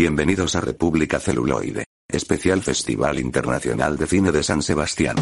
[0.00, 5.16] Bienvenidos a República Celuloide, especial Festival Internacional de Cine de San Sebastián.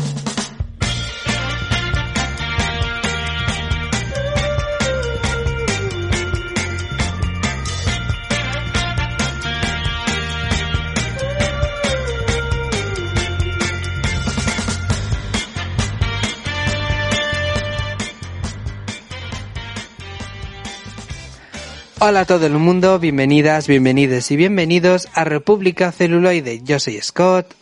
[22.01, 26.61] Hola a todo el mundo, bienvenidas, bienvenidos y bienvenidos a República Celuloide.
[26.63, 27.57] Yo soy Scott.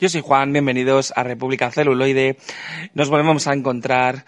[0.00, 2.38] Yo soy Juan, bienvenidos a República Celuloide.
[2.94, 4.24] Nos volvemos a encontrar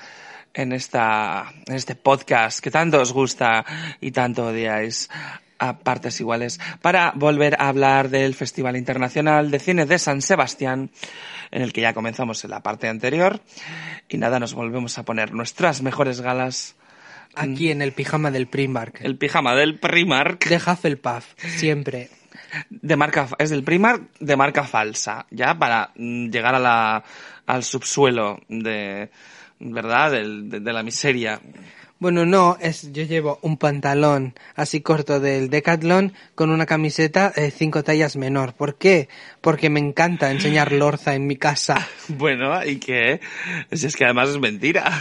[0.53, 3.65] en esta en este podcast que tanto os gusta
[3.99, 5.09] y tanto odiáis
[5.59, 10.91] a partes iguales para volver a hablar del Festival Internacional de Cine de San Sebastián
[11.51, 13.41] en el que ya comenzamos en la parte anterior
[14.07, 16.77] y nada, nos volvemos a poner nuestras mejores galas
[17.37, 19.01] Aquí en el pijama del Primark.
[19.03, 21.25] el pijama del Primark De Hufflepuff,
[21.59, 22.09] siempre.
[22.71, 27.05] de marca es del Primark de marca falsa ya para mm, llegar a la
[27.47, 29.11] al subsuelo de
[29.61, 31.41] verdad Del- de, de la miseria
[31.99, 37.51] Bueno, no, es yo llevo un pantalón así corto del Decathlon con una camiseta eh,
[37.51, 38.53] cinco tallas menor.
[38.53, 39.09] ¿Por qué?
[39.41, 41.89] Porque me encanta enseñar lorza en mi casa.
[42.09, 43.21] bueno y que
[43.73, 44.93] si es que además es mentira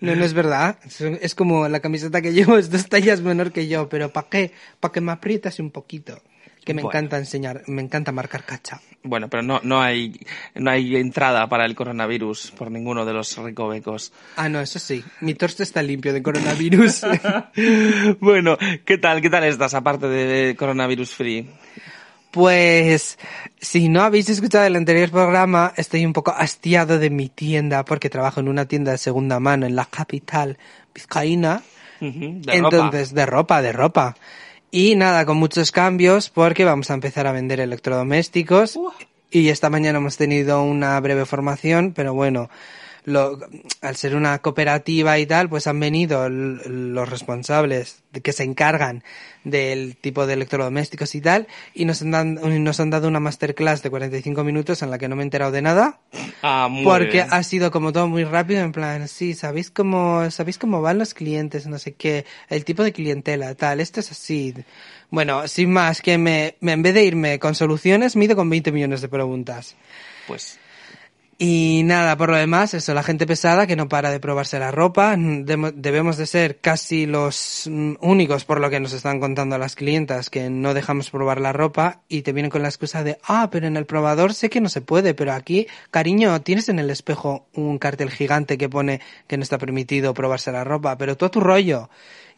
[0.00, 0.78] No, no es verdad.
[1.20, 4.52] Es, como la camiseta que llevo es dos tallas menor que yo, pero ¿para qué?
[4.80, 6.20] Para que me aprietas un poquito.
[6.64, 6.98] Que me Bueno.
[6.98, 8.82] encanta enseñar, me encanta marcar cacha.
[9.02, 10.20] bueno pero no no hay
[10.54, 15.02] no hay entrada para el coronavirus por ninguno de los recovecos Ah, no, eso sí.
[15.22, 17.00] Mi torso está limpio de coronavirus.
[18.20, 21.48] bueno qué tal qué tal estás aparte de coronavirus free
[22.30, 23.18] Pues,
[23.60, 28.08] si no habéis escuchado el anterior programa, estoy un poco hastiado de mi tienda porque
[28.08, 30.58] trabajo en una tienda de segunda mano en la capital
[30.94, 31.62] vizcaína.
[32.00, 34.16] De Entonces, de ropa, de ropa.
[34.70, 38.78] Y nada, con muchos cambios porque vamos a empezar a vender electrodomésticos.
[39.30, 42.48] Y esta mañana hemos tenido una breve formación, pero bueno,
[43.04, 43.38] lo,
[43.80, 49.02] al ser una cooperativa y tal, pues han venido los responsables que se encargan
[49.44, 53.82] del tipo de electrodomésticos y tal, y nos han, dan- nos han dado una masterclass
[53.82, 55.98] de 45 minutos en la que no me he enterado de nada.
[56.42, 57.26] ah, muy Porque bien.
[57.30, 61.14] ha sido como todo muy rápido, en plan, sí, sabéis cómo, sabéis cómo van los
[61.14, 64.54] clientes, no sé qué, el tipo de clientela, tal, esto es así.
[65.10, 68.36] Bueno, sin más, que me, me- en vez de irme con soluciones, me he ido
[68.36, 69.74] con 20 millones de preguntas.
[70.26, 70.58] pues
[71.42, 74.70] Y nada, por lo demás, eso, la gente pesada que no para de probarse la
[74.70, 79.74] ropa, debemos de ser casi los mm, únicos, por lo que nos están contando las
[79.74, 83.48] clientas, que no dejamos probar la ropa y te vienen con la excusa de, ah,
[83.50, 86.90] pero en el probador sé que no se puede, pero aquí, cariño, tienes en el
[86.90, 91.30] espejo un cartel gigante que pone que no está permitido probarse la ropa, pero todo
[91.30, 91.88] tu rollo.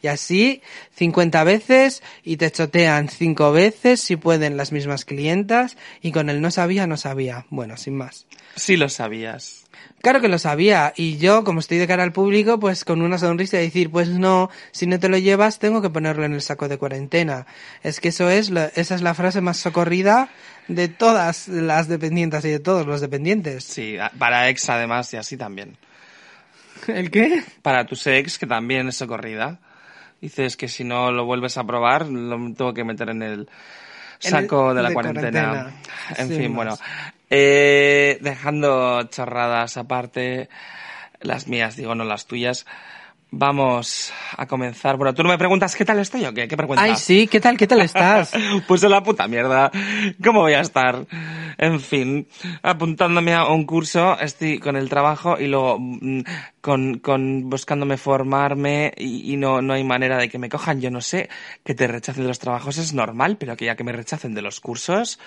[0.03, 0.61] Y así,
[0.97, 6.41] 50 veces y te chotean 5 veces si pueden las mismas clientas y con el
[6.41, 7.45] no sabía, no sabía.
[7.49, 8.27] Bueno, sin más.
[8.55, 9.63] sí lo sabías
[10.01, 13.17] Claro que lo sabía y yo, como estoy de cara al público, pues con una
[13.17, 16.41] sonrisa y decir, pues no, si no te lo llevas tengo que ponerlo en el
[16.41, 17.47] saco de cuarentena.
[17.83, 20.27] Es que eso es, esa es la frase más socorrida
[20.67, 23.63] de todas las dependientes y de todos los dependientes.
[23.63, 25.77] sí para ex además y así también
[26.87, 27.41] ¿El qué?
[27.61, 29.59] para tus ex, que también es socorrida.
[30.23, 33.49] Dices que si no lo vuelves a probar, lo tengo que meter en el
[34.19, 35.49] saco el- de la de cuarentena.
[35.49, 35.81] cuarentena.
[36.17, 36.55] En Sin fin, más.
[36.55, 36.77] bueno.
[37.29, 40.47] Eh, dejando chorradas aparte,
[41.19, 42.65] las mías, digo, no las tuyas.
[43.35, 44.95] Vamos a comenzar.
[44.95, 46.85] Bueno, tú no me preguntas qué tal estoy o qué, qué preguntas.
[46.85, 47.57] Ay, sí, ¿qué tal?
[47.57, 48.31] ¿Qué tal estás?
[48.67, 49.71] Pues en la puta mierda.
[50.23, 51.07] ¿Cómo voy a estar?
[51.57, 52.27] En fin,
[52.61, 56.21] apuntándome a un curso, estoy con el trabajo y luego mm,
[56.61, 60.79] con, con buscándome formarme y, y no, no hay manera de que me cojan.
[60.79, 61.27] Yo no sé,
[61.63, 64.43] que te rechacen de los trabajos es normal, pero que ya que me rechacen de
[64.43, 65.19] los cursos,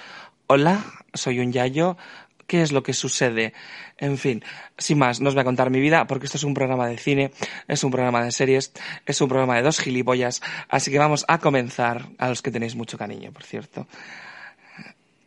[0.46, 1.96] hola, soy un yayo,
[2.46, 3.52] ¿Qué es lo que sucede?
[3.98, 4.44] En fin,
[4.78, 6.96] sin más, no os voy a contar mi vida porque esto es un programa de
[6.96, 7.32] cine,
[7.66, 8.72] es un programa de series,
[9.04, 12.76] es un programa de dos gilipollas, así que vamos a comenzar, a los que tenéis
[12.76, 13.88] mucho cariño, por cierto.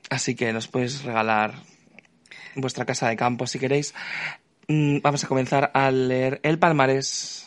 [0.10, 1.54] Así que nos podéis regalar
[2.56, 3.94] vuestra casa de campo si queréis.
[4.68, 7.46] Mm, Vamos a comenzar a leer el palmarés.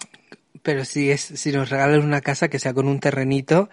[0.62, 3.68] Pero si es, si nos regalan una casa que sea con un terrenito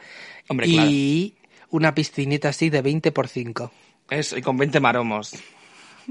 [0.48, 1.36] Hombre, y
[1.70, 3.72] una piscinita así de 20 por 5.
[4.10, 5.36] Eso, y con 20 maromos.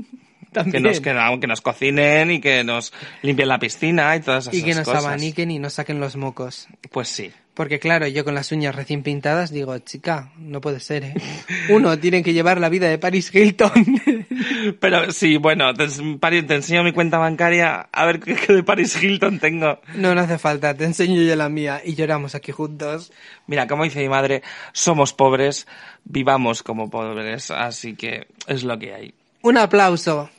[0.49, 0.83] Que También.
[0.83, 4.55] nos, que, no- que nos cocinen y que nos limpien la piscina y todas esas
[4.55, 5.05] y que nos cosas.
[5.05, 6.69] abaniquen y nos saquen los mocos.
[6.91, 7.31] Pues sí.
[7.53, 11.15] Porque claro, yo con las uñas recién pintadas digo, chica, no puede ser, ¿eh?
[11.69, 13.71] Uno tiene que llevar la vida de Paris Hilton.
[14.81, 19.01] Pero sí, bueno, te, te enseño mi cuenta bancaria a ver qué, qué de Paris
[19.03, 19.81] Hilton tengo.
[19.97, 23.12] no, no hace falta, te enseño yo la mía y lloramos aquí juntos.
[23.47, 24.43] Mira, como dice mi madre,
[24.73, 25.67] somos pobres,
[26.05, 29.15] vivamos como pobres, así que es lo que hay.
[29.43, 30.31] Un aplauso.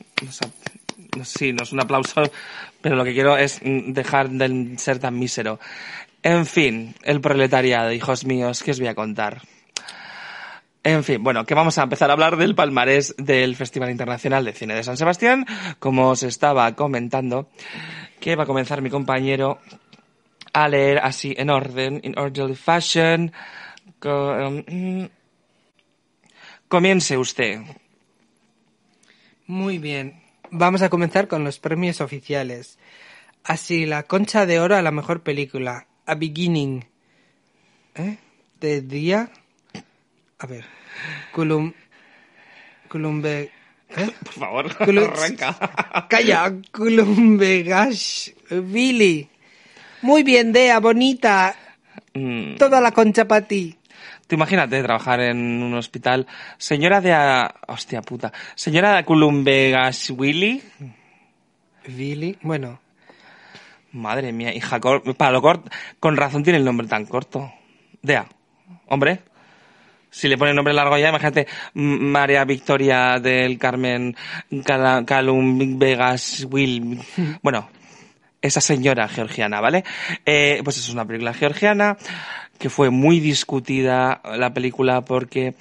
[1.24, 2.22] Sí, no es un aplauso,
[2.80, 5.58] pero lo que quiero es mm, dejar de ser tan mísero.
[6.22, 9.40] En fin, el proletariado, hijos míos, ¿qué os voy a contar?
[10.82, 14.52] En fin, bueno, que vamos a empezar a hablar del palmarés del Festival Internacional de
[14.52, 15.46] Cine de San Sebastián.
[15.78, 17.48] Como os estaba comentando,
[18.18, 19.58] que va a comenzar mi compañero
[20.52, 23.32] a leer así en orden, in orderly fashion.
[23.98, 24.32] Co-
[24.68, 25.08] um,
[26.68, 27.60] comience usted.
[29.50, 30.14] Muy bien.
[30.52, 32.78] Vamos a comenzar con los premios oficiales.
[33.42, 35.88] Así, la concha de oro a la mejor película.
[36.06, 36.84] A Beginning.
[37.96, 38.18] ¿Eh?
[38.60, 39.28] De día.
[40.38, 40.64] A ver.
[41.32, 41.72] Culum.
[42.88, 43.50] Culumbe.
[43.96, 44.10] ¿Eh?
[44.24, 46.06] Por favor, Culu- arranca.
[46.08, 46.54] Calla.
[46.72, 48.30] Culumbegash.
[48.50, 49.28] Billy.
[50.02, 51.56] Muy bien, Dea, bonita.
[52.14, 53.76] Mm, Toda la concha para ti.
[54.30, 56.24] Tú imagínate trabajar en un hospital.
[56.56, 57.12] Señora de...
[57.12, 58.32] a- Hostia puta.
[58.54, 60.62] Señora de Culumbegashwili.
[61.88, 62.38] Billy.
[62.42, 62.78] Bueno.
[63.90, 64.78] Madre mía, hija,
[65.16, 65.68] para lo corto,
[65.98, 67.52] con razón tiene el nombre tan corto.
[68.02, 68.24] Dea,
[68.86, 69.22] hombre.
[70.10, 74.14] Si le pone nombre largo ya, imagínate María Victoria del Carmen
[74.64, 77.00] Cala- Calum Vegas Will.
[77.42, 77.68] Bueno,
[78.40, 79.82] esa señora georgiana, ¿vale?
[80.24, 81.96] Eh, pues es una película georgiana
[82.60, 85.54] que fue muy discutida la película porque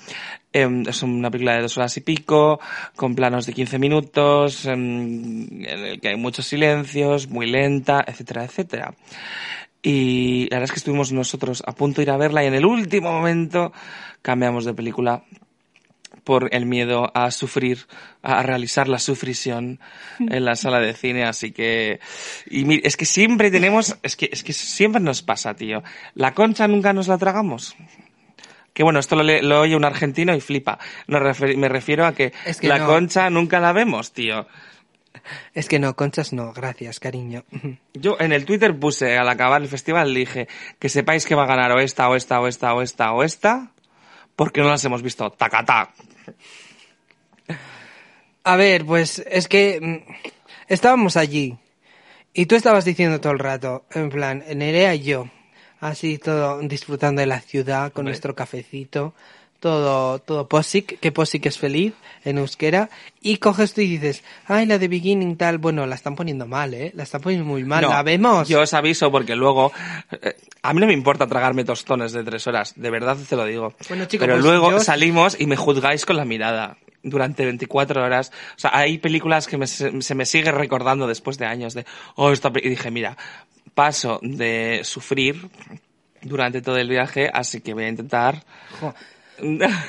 [0.52, 2.60] em, es una película de dos horas y pico,
[2.96, 8.44] con planos de 15 minutos, em, en el que hay muchos silencios, muy lenta, etcétera,
[8.44, 8.94] etcétera.
[9.82, 12.56] Y la verdad es que estuvimos nosotros a punto de ir a verla y en
[12.56, 13.72] el último momento
[14.22, 15.24] cambiamos de película
[16.30, 17.88] por el miedo a sufrir,
[18.22, 19.80] a realizar la sufrición
[20.20, 22.00] en la sala de cine, así que
[22.46, 25.82] y mi- es que siempre tenemos, es que es que siempre nos pasa, tío.
[26.14, 27.76] La concha nunca nos la tragamos.
[28.76, 30.78] Que bueno, esto lo, lo oye un argentino y flipa.
[31.08, 32.86] No refer- me refiero a que, Es que la no.
[32.86, 34.46] concha nunca la vemos, tío.
[35.56, 36.54] Es que no, conchas no.
[36.54, 37.44] Gracias, cariño.
[37.94, 40.48] Yo en el Twitter puse al acabar el festival, dije
[40.78, 43.24] que sepáis que va a ganar o esta, o esta, o esta, o esta, o
[43.24, 43.72] esta,
[44.36, 45.30] porque no las hemos visto.
[45.32, 45.92] Tacatá.
[48.44, 50.12] A ver, pues es que mm,
[50.68, 51.58] estábamos allí
[52.34, 55.30] y tú estabas diciendo todo el rato, en plan, Nerea y yo,
[55.80, 59.14] así todo disfrutando de la ciudad con nuestro cafecito,
[59.60, 61.94] todo, todo posic, que posic es feliz
[62.26, 62.90] en euskera,
[63.22, 66.74] y coges tú y dices, ay, la de beginning tal, bueno, la están poniendo mal,
[66.74, 68.48] eh, la están poniendo muy mal, No, la vemos.
[68.50, 69.72] Yo os aviso porque luego.
[70.22, 73.46] eh, a mí no me importa tragarme tostones de tres horas, de verdad te lo
[73.46, 73.74] digo.
[73.88, 78.04] Bueno, chico, Pero pues luego yo- salimos y me juzgáis con la mirada durante 24
[78.04, 78.32] horas.
[78.58, 81.86] O sea, hay películas que me- se, me sigue recordando después de años de.
[82.16, 82.62] Oh, esta pe-".
[82.64, 83.16] Y dije, mira,
[83.74, 85.50] paso de sufrir
[86.22, 88.44] durante todo el viaje, así que voy a intentar.
[88.82, 88.94] Jo.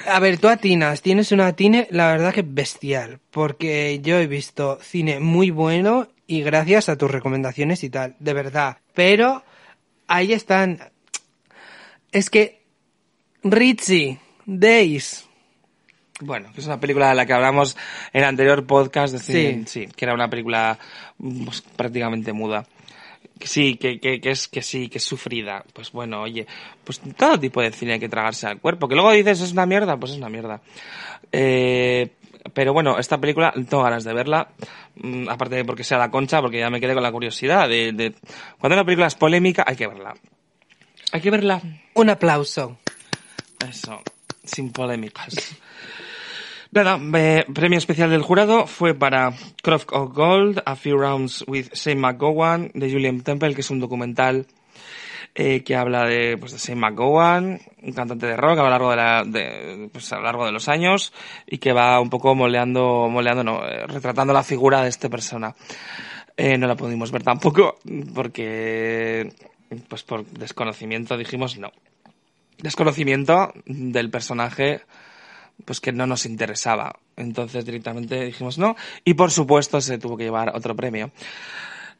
[0.06, 4.78] A ver, tú atinas, tienes una atine, la verdad que bestial, porque yo he visto
[4.82, 8.78] cine muy bueno y gracias a tus recomendaciones y tal, de verdad.
[8.94, 9.42] Pero
[10.06, 10.78] ahí están.
[12.12, 12.60] Es que
[13.42, 15.26] Ritzy, Days,
[16.22, 17.76] Bueno, que es una película de la que hablamos
[18.12, 19.86] en el anterior podcast de cine, Sí.
[19.86, 20.78] sí, que era una película
[21.18, 22.66] pues, prácticamente muda.
[23.42, 25.64] Sí, que, que, que es que sí, que es sufrida.
[25.72, 26.46] Pues bueno, oye,
[26.84, 28.88] pues todo tipo de cine hay que tragarse al cuerpo.
[28.88, 30.60] Que luego dices es una mierda, pues es una mierda.
[31.32, 32.10] Eh,
[32.52, 34.48] pero bueno, esta película tengo ganas de verla,
[34.96, 37.92] mm, aparte de porque sea la concha, porque ya me quedé con la curiosidad de,
[37.92, 38.14] de
[38.58, 40.14] cuando una película es polémica hay que verla.
[41.12, 41.60] Hay que verla.
[41.94, 42.78] un aplauso.
[43.68, 44.00] Eso,
[44.44, 45.56] sin polémicas.
[46.72, 51.72] Nada, eh, premio especial del jurado fue para Croft of Gold, A Few Rounds with
[51.72, 54.46] Shane McGowan, de Julian Temple, que es un documental
[55.34, 58.90] eh, que habla de, pues, de Shane McGowan, un cantante de rock a lo largo
[58.90, 61.12] de, la, de, pues, a lo largo de los años
[61.44, 65.56] y que va un poco moleando, moleando, no, eh, retratando la figura de esta persona.
[66.36, 67.78] Eh, no la pudimos ver tampoco
[68.14, 69.32] porque,
[69.88, 71.72] pues por desconocimiento dijimos no.
[72.58, 74.82] Desconocimiento del personaje
[75.64, 76.98] pues que no nos interesaba.
[77.16, 81.10] Entonces directamente dijimos no y por supuesto se tuvo que llevar otro premio.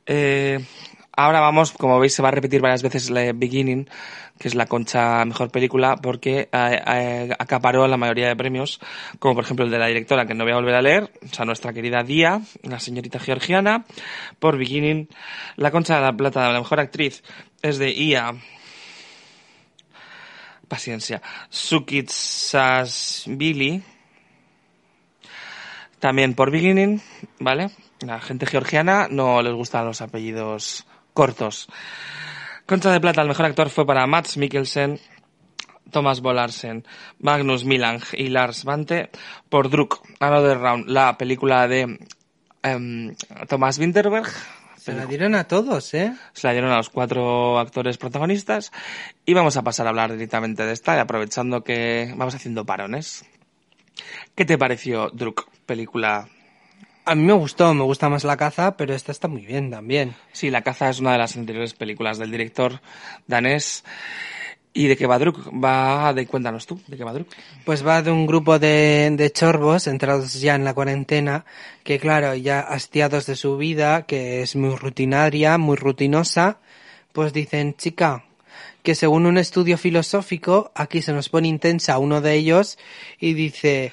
[0.07, 0.59] Eh,
[1.13, 3.89] ahora vamos, como veis se va a repetir varias veces la Beginning,
[4.39, 8.81] que es la concha mejor película, porque eh, eh, acaparó la mayoría de premios,
[9.19, 11.35] como por ejemplo el de la directora, que no voy a volver a leer, o
[11.35, 13.85] sea, nuestra querida Dia, la señorita georgiana,
[14.39, 15.09] por Beginning.
[15.57, 17.23] La concha de la plata de la mejor actriz
[17.63, 18.35] es de Ia
[20.71, 21.21] Paciencia.
[21.51, 23.83] Sukitsasvili.
[25.99, 27.03] También por beginning,
[27.41, 27.71] ¿vale?
[28.01, 31.67] La gente georgiana no les gustan los apellidos cortos.
[32.67, 35.01] Concha de Plata, el mejor actor fue para Mats Mikkelsen,
[35.91, 36.87] Thomas Bolarsen,
[37.19, 39.11] Magnus Milang y Lars Vante
[39.49, 41.99] por Druk, Another Round, la película de
[42.63, 43.17] em,
[43.49, 44.29] Thomas Winterberg.
[44.81, 46.15] Se la dieron a todos, ¿eh?
[46.33, 48.73] Se la dieron a los cuatro actores protagonistas
[49.27, 53.27] y vamos a pasar a hablar directamente de esta aprovechando que vamos haciendo parones.
[54.35, 56.29] ¿Qué te pareció Druk, película?
[57.05, 60.15] A mí me gustó, me gusta más La Caza, pero esta está muy bien también.
[60.33, 62.81] Sí, La Caza es una de las anteriores películas del director
[63.27, 63.85] danés.
[64.73, 65.51] ¿Y de qué va Druk?
[65.53, 67.27] Va de, cuéntanos tú, ¿de qué va Druk?
[67.65, 69.33] Pues va de un grupo de, de
[69.87, 71.45] entrados ya en la cuarentena,
[71.83, 76.59] que claro, ya hastiados de su vida, que es muy rutinaria, muy rutinosa,
[77.13, 78.25] pues dicen, chica,
[78.83, 82.79] que según un estudio filosófico, aquí se nos pone intensa uno de ellos
[83.19, 83.93] y dice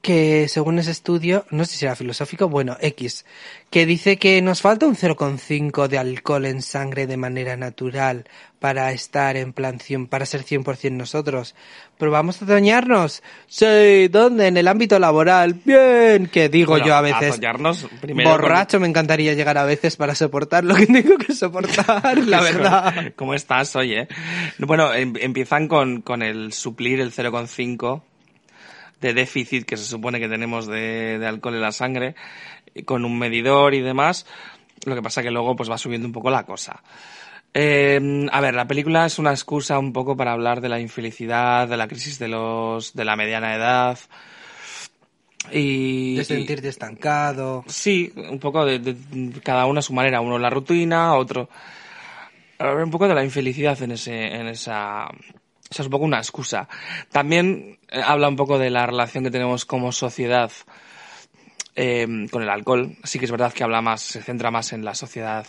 [0.00, 3.26] que según ese estudio, no sé si era filosófico, bueno, X,
[3.68, 8.24] que dice que nos falta un 0,5 de alcohol en sangre de manera natural
[8.60, 11.54] para estar en plan 100, para ser 100% nosotros.
[11.98, 13.22] Pero vamos a soñarnos.
[13.48, 14.46] Sí, ¿dónde?
[14.46, 15.54] En el ámbito laboral.
[15.64, 17.34] Bien, que digo Bueno, yo a veces.
[17.34, 21.34] soñarnos primero con- Borracho me encantaría llegar a veces para soportar lo que tengo que
[21.34, 23.12] soportar, la verdad.
[23.16, 24.08] ¿Cómo estás hoy, eh?
[24.58, 28.02] Bueno, em- empiezan con, con el suplir el 0,5
[29.00, 32.14] de déficit que se supone que tenemos de, de alcohol en la sangre,
[32.74, 34.26] y con un medidor y demás.
[34.84, 36.82] Lo que pasa que luego pues va subiendo un poco la cosa.
[37.54, 41.66] Eh, a ver, la película es una excusa un poco para hablar de la infelicidad,
[41.66, 43.98] de la crisis de los, de la mediana edad.
[45.50, 47.64] Y, De sentirte estancado.
[47.68, 50.20] Sí, un poco de, de- cada uno a su manera.
[50.20, 51.48] Uno la rutina, otro.
[52.60, 55.08] Un poco de la infelicidad en ese, en esa.
[55.70, 56.68] Esa es un poco una excusa.
[57.12, 60.50] También eh, habla un poco de la relación que tenemos como sociedad
[61.76, 62.96] eh, con el alcohol.
[63.04, 65.46] Sí que es verdad que habla más, se centra más en la sociedad,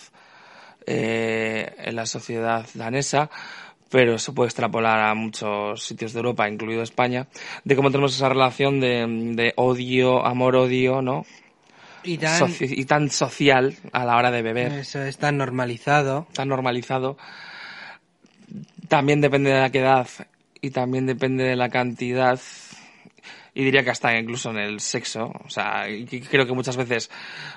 [0.85, 3.29] eh, en la sociedad danesa,
[3.89, 7.27] pero se puede extrapolar a muchos sitios de Europa, incluido España,
[7.63, 11.25] de cómo tenemos esa relación de, de odio, amor-odio, ¿no?
[12.03, 16.27] Y tan, Soci- y tan social a la hora de beber, eso es tan normalizado.
[16.33, 17.17] tan normalizado.
[18.89, 20.07] También depende de la edad
[20.61, 22.39] y también depende de la cantidad.
[23.59, 25.33] Y diría que hasta incluso en el sexo.
[25.43, 27.11] O sea, que creo que muchas veces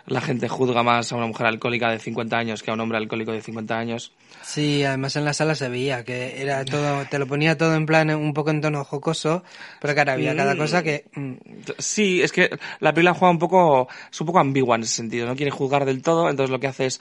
[0.06, 2.98] la gente juzga más a una mujer alcohólica de 50 años que a un hombre
[2.98, 4.10] alcohólico de 50 años.
[4.42, 7.86] Sí, además en la sala se veía que era todo, te lo ponía todo en
[7.86, 9.44] plan un poco en tono jocoso,
[9.80, 11.04] pero claro, había cada cosa que...
[11.14, 11.34] mm,
[11.78, 15.26] Sí, es que la película juega un poco, es un poco ambigua en ese sentido,
[15.26, 17.00] no quiere juzgar del todo, entonces lo que hace es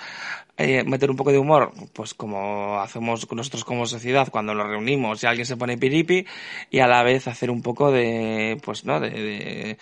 [0.58, 5.24] eh, meter un poco de humor, pues como hacemos nosotros como sociedad cuando nos reunimos
[5.24, 6.26] y alguien se pone piripi,
[6.70, 9.78] y a la vez hacer un poco de, pues de,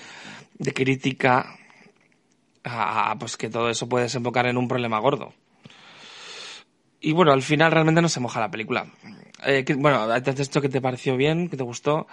[0.73, 1.55] crítica
[2.63, 5.33] a, pues que todo eso puede desembocar en un problema gordo.
[7.01, 8.85] Y bueno, al final realmente no se moja la película.
[9.45, 12.07] Eh, que- bueno, dicho que te pareció bien, que te gustó.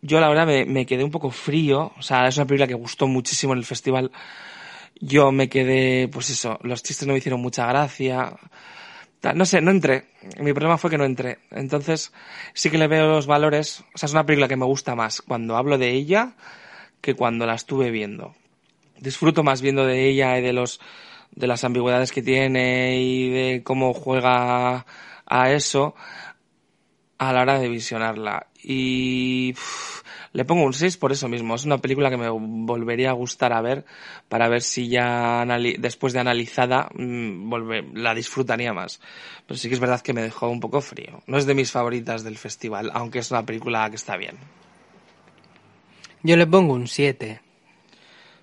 [0.00, 1.92] Yo la verdad me, me quedé un poco frío.
[1.96, 4.10] O sea, es una película que gustó muchísimo en el festival.
[5.00, 8.34] Yo me quedé, pues eso, los chistes no me hicieron mucha gracia.
[9.34, 10.06] No sé, no entré.
[10.40, 11.38] Mi problema fue que no entré.
[11.50, 12.12] Entonces,
[12.54, 13.84] sí que le veo los valores.
[13.94, 16.34] O sea, es una película que me gusta más cuando hablo de ella
[17.00, 18.34] que cuando la estuve viendo.
[18.98, 20.80] Disfruto más viendo de ella y de los
[21.34, 24.84] de las ambigüedades que tiene y de cómo juega
[25.26, 25.94] a eso
[27.18, 28.48] a la hora de visionarla.
[28.62, 29.54] Y
[30.32, 31.54] le pongo un 6 por eso mismo.
[31.54, 33.84] Es una película que me volvería a gustar a ver
[34.28, 35.44] para ver si ya
[35.78, 39.00] después de analizada mm, la disfrutaría más.
[39.46, 41.22] Pero sí que es verdad que me dejó un poco frío.
[41.26, 44.36] No es de mis favoritas del festival, aunque es una película que está bien.
[46.22, 47.40] Yo le pongo un 7.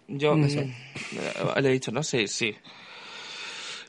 [0.08, 0.66] Yo No sé.
[0.66, 2.56] mm, le he dicho, no sé, sí.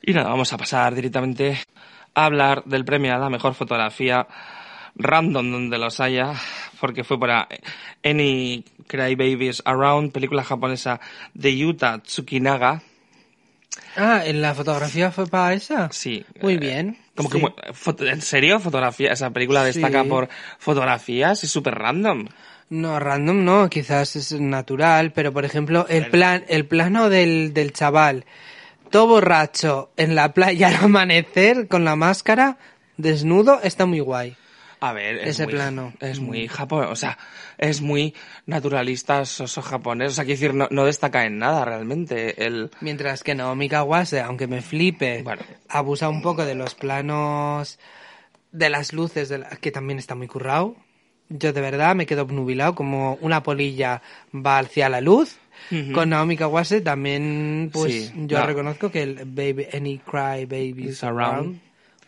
[0.02, 1.58] Y nada, vamos a pasar directamente
[2.14, 4.26] a hablar del premio a la mejor fotografía
[4.96, 6.34] random donde los haya,
[6.80, 7.46] porque fue para
[8.04, 11.00] Any Cry Babies Around, película japonesa
[11.34, 12.82] de Yuta Tsukinaga.
[13.96, 15.88] Ah, ¿en la fotografía fue para esa?
[15.92, 16.24] Sí.
[16.40, 16.98] Muy eh, bien.
[17.14, 17.42] Como Sí.
[17.98, 18.58] que, ¿En serio?
[18.60, 19.12] ¿Fotografía?
[19.12, 20.08] Esa película destaca Sí.
[20.08, 22.26] por fotografías, es súper random.
[22.70, 27.72] No, random no, quizás es natural, pero por ejemplo, el plan, el plano del, del
[27.72, 28.24] chaval,
[28.90, 32.58] todo borracho en la playa al amanecer con la máscara,
[32.96, 34.36] desnudo, está muy guay.
[34.80, 35.92] A ver, es Ese muy, plano.
[36.00, 37.18] Es muy japonés, o sea,
[37.58, 38.14] es muy
[38.46, 40.12] naturalista, soso japonés.
[40.12, 42.46] O sea, quiero decir, no, no destaca en nada realmente.
[42.46, 45.42] El, Mientras que Naomi Kawase, aunque me flipe, Bueno.
[45.68, 47.78] abusa un poco de los planos
[48.52, 50.76] de las luces, de la- que también está muy currado.
[51.32, 54.02] yo de verdad me quedo obnubilado como una polilla
[54.34, 55.36] va hacia la luz.
[55.94, 58.46] Con Naomi Kawase también, pues Sí, yo no.
[58.46, 61.60] reconozco que el Baby Any Cry Babies Around.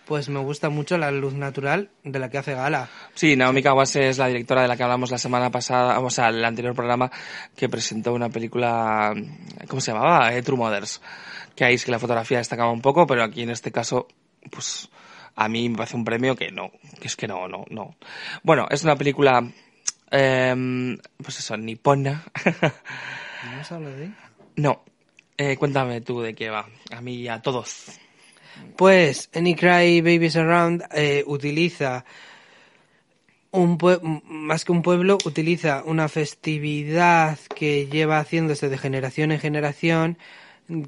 [0.07, 2.89] Pues me gusta mucho la luz natural de la que hace gala.
[3.15, 6.29] Sí, Naomi Kawase es la directora de la que hablamos la semana pasada, o sea,
[6.29, 7.11] el anterior programa,
[7.57, 9.15] que presentó una película,
[9.69, 10.35] ¿cómo se llamaba?
[10.35, 11.01] Eh, True Mothers.
[11.55, 14.09] Que ahí es que la fotografía destacaba un poco, pero aquí en este caso,
[14.51, 14.91] pues,
[15.37, 17.97] a mí me parece un premio que no, que es que no, no, no.
[18.43, 19.43] Bueno, es una película,
[20.11, 22.25] em, pues eso, nipona.
[22.45, 24.15] ¿No hablado de ella?
[24.57, 24.83] no,
[25.37, 27.99] eh, cuéntame tú de qué va, a mí y a todos.
[28.77, 32.05] Pues Any Cry Babies Around eh, utiliza
[33.51, 33.79] un
[34.25, 40.19] más que un pueblo, utiliza una festividad que lleva haciéndose de generación en generación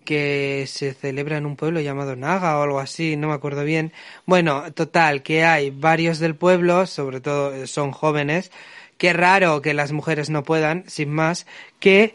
[0.04, 3.92] que se celebra en un pueblo llamado Naga o algo así, no me acuerdo bien.
[4.24, 8.50] Bueno, total, que hay varios del pueblo, sobre todo eh, son jóvenes,
[8.96, 11.46] qué raro que las mujeres no puedan, sin más,
[11.80, 12.14] que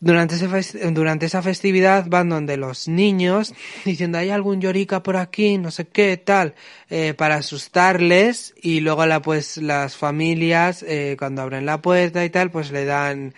[0.00, 5.58] durante, ese durante esa festividad van donde los niños diciendo hay algún llorica por aquí,
[5.58, 6.54] no sé qué, tal,
[6.90, 12.30] eh, para asustarles y luego la, pues, las familias eh, cuando abren la puerta y
[12.30, 13.34] tal pues le dan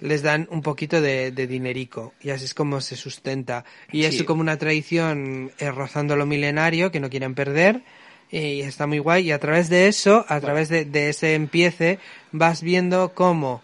[0.00, 3.64] les dan un poquito de, de dinerico y así es como se sustenta.
[3.90, 4.18] Y Sí.
[4.18, 7.82] es como una tradición eh, rozando lo milenario que no quieren perder
[8.30, 9.26] y está muy guay.
[9.26, 11.98] Y a través de eso, a través de, de ese empiece
[12.30, 13.60] vas viendo cómo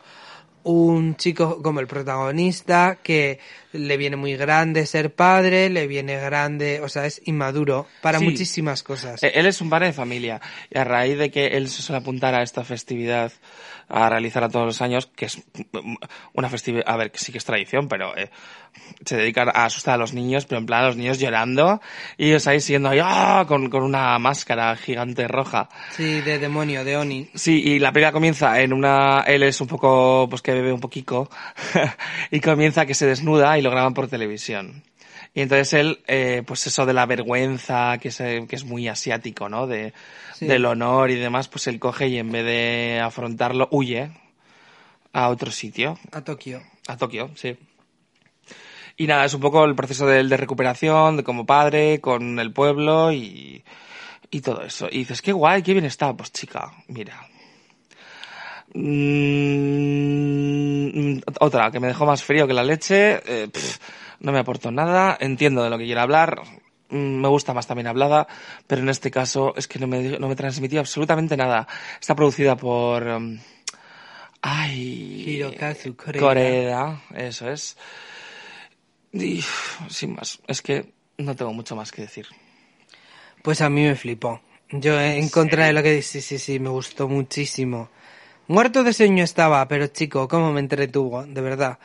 [0.64, 3.38] un chico como el protagonista que
[3.72, 8.24] le viene muy grande ser padre, le viene grande, o sea, es inmaduro para Sí.
[8.24, 9.22] muchísimas cosas.
[9.22, 10.40] Eh, Él es un padre de familia
[10.70, 13.32] y a raíz de que él se suele apuntar a esta festividad
[13.88, 15.42] a realizarla todos los años, que es
[16.32, 18.30] una festividad, a ver, que sí que es tradición, pero eh,
[19.04, 21.80] se dedica a asustar a los niños, pero en plan los niños llorando
[22.16, 23.44] y ellos ahí siendo ahí, ¡ah!
[23.46, 25.68] con, con una máscara gigante roja.
[25.92, 27.30] Sí, de demonio, de Oni.
[27.34, 30.80] Sí, y la película comienza en una, él es un poco, pues que bebe un
[30.80, 31.28] poquito,
[32.30, 34.82] y comienza que se desnuda y lo graban por televisión.
[35.36, 39.48] Y entonces él, eh, pues eso de la vergüenza, que es, que es muy asiático,
[39.48, 39.66] ¿no?
[39.66, 39.92] De,
[40.34, 40.46] Sí.
[40.46, 44.10] Del honor y demás, pues él coge y en vez de afrontarlo, huye
[45.12, 46.60] a otro sitio, A Tokio.
[46.88, 47.56] a Tokio, sí.
[48.96, 52.52] Y nada, es un poco el proceso de, de recuperación, de como padre, con el
[52.52, 53.64] pueblo y,
[54.30, 54.88] y todo eso.
[54.90, 56.12] Y dices, qué guay, qué bien está.
[56.16, 57.26] Pues chica, mira.
[59.84, 63.20] Mm, otra, que me dejó más frío que la leche.
[63.26, 63.48] eh,
[64.20, 65.16] no me aportó nada.
[65.20, 66.40] Entiendo de lo que quiere hablar.
[66.94, 68.26] Mm, Me gusta más también hablada,
[68.66, 71.66] pero en este caso es que no me, no me transmitió absolutamente nada.
[72.00, 73.04] Está producida por...
[73.04, 73.38] mm,
[74.42, 75.24] Ay...
[75.26, 76.26] Hirokazu Koreeda.
[76.26, 77.76] Koreeda, eso es.
[79.12, 79.42] Y,
[79.88, 82.26] sin más, es que no tengo mucho más que decir.
[83.42, 84.40] Pues a mí me flipó.
[84.70, 87.90] Yo en contra de lo que sí, sí, sí, me gustó muchísimo.
[88.48, 91.78] Muerto de sueño estaba, pero chico, cómo me entretuvo, de verdad.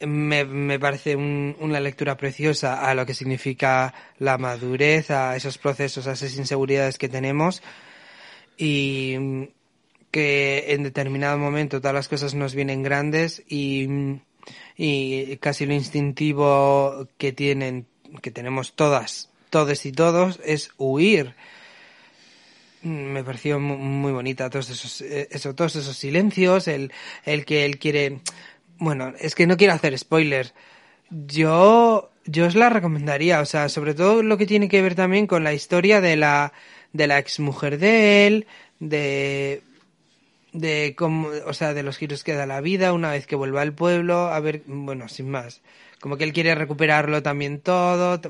[0.00, 5.58] Me, me parece un- una lectura preciosa a lo que significa la madurez, a esos
[5.58, 7.62] procesos, a esas inseguridades que tenemos
[8.56, 9.48] y
[10.10, 13.86] que en determinado momento todas las cosas nos vienen grandes y,
[14.76, 17.86] y casi lo instintivo que tienen,
[18.22, 21.34] que tenemos todas, todos y todos, es huir.
[22.82, 26.90] Me pareció mu- muy bonita todos esos, eh, eso, todos esos silencios, el,
[27.26, 28.20] el que él quiere,
[28.80, 30.54] bueno, es que no quiero hacer spoilers.
[31.10, 35.26] Yo, yo os la recomendaría, o sea, sobre todo lo que tiene que ver también
[35.26, 36.52] con la historia de la,
[36.92, 38.46] de la exmujer de él,
[38.80, 39.62] de,
[40.52, 43.62] de cómo, o sea, de los giros que da la vida una vez que vuelva
[43.62, 45.60] al pueblo, a ver, bueno, sin más.
[46.00, 48.20] Como que él quiere recuperarlo también todo.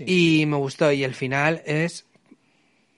[0.00, 0.90] Y me gustó.
[0.90, 2.06] Y el final es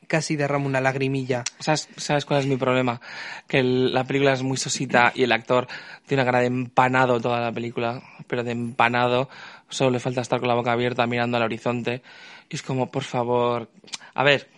[0.06, 1.44] casi derramo una lagrimilla.
[1.58, 3.00] ¿Sabes, ¿Sabes cuál es mi problema?
[3.48, 5.66] Que el- la película es muy sosita y el actor
[6.06, 9.28] tiene una cara de empanado toda la película, pero de empanado.
[9.68, 12.02] Solo le falta estar con la boca abierta mirando al horizonte.
[12.48, 13.68] Y es como, por favor,
[14.14, 14.48] a ver,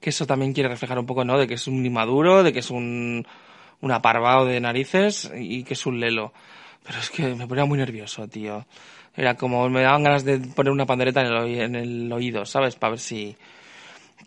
[0.00, 1.38] que eso también quiere reflejar un poco, ¿no?
[1.38, 3.26] De que es un inmaduro, de que es un,
[3.80, 6.32] un aparvado de narices y que es un lelo.
[6.86, 8.64] Pero es que me ponía muy nervioso, tío.
[9.16, 12.76] Era como, me daban ganas de poner una pandereta en el, en el oído, ¿sabes?
[12.76, 13.36] Para ver si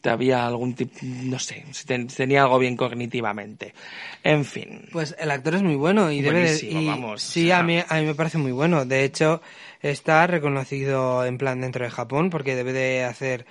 [0.04, 3.74] había algún tipo, no sé, si ten- tenía algo bien cognitivamente.
[4.24, 4.88] En fin.
[4.92, 7.60] Pues el actor es muy bueno y debe de, y vamos, sí, o sea.
[7.60, 8.86] a mí, a mí me parece muy bueno.
[8.86, 9.42] De hecho,
[9.82, 13.46] está reconocido en plan dentro de Japón porque debe de hacer,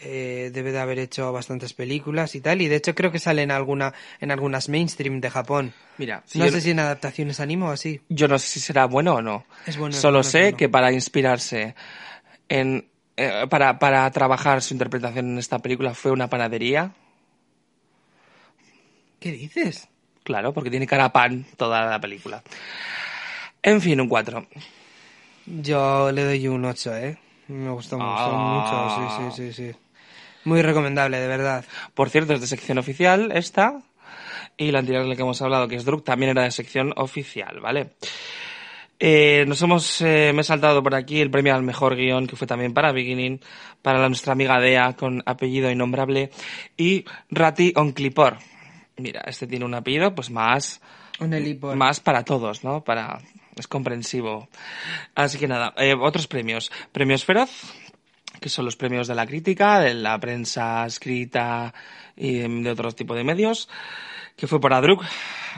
[0.00, 2.62] eh, debe de haber hecho bastantes películas y tal.
[2.62, 5.72] Y de hecho creo que sale en alguna, en algunas mainstream de Japón.
[5.98, 8.00] Mira, si no sé si en adaptaciones anime o así.
[8.08, 9.44] yo no sé si será bueno o no.
[9.66, 10.56] Es bueno, Solo es sé bueno.
[10.56, 11.74] que para inspirarse
[12.48, 12.86] en,
[13.18, 16.92] eh, para, para trabajar su interpretación en esta película fue una panadería.
[19.20, 19.88] ¿Qué dices?
[20.22, 22.42] Claro, porque tiene cara a pan toda la película.
[23.62, 24.46] En fin, un 4.
[25.46, 27.18] Yo le doy un 8, ¿eh?
[27.48, 29.08] Me gustó, gustó Ah.
[29.08, 29.78] mucho, sí, sí, sí, sí.
[30.44, 31.64] Muy recomendable, de verdad.
[31.94, 33.80] Por cierto, es de sección oficial esta.
[34.56, 36.92] Y la anterior de la que hemos hablado, que es Druk, también era de sección
[36.96, 37.90] oficial, ¿vale?
[39.00, 42.34] Eh, nos hemos, eh, me he saltado por aquí el premio al mejor guion, que
[42.36, 43.40] fue también para Beginning,
[43.80, 46.30] para la- nuestra amiga Dea, con apellido innombrable,
[46.76, 48.38] y Rati Onclipor.
[48.96, 50.80] Mira, este tiene un apellido, pues más,
[51.76, 52.82] más para todos, ¿no?
[52.82, 53.20] Para,
[53.56, 54.48] es comprensivo.
[55.14, 56.72] Así que nada, eh, otros premios.
[56.90, 57.50] Premios Feroz,
[58.40, 61.72] que son los premios de la crítica, de la prensa escrita
[62.16, 63.68] y de otro tipo de medios,
[64.38, 65.04] que fue por Adruk.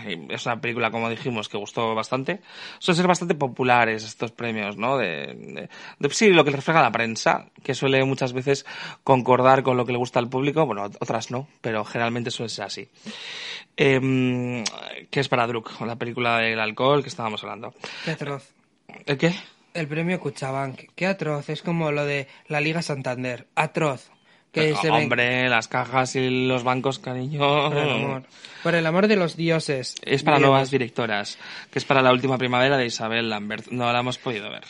[0.09, 2.40] Y Es una película, como dijimos, que gustó bastante.
[2.79, 4.97] Suelen ser bastante populares estos premios, ¿no?
[4.97, 8.64] De, de- de- sí, lo que refleja la prensa, que suele muchas veces
[9.05, 10.64] concordar con lo que le gusta al público.
[10.64, 12.88] Bueno, otras no, pero generalmente suele ser así.
[13.77, 17.75] Que es para Druk, la película del alcohol que estábamos hablando.
[18.05, 18.53] Qué atroz.
[19.07, 19.35] ¿El qué?
[19.75, 20.81] El premio Cuchabank.
[20.95, 21.49] Qué atroz.
[21.49, 23.47] Es como lo de la Liga Santander.
[23.55, 24.11] Atroz.
[24.53, 27.39] Que Pero, se ven- hombre, las cajas y los bancos, cariño.
[27.39, 28.23] Por el amor.
[28.63, 29.95] Por el amor de los dioses.
[30.03, 31.39] Es para nuevas directoras,
[31.71, 33.69] que es para la última primavera de Isabel Lambert.
[33.69, 34.65] No la hemos podido ver.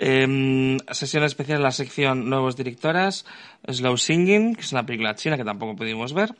[0.00, 3.26] Em, sesión especial en la sección Nuevos Directoras,
[3.68, 6.34] Slow Singing, que es una película china que tampoco pudimos ver.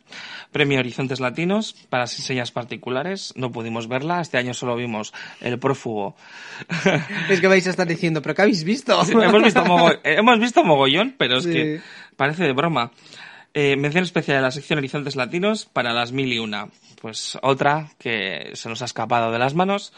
[0.52, 4.20] Premio Horizontes Latinos para las enseñas particulares, no pudimos verla.
[4.20, 6.14] Este año solo vimos El Prófugo.
[7.28, 9.04] Es que vais a estar diciendo, ¿pero qué habéis visto?
[9.04, 11.50] Sí, hemos, visto mogo- eh, hemos visto mogollón, pero es Sí.
[11.52, 11.80] que
[12.16, 12.92] parece de broma.
[13.54, 16.68] Eh, mención especial de la sección Horizontes Latinos para las mil y una.
[17.00, 19.92] Pues otra que se nos ha escapado de las manos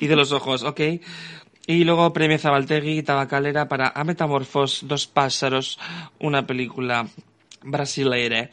[0.00, 0.80] y de los ojos, ok.
[1.66, 5.78] Y luego premio Zabaltegui y Tabacalera para A Metamorfos, Dos Pájaros,
[6.20, 7.06] una película
[7.62, 8.48] brasileira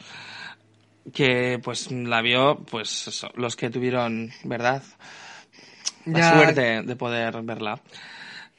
[1.12, 4.82] que pues la vio pues eso, los que tuvieron, ¿verdad?
[6.06, 7.80] La Ya- suerte de poder verla.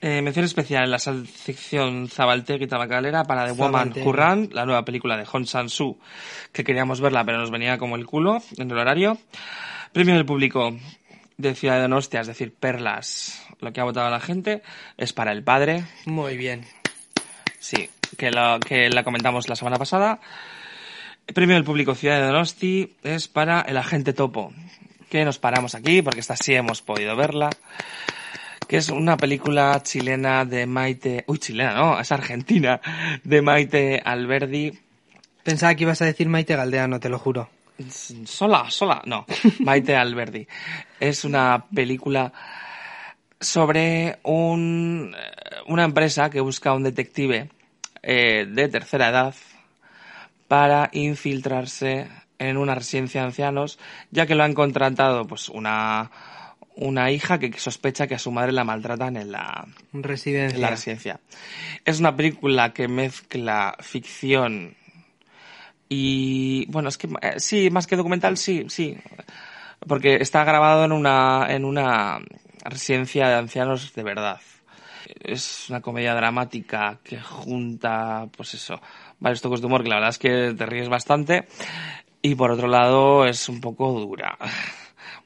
[0.02, 3.94] Eh, mención especial en la sección Zabaltegui Tabacalera para The Woman.
[4.04, 4.14] Who
[4.54, 5.98] la nueva película de Hong Sang-soo,
[6.52, 9.18] que queríamos verla pero nos venía como el culo en el horario.
[9.94, 10.78] Premio del público
[11.38, 13.42] de Ciudad de Donostia, es decir, Perlas.
[13.66, 14.62] Lo que ha votado la gente
[14.96, 16.66] es para El Padre, Muy bien.
[17.58, 20.20] Sí, que, lo, que la comentamos la semana pasada.
[21.26, 24.54] El premio del público Ciudad de Donosti es para El Agente Topo,
[25.10, 27.50] que nos paramos aquí porque esta sí hemos podido verla.
[28.68, 31.24] Que es una película chilena de Maite...
[31.26, 32.80] Uy, chilena, no, es argentina.
[33.24, 34.78] De Maite Alberdi.
[35.44, 37.50] Pensaba que ibas a decir Maite Galdeano, te lo juro.
[38.26, 39.26] Sola, sola, no.
[39.62, 40.48] Maite Alberdi.
[41.00, 42.32] Es una película
[43.40, 47.50] sobre un, eh, una empresa que busca un detective
[48.04, 49.36] eh, de tercera edad
[50.48, 53.80] para infiltrarse en una residencia de ancianos,
[54.12, 56.12] ya que lo han contratado pues una,
[56.76, 60.56] una hija que sospecha que a su madre la maltratan en la, Residencia.
[60.56, 61.20] en la residencia.
[61.84, 64.76] Es una película que mezcla ficción
[65.88, 68.98] y bueno, es que eh, sí, más que documental, sí, sí,
[69.88, 72.20] porque está grabado en una en una
[72.70, 74.42] residencia de ancianos de verdad.
[75.20, 78.82] Es una comedia dramática que junta, pues eso,
[79.20, 81.48] varios toques de humor que la verdad es que te ríes bastante
[82.22, 84.38] y por otro lado es un poco dura.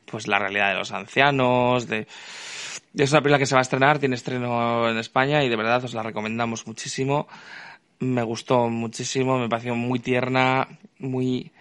[0.06, 2.08] Pues la realidad de los ancianos, de
[2.96, 5.84] es una película que se va a estrenar, tiene estreno en España y de verdad
[5.84, 7.28] os la recomendamos muchísimo.
[8.00, 11.52] Me gustó muchísimo, me pareció muy tierna, muy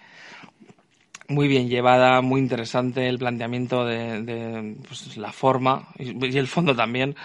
[1.29, 6.47] muy bien llevada, muy interesante el planteamiento de, de, pues, la forma y, y el
[6.47, 7.15] fondo también.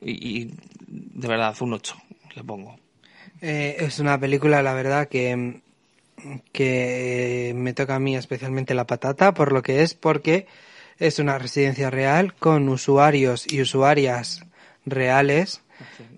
[0.00, 0.54] Y, y,
[0.86, 1.96] de verdad, un 8
[2.36, 2.76] le pongo.
[3.40, 5.60] Eh, es una película, la verdad, que,
[6.52, 10.46] que me toca a mí especialmente la patata, por lo que es, porque
[10.98, 14.44] es una residencia real con usuarios y usuarias
[14.86, 15.62] reales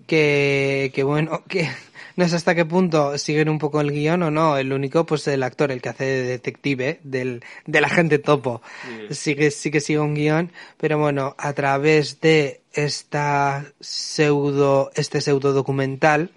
[0.05, 1.67] que, que bueno, que
[2.15, 4.57] no sé hasta qué punto siguen un poco el guion o no.
[4.57, 8.61] El único, pues el actor, el que hace de detective, del, del agente topo,
[9.09, 15.21] sí que, sí que sigue un guion, pero bueno, a través de esta pseudo, este
[15.21, 16.31] pseudo documental,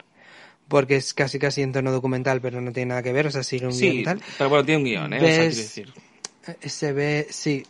[0.69, 3.43] porque es casi casi en tono documental, pero no tiene nada que ver, o sea,
[3.43, 4.21] sigue un Sí, guion tal.
[4.37, 5.17] pero bueno, tiene un guion, ¿eh?
[5.17, 5.93] O sea, decir.
[6.63, 7.65] Eh, Se ve, sí,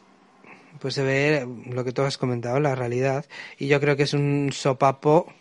[0.81, 3.27] pues se ve lo que tú has comentado, la realidad.
[3.59, 5.33] Y yo creo que es un sopapo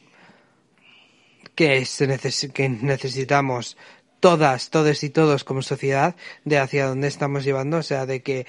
[1.57, 3.75] que, se neces- que necesitamos
[4.21, 6.15] todas, todos y todos como sociedad
[6.45, 8.45] de hacia dónde estamos llevando, o sea, de que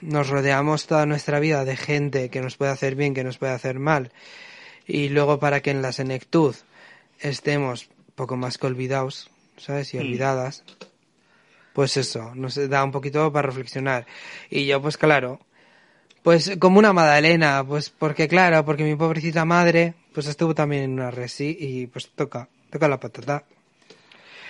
[0.00, 3.52] nos rodeamos toda nuestra vida de gente que nos puede hacer bien, que nos puede
[3.52, 4.12] hacer mal.
[4.86, 6.54] Y luego para que en la senectud
[7.20, 9.92] estemos poco más que olvidados, ¿sabes?
[9.94, 10.00] Y Mm.
[10.00, 10.64] olvidadas.
[11.74, 14.04] pues eso, nos da un poquito para reflexionar.
[14.50, 15.40] Y yo, pues claro,
[16.22, 20.92] pues como una Madalena, pues porque claro, porque mi pobrecita madre, pues estuvo también en
[20.92, 23.44] una resi y pues toca, toca la patata.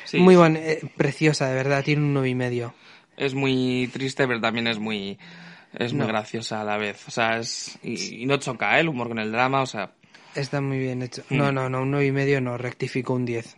[0.05, 2.75] Sí, muy buena, eh, preciosa, de verdad, tiene un nueve y medio.
[3.17, 5.19] Es muy triste, pero también es muy,
[5.75, 6.09] es muy No.
[6.09, 7.07] graciosa a la vez.
[7.09, 8.81] O sea, es, y, y no choca ¿eh?
[8.81, 9.93] el humor con el drama, o sea,
[10.35, 11.23] Está muy bien hecho.
[11.29, 11.37] Mm.
[11.37, 13.57] No, no, no, un nueve y medio no, rectifico un 10.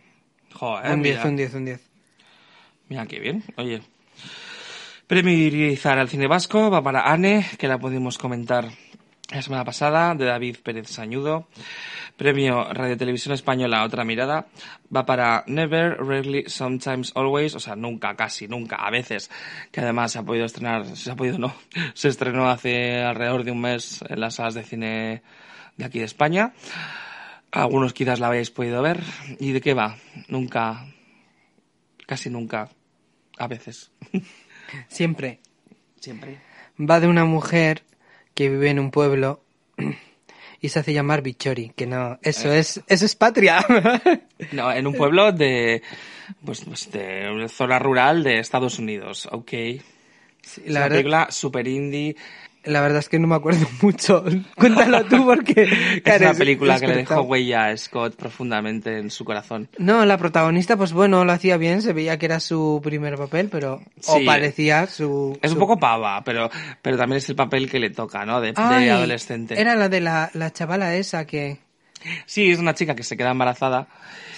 [0.53, 1.81] joder, un 10, mira, un 10, un 10.
[2.89, 3.81] mira qué bien, oye.
[5.07, 8.69] Premio al cine vasco va para Anne, que la pudimos comentar
[9.31, 11.47] la semana pasada, de David Pérez Sañudo.
[12.15, 14.47] Premio Radio Televisión Española Otra Mirada
[14.95, 19.29] va para Never, Rarely, Sometimes, Always, o sea, nunca, casi, nunca, a veces,
[19.71, 21.53] que además se ha podido estrenar, se ha podido no,
[21.93, 25.23] se estrenó hace alrededor de un mes en las salas de cine
[25.75, 26.53] de aquí de España.
[27.51, 29.01] Algunos quizás la habéis podido ver.
[29.39, 29.97] ¿Y de qué va?
[30.27, 30.85] Nunca,
[32.05, 32.69] casi nunca,
[33.37, 33.91] a veces.
[34.87, 35.39] Siempre.
[35.99, 36.39] Siempre.
[36.79, 37.83] Va de una mujer
[38.35, 39.41] que vive en un pueblo
[40.61, 43.65] y se hace llamar Bichori, que no, eso es, eso es patria.
[44.51, 45.81] No, en un pueblo de,
[46.43, 49.49] pues, pues de una zona rural de Estados Unidos, ok.
[49.49, 49.79] Sí,
[50.41, 52.15] Es la, una verdad, película super indie.
[52.65, 54.23] La verdad es que no me acuerdo mucho.
[54.55, 55.63] Cuéntalo tú porque...
[56.05, 59.69] Es una película es que le dejó huella a Scott profundamente en su corazón.
[59.77, 63.49] No, la protagonista, pues bueno, lo hacía bien, se veía que era su primer papel,
[63.49, 63.81] pero...
[64.07, 64.25] O Sí.
[64.25, 65.37] parecía su...
[65.41, 66.49] Es un poco pava, pero,
[66.81, 68.41] pero también es el papel que le toca, ¿no?
[68.41, 69.59] De, adolescente.
[69.59, 71.57] Era la de la, la chavala esa que...
[72.25, 73.87] Sí, es una chica que se queda embarazada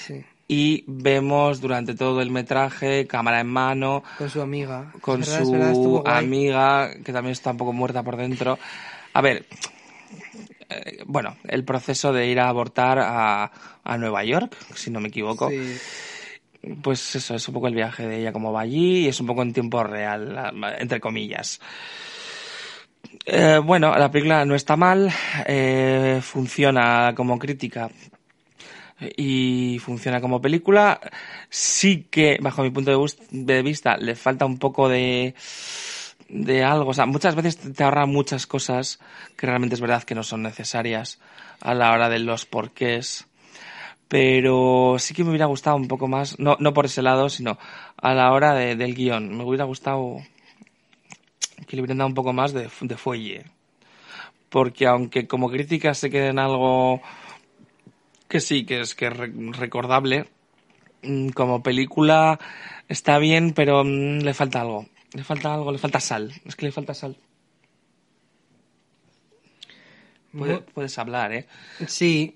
[0.06, 4.92] Sí, y vemos durante todo el metraje, cámara en mano, con su amiga.
[5.02, 8.16] con Es verdad, es verdad, estuvo su amiga, que también está un poco muerta por
[8.16, 8.58] dentro.
[9.14, 9.46] A ver,
[10.70, 13.52] eh, bueno, el proceso de ir a abortar a,
[13.84, 15.78] a Nueva York, si no me equivoco, Sí.
[16.82, 19.28] pues eso, es un poco el viaje de ella como va allí y es un
[19.28, 21.60] poco en tiempo real, entre comillas.
[23.26, 25.12] Eh, bueno, la película no está mal,
[25.46, 27.90] eh, funciona como crítica
[29.00, 31.00] y funciona como película.
[31.50, 32.92] Sí que, bajo mi punto
[33.32, 35.36] de, vista, le falta un poco de,
[36.30, 36.92] de algo.
[36.92, 39.00] O sea, muchas veces te ahorra muchas cosas
[39.36, 41.20] que realmente es verdad que no son necesarias
[41.62, 43.28] a la hora de los porqués.
[44.08, 47.58] Pero sí que me hubiera gustado un poco más, no, no por ese lado, sino
[47.98, 49.38] a la hora de- del guion.
[49.38, 50.22] Me hubiera gustado
[51.68, 53.46] que le hubieran dado un poco más de, de fuelle.
[54.50, 57.02] Porque aunque como crítica se quede en algo
[58.28, 59.14] que sí, que es que es
[59.58, 60.26] recordable,
[61.04, 62.40] mm, como película
[62.88, 64.86] está bien, pero mm, le falta algo.
[65.14, 66.34] Le falta algo, le falta sal.
[66.46, 67.18] Es que le falta sal.
[70.38, 71.48] Puede- Bu- puedes hablar, ¿eh?
[71.88, 72.36] Sí,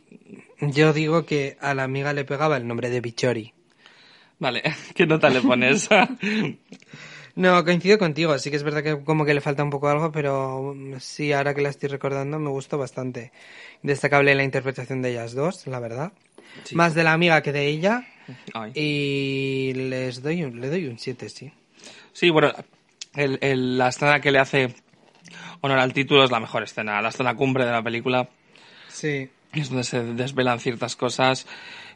[0.62, 3.54] yo digo que a la amiga le pegaba el nombre de Bichori.
[4.40, 4.64] Vale,
[4.96, 5.90] ¿qué nota le pones?
[7.42, 10.12] No, coincido contigo, sí que es verdad que como que le falta un poco algo,
[10.12, 13.32] pero mm, sí, ahora que la estoy recordando me gustó bastante.
[13.82, 16.12] Destacable la interpretación de ellas dos, la verdad.
[16.66, 16.76] Sí.
[16.76, 18.06] Más de la amiga que de ella.
[18.54, 18.72] Ay.
[18.76, 21.52] Y les doy un, le doy un 7, sí.
[22.14, 22.52] Sí, bueno,
[23.16, 24.76] el- el- la escena que le hace
[25.62, 28.30] honor al título es la mejor escena, la escena cumbre de la película.
[28.88, 29.28] Sí.
[29.54, 31.48] Es donde se desvelan ciertas cosas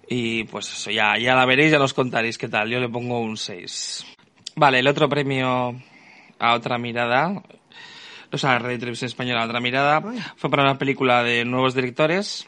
[0.10, 2.68] y pues eso, ya, ya la veréis, ya nos contaréis qué tal.
[2.70, 4.06] Yo le pongo un 6.
[4.58, 5.76] Vale, el otro premio
[6.40, 7.44] a otra mirada,
[8.32, 10.20] o sea, Radio Televisión Española a otra mirada, Ay.
[10.38, 12.48] fue para una película de nuevos directores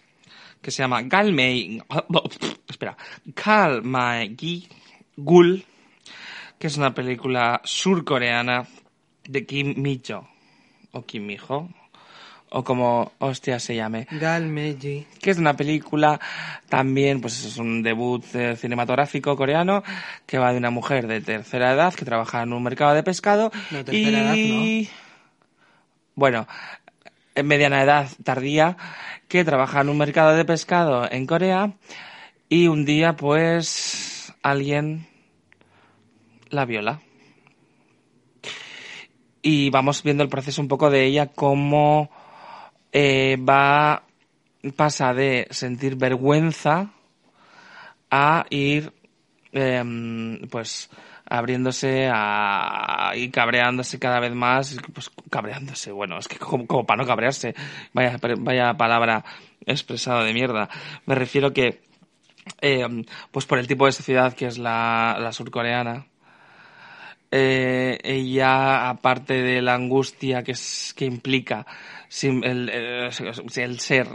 [0.62, 1.82] que se llama Galmei,
[2.70, 4.36] espera, Galmai
[5.18, 5.66] Gul,
[6.58, 8.66] que es una película surcoreana
[9.26, 10.26] de Kim Mi-jo,
[10.94, 11.68] o Kim Mi-ho,
[12.50, 15.06] o como hostia se llame Gal Meiji.
[15.22, 16.20] que es una película
[16.70, 19.84] también, pues es un debut eh, cinematográfico coreano
[20.26, 23.52] que va de una mujer de tercera edad que trabaja en un mercado de pescado
[23.72, 24.90] No, tercera y
[26.16, 26.48] bueno,
[27.36, 28.78] en mediana edad tardía
[29.28, 31.74] que trabaja en un mercado de pescado en Corea
[32.50, 35.08] y un día pues alguien
[36.50, 37.02] la viola.
[39.42, 42.10] Y vamos viendo el proceso un poco de ella cómo
[43.00, 44.02] eh, va
[44.76, 46.90] pasa de sentir vergüenza
[48.10, 48.92] a ir
[49.52, 50.90] em, pues
[51.30, 57.08] abriéndose a, y cabreándose cada vez más pues cabreándose bueno es que como, para no
[57.08, 57.54] cabrearse
[57.94, 59.24] vaya vaya palabra
[59.68, 60.68] expresada de mierda.
[61.06, 61.84] Me refiero que
[62.62, 66.08] em, pues por el tipo de sociedad que es la surcoreana
[67.32, 71.66] eh, ella, aparte de la angustia que, es, que implica
[72.22, 73.12] el, el,
[73.56, 74.08] el, ser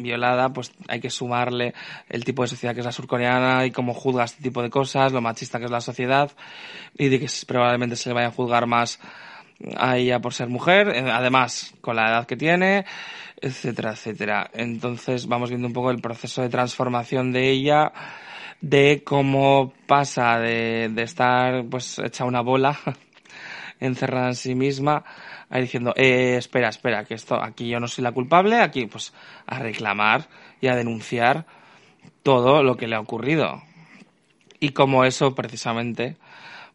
[0.00, 1.74] violada, pues hay que sumarle
[2.08, 5.12] el tipo de sociedad que es la surcoreana y cómo juzga este tipo de cosas,
[5.12, 6.30] lo machista que es la sociedad
[6.96, 9.00] y de que probablemente se le vaya a juzgar más
[9.76, 12.84] a ella por ser mujer, eh, además con la edad que tiene,
[13.40, 14.50] etcétera, etcétera.
[14.54, 17.92] Entonces vamos viendo un poco el proceso de transformación de ella,
[18.62, 22.78] de cómo pasa de, de estar pues hecha una bola
[23.80, 25.04] encerrada en sí misma
[25.52, 29.12] ahí diciendo, eh, espera, espera, que esto, aquí yo no soy la culpable, aquí pues
[29.46, 30.26] a reclamar
[30.62, 31.44] y a denunciar
[32.22, 33.62] todo lo que le ha ocurrido.
[34.60, 36.16] Y como eso precisamente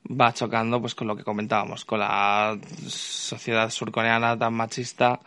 [0.08, 5.20] va chocando pues con lo que comentábamos, con la sociedad surcoreana tan machista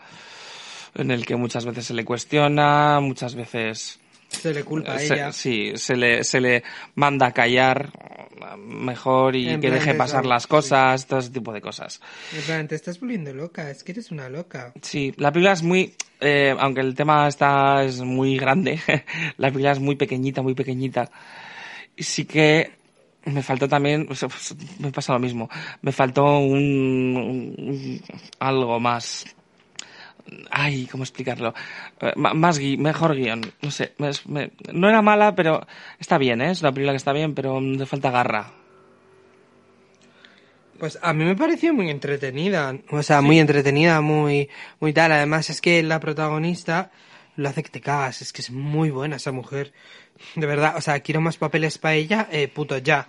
[0.95, 4.00] en el que muchas veces se le cuestiona, muchas veces
[4.31, 5.33] se le culpa a se, ella.
[5.33, 6.63] Sí, se le, se le
[6.95, 7.91] manda a callar
[8.59, 12.01] mejor y En que deje pasar las cosas, todo ese tipo de cosas.
[12.37, 14.73] En plan, te estás volviendo loca, es que eres una loca.
[14.83, 18.81] Sí, la película es muy, eh, aunque el tema está es muy grande,
[19.37, 21.11] la película es muy pequeñita, muy pequeñita.
[21.97, 22.73] Y sí que
[23.25, 25.49] me faltó también, o sea, pues, me pasa lo mismo,
[25.83, 28.03] me faltó un, un-
[28.39, 29.27] algo más.
[30.51, 31.55] Ay, ¿cómo explicarlo?
[32.01, 35.67] Eh, Más gui- mejor guion, no sé, me- me- no era mala, pero
[35.99, 36.51] está bien, ¿eh?
[36.51, 38.53] Es una película que está bien, pero le falta garra.
[40.79, 44.49] Pues a mí me pareció muy entretenida, o sea, muy entretenida, muy,
[44.81, 45.13] muy tal.
[45.13, 46.91] Además es que la protagonista
[47.37, 49.73] lo hace que te cagas, es que es muy buena esa mujer.
[50.37, 53.09] De verdad, o sea, quiero más papeles para ella, eh, puto ya.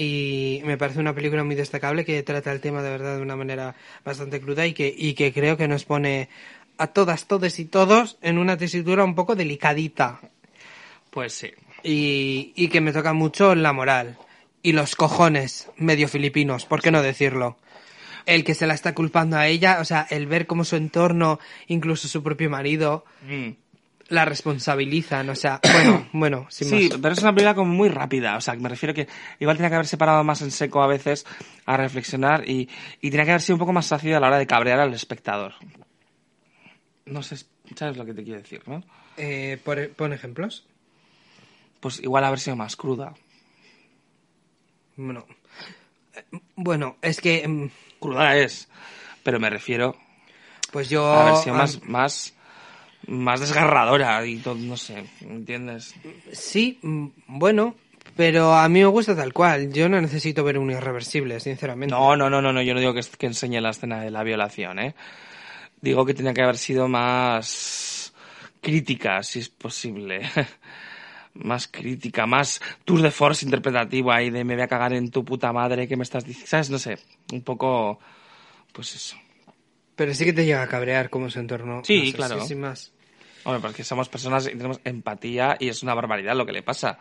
[0.00, 3.34] Y me parece una película muy destacable que trata el tema de verdad de una
[3.34, 6.28] manera bastante cruda y que, y que creo que nos pone
[6.76, 10.20] a todas, todes y todos en una tesitura un poco delicadita.
[11.10, 11.50] Pues sí.
[11.82, 14.16] y, y que me toca mucho la moral
[14.62, 17.56] y los cojones medio filipinos, ¿por qué no decirlo?
[18.24, 21.40] El que se la está culpando a ella, o sea, el ver cómo su entorno,
[21.66, 23.48] incluso su propio marido, Mm.
[24.08, 26.98] La responsabilizan, o sea, bueno, bueno, sin Sí, más.
[27.00, 29.06] pero es una película como muy rápida, o sea, me refiero que
[29.38, 31.26] igual tenía que haber separado más en seco a veces
[31.66, 32.68] a reflexionar y,
[33.00, 34.94] y tenía que haber sido un poco más ácido a la hora de cabrear al
[34.94, 35.54] espectador.
[37.06, 37.36] No sé,
[37.74, 38.82] ¿sabes lo que te quiero decir, no?
[39.16, 40.66] Eh, por, pon ejemplos.
[41.80, 43.14] Pues igual haber sido más cruda.
[44.96, 45.26] Bueno,
[46.14, 46.24] eh,
[46.56, 48.68] bueno, es que, mm, Cruda es,
[49.22, 49.96] pero me refiero
[50.72, 51.06] pues yo...
[51.06, 52.34] a haber sido más, más,
[53.08, 55.94] más desgarradora y todo, no sé, ¿entiendes?
[56.32, 57.74] Sí, mm, bueno,
[58.16, 59.72] pero a mí me gusta tal cual.
[59.72, 61.94] Yo no necesito ver un irreversible, sinceramente.
[61.94, 64.22] No, no, no, no, no, yo no digo que, que enseñe la escena de la
[64.22, 64.94] violación, ¿eh?
[65.80, 68.12] Digo que tenía que haber sido más
[68.60, 70.22] crítica, si es posible.
[71.34, 75.24] más crítica, más tour de force interpretativo ahí de me voy a cagar en tu
[75.24, 76.70] puta madre que me estás diciendo, ¿sabes?
[76.70, 76.98] No sé,
[77.32, 78.00] un poco,
[78.72, 79.16] pues eso.
[79.94, 81.82] Pero sí que te llega a cabrear como su entorno.
[81.84, 82.44] Sí, No sé, claro.
[82.44, 82.92] sin más.
[83.48, 86.98] Hombre, porque somos personas y tenemos empatía y es una barbaridad lo que le pasa.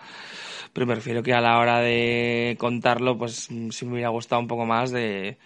[0.72, 4.40] Pero me refiero que a la hora de contarlo, pues mm, sí me hubiera gustado
[4.40, 5.38] un poco más de,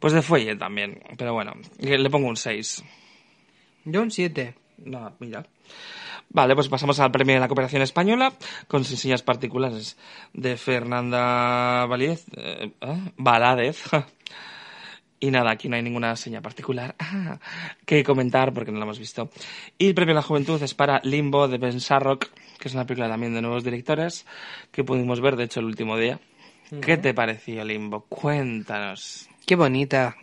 [0.00, 1.00] pues de fuelle también.
[1.16, 2.82] Pero bueno, le pongo un 6.
[3.84, 4.56] Yo un 7.
[4.78, 5.46] No, mira.
[6.30, 8.32] Vale, pues pasamos al premio de la cooperación española
[8.66, 9.96] con señas particulares
[10.32, 13.12] de Fernanda Valíez, eh, ¿eh?
[13.18, 13.84] Valadez.
[15.24, 17.38] Y nada, aquí no hay ninguna seña particular ah,
[17.86, 19.30] que comentar porque no la hemos visto.
[19.78, 22.26] Y el premio de la juventud es para Limbo de Ben Sharrock,
[22.58, 24.26] que es una película también de nuevos directores
[24.70, 26.20] que pudimos ver, de hecho, el último día.
[26.82, 28.02] ¿Qué te pareció Limbo?
[28.08, 29.28] Cuéntanos.
[29.46, 30.14] Qué bonita.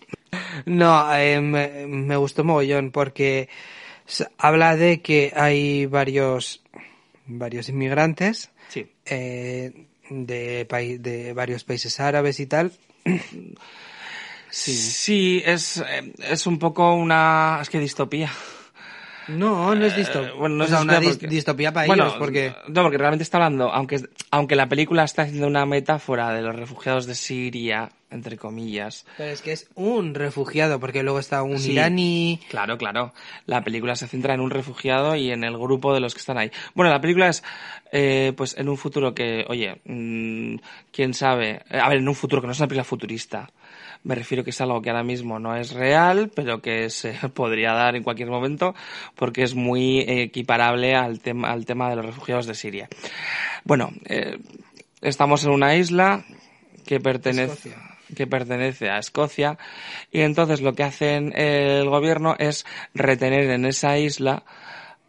[0.66, 3.50] No, eh, me, me gustó mogollón porque
[4.38, 6.62] habla de que hay varios,
[7.26, 8.86] varios inmigrantes Sí.
[9.06, 12.72] eh, de, de varios países árabes y tal.
[14.52, 17.60] Sí, sí es, eh, es un poco una...
[17.62, 18.30] Es que distopía.
[19.28, 20.30] No, no es distopía.
[20.30, 22.54] Eh, bueno, no es una dis- porque- distopía para Bueno, ellos, porque...
[22.68, 26.56] No, porque realmente está hablando, aunque, aunque la película está haciendo una metáfora de los
[26.56, 29.06] refugiados de Siria, entre comillas.
[29.18, 31.72] Pero es que es un refugiado, porque luego está un Sí.
[31.74, 32.42] iraní...
[32.50, 33.14] Claro, claro.
[33.46, 36.38] La película se centra en un refugiado y en el grupo de los que están
[36.38, 36.52] ahí.
[36.74, 37.42] Bueno, la película es,
[37.94, 40.56] eh, pues, en un futuro que, oye, mm,
[40.92, 41.62] quién sabe.
[41.70, 43.50] Eh, A ver, en un futuro que no es una película futurista.
[44.04, 47.74] Me refiero que es algo que ahora mismo no es real, pero que se podría
[47.74, 48.74] dar en cualquier momento,
[49.16, 52.90] porque es muy equiparable al tema, al tema de los refugiados de Siria.
[53.64, 54.40] Bueno, eh,
[55.02, 56.26] estamos en una isla
[56.86, 57.98] que pertenece Escocia.
[58.16, 59.58] que pertenece a Escocia
[60.12, 62.66] y entonces lo que hacen el gobierno es
[62.96, 64.44] retener en esa isla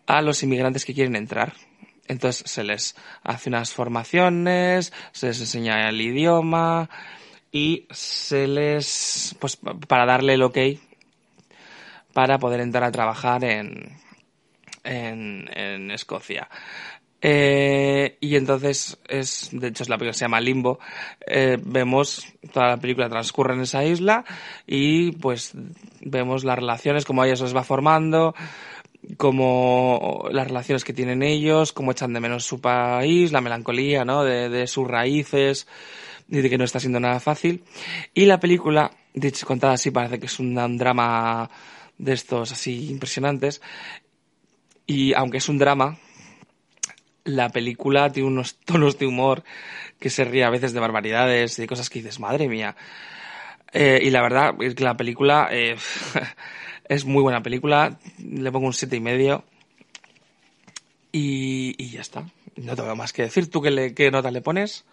[0.06, 1.54] a los inmigrantes que quieren entrar.
[2.08, 6.90] Entonces se les hace unas formaciones, se les enseña el idioma
[7.52, 10.58] y se les, pues para darle el ok
[12.12, 13.98] para poder entrar a trabajar en,
[14.84, 16.48] en, Escocia.
[17.20, 20.80] Eh, y entonces es, de hecho es la película que se llama Limbo.
[21.26, 24.24] Eh, vemos toda la película transcurre en esa isla
[24.66, 25.52] y pues
[26.00, 28.34] vemos las relaciones, cómo ella se les va formando,
[29.16, 34.24] como las relaciones que tienen ellos, cómo echan de menos su país, la melancolía, ¿no?
[34.24, 35.68] De, de sus raíces
[36.40, 37.62] de que no está siendo nada fácil.
[38.14, 41.50] Y la película, dicho contada así, parece que es un, drama
[41.98, 43.60] de estos así impresionantes.
[44.86, 45.98] Y aunque es un drama,
[47.24, 49.44] la película tiene unos tonos de humor
[49.98, 52.76] que se ríe a veces de barbaridades y de cosas que dices, madre mía.
[53.72, 55.76] Eh, y la verdad es que la película eh,
[56.88, 59.44] es muy buena película, le pongo un siete y medio
[61.12, 62.24] y, y ya está.
[62.56, 63.50] No tengo más que decir.
[63.50, 64.84] ¿Tú qué, le, qué nota le pones?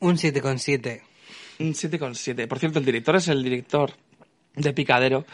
[0.00, 1.02] Un 7,7.
[1.60, 2.46] Un 7,7.
[2.46, 3.92] Por cierto, el director es el director
[4.54, 5.24] de Picadero,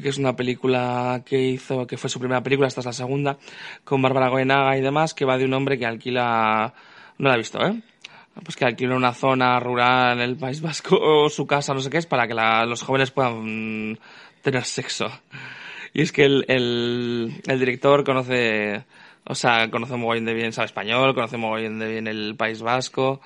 [0.00, 3.38] que es una película que hizo, que fue su primera película, esta es la segunda,
[3.84, 6.72] con Bárbara Goenaga y demás, que va de un hombre que alquila,
[7.18, 7.82] no la he visto, ¿eh?
[8.44, 11.90] Pues que alquila una zona rural en el País Vasco, o su casa, no sé
[11.90, 13.98] qué es, para que la, los jóvenes puedan
[14.40, 15.10] tener sexo.
[15.92, 18.84] Y es que el, el, el director conoce,
[19.24, 22.34] o sea, conoce muy bien de bien, sabe español, conoce muy bien de bien el
[22.36, 23.20] País Vasco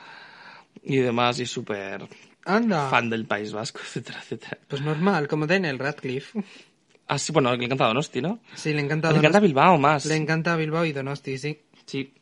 [0.87, 2.07] y demás, y súper
[2.45, 2.89] Anda.
[2.89, 4.59] fan del País Vasco, etcétera, etcétera.
[4.69, 6.43] Pues normal, como Daniel Radcliffe.
[7.09, 8.41] Ah, sí, bueno, le encanta Donosti, ¿no?
[8.55, 9.47] Sí, le encanta Le encanta Donosti.
[9.49, 10.07] Bilbao más.
[10.07, 11.61] Le encanta Bilbao y Donosti, sí.
[11.85, 12.13] Sí.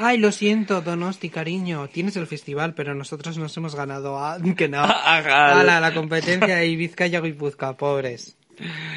[0.00, 1.88] Ay, lo siento, Donosti, cariño.
[1.88, 4.38] Tienes el festival, pero nosotros nos hemos ganado a...
[4.56, 4.82] Que no.
[4.84, 8.36] A la, la competencia Vizcaya y Guipúzcoa, pobres.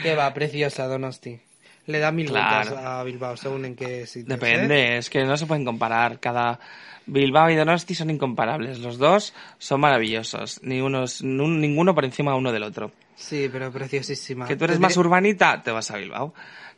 [0.03, 1.39] Que va, preciosa Donosti.
[1.87, 2.69] Le da mil Claro.
[2.69, 4.33] vueltas a Bilbao, según en qué sitio.
[4.33, 4.37] ¿eh?
[4.37, 6.19] Depende, es que no se pueden comparar.
[6.19, 6.59] Cada
[7.05, 8.79] Bilbao y Donosti son incomparables.
[8.79, 10.61] Los dos son maravillosos.
[10.63, 12.91] Ni uno es- nun- ninguno por encima uno del otro.
[13.15, 14.47] Sí, pero preciosísima.
[14.47, 16.33] Que tú eres Tendré- más urbanita, te vas a Bilbao.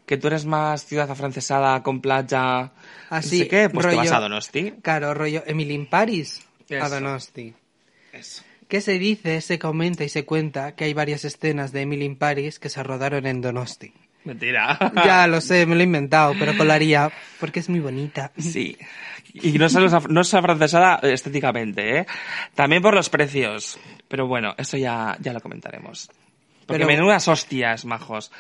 [0.06, 2.72] Que tú eres más ciudad afrancesada con playa,
[3.10, 4.74] Así, no sé qué, pues te vas a Donosti.
[4.82, 6.42] Claro, rollo Emily in Paris
[6.82, 6.90] a.
[6.90, 7.54] Donosti.
[8.12, 8.44] Eso.
[8.68, 12.16] ¿Qué se dice, se comenta y se cuenta que hay varias escenas de Emily in
[12.18, 13.94] Paris que se rodaron en Donosti?
[14.26, 14.78] Mentira.
[14.96, 18.32] Ya lo sé, me lo he inventado, pero colaría porque es muy bonita.
[18.38, 18.78] Sí.
[19.34, 22.06] Y no solo no es afrancesada estéticamente, ¿eh?
[22.54, 23.80] También por los precios.
[24.08, 26.10] Pero bueno, eso ya, ya lo comentaremos.
[26.68, 28.32] Porque Pero- menudas hostias, majos.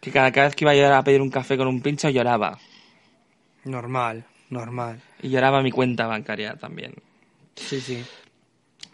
[0.00, 2.58] Que cada, cada vez que iba a pedir un café con un pincho lloraba.
[3.64, 5.00] Normal, normal.
[5.22, 6.94] Y lloraba mi cuenta bancaria también.
[7.54, 8.02] Sí, sí.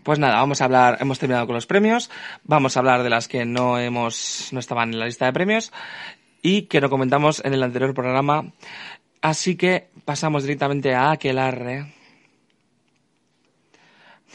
[0.02, 2.10] Pues nada, vamos a hablar, hemos terminado con los premios,
[2.44, 5.72] vamos a hablar de las que no hemos, no estaban en la lista de premios
[6.42, 8.52] y que no comentamos en el anterior programa.
[9.20, 11.92] Así que pasamos directamente a Aquelarre.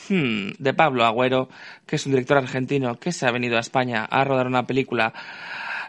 [0.10, 1.50] Hmm, de Pablo Agüero,
[1.86, 5.14] que es un director argentino que se ha venido a España a rodar una película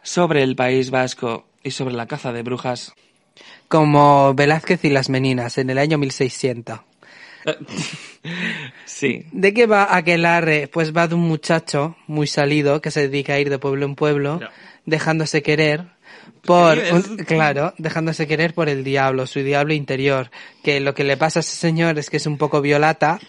[0.03, 2.95] sobre el País Vasco y sobre la caza de brujas.
[3.69, 6.81] Como Velázquez y las Meninas en el año 1600.
[8.85, 9.27] Sí.
[9.33, 10.69] ¿De qué va Aquelarre?
[10.69, 13.97] Pues va de un muchacho muy salido que se dedica a ir de pueblo en
[13.97, 14.39] pueblo,
[14.87, 15.87] dejándose querer
[16.45, 16.79] por,
[17.25, 20.31] claro, dejándose querer por el diablo, su diablo interior.
[20.63, 23.21] Que lo que le pasa a ese señor es que es un poco violata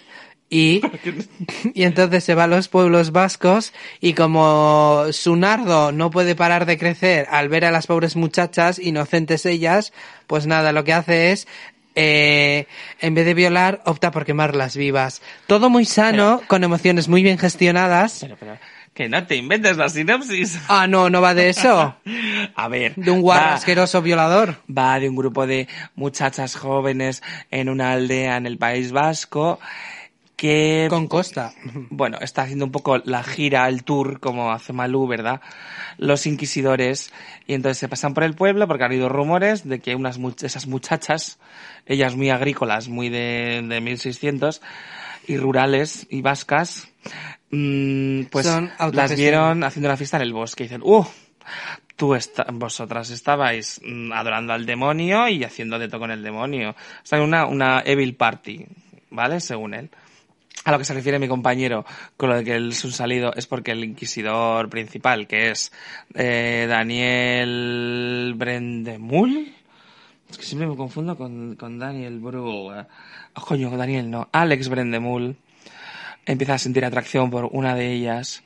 [0.50, 0.82] y,
[1.74, 6.66] y entonces se va a los pueblos vascos y como su nardo no puede parar
[6.66, 9.94] de crecer al ver a las pobres muchachas, inocentes ellas,
[10.28, 11.48] pues nada, lo que hace es
[11.96, 12.66] eh,
[13.02, 15.22] en vez de violar, opta por quemarlas vivas.
[15.46, 18.20] Todo muy sano, con emociones muy bien gestionadas.
[18.22, 18.58] Pero, pero,
[18.94, 20.60] que no te inventes la sinopsis.
[20.68, 21.96] Ah, no, no va de eso.
[22.56, 22.94] A ver.
[22.96, 24.58] De un guarro va- asqueroso violador.
[24.70, 29.60] va de un grupo de muchachas jóvenes en una aldea en el País Vasco
[30.36, 31.54] que Con costa.
[31.90, 35.42] bueno, está haciendo un poco la gira, el tour, como hace Malú, ¿verdad?
[35.98, 37.14] Los inquisidores.
[37.48, 40.44] Y entonces se pasan por el pueblo porque han habido rumores de que unas much-
[40.44, 41.40] esas muchachas,
[41.86, 44.62] ellas muy agrícolas, muy de, de 1600,
[45.28, 46.90] y rurales y vascas,
[47.56, 51.06] mm, pues Son las vieron haciendo una fiesta en el bosque y dicen, ¡uh!
[51.96, 56.72] Tú esta- vosotras estabais mm, adorando al demonio y haciendo de todo con el demonio.
[56.72, 58.66] O sea, una, una evil party,
[59.12, 59.40] ¿vale?
[59.40, 59.90] Según él.
[60.66, 61.86] A lo que se refiere mi compañero
[62.16, 65.74] con lo de que él es un salido es porque el inquisidor principal, que es
[66.16, 69.54] eh, Daniel Brendemul,
[70.30, 72.72] es que siempre me confundo con, con Daniel Bru.
[72.74, 72.86] eh.
[73.36, 75.36] Oh, coño, Daniel no, Alex Brendemul,
[76.26, 78.44] empieza a sentir atracción por una de ellas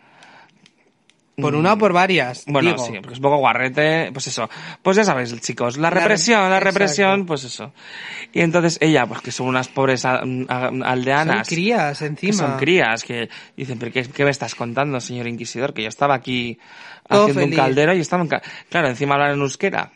[1.40, 2.46] Por una o por varias.
[2.48, 2.84] Bueno, digo.
[2.84, 4.50] sí, porque es un poco guarrete, pues eso.
[4.82, 7.26] Pues ya sabéis, chicos, la represión, la, re- represión, exacto.
[7.28, 7.74] pues eso.
[8.34, 11.48] Y entonces ella, pues que son unas pobres a- a- Son aldeanas.
[11.48, 12.34] crías que encima.
[12.34, 15.76] son crías, que dicen, pero qué, qué me estás contando, señor inquisidor?
[15.76, 16.58] Que yo estaba aquí
[17.08, 17.56] Todo haciendo feliz.
[17.60, 19.92] un caldero y estaba en ca- Claro, encima hablan en euskera.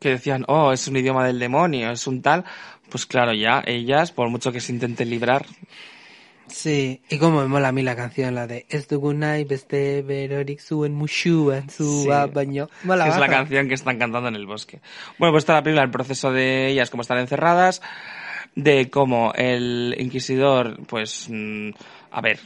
[0.00, 2.44] Que decían, oh, es un idioma del demonio, es un tal.
[2.88, 5.44] Pues claro, ya, ellas, por mucho que se intenten librar,
[6.48, 8.66] Sí, y como me mola a mí la canción, la de
[9.14, 12.30] nahi beste berorik zuen musuan zua Sí.
[12.32, 12.68] baino.
[12.84, 14.80] Mola es la canción que están cantando en el bosque.
[15.18, 17.82] Bueno, pues está la película, el proceso de ellas, cómo están encerradas,
[18.54, 21.70] de cómo el inquisidor, pues, mm,
[22.12, 22.38] a ver,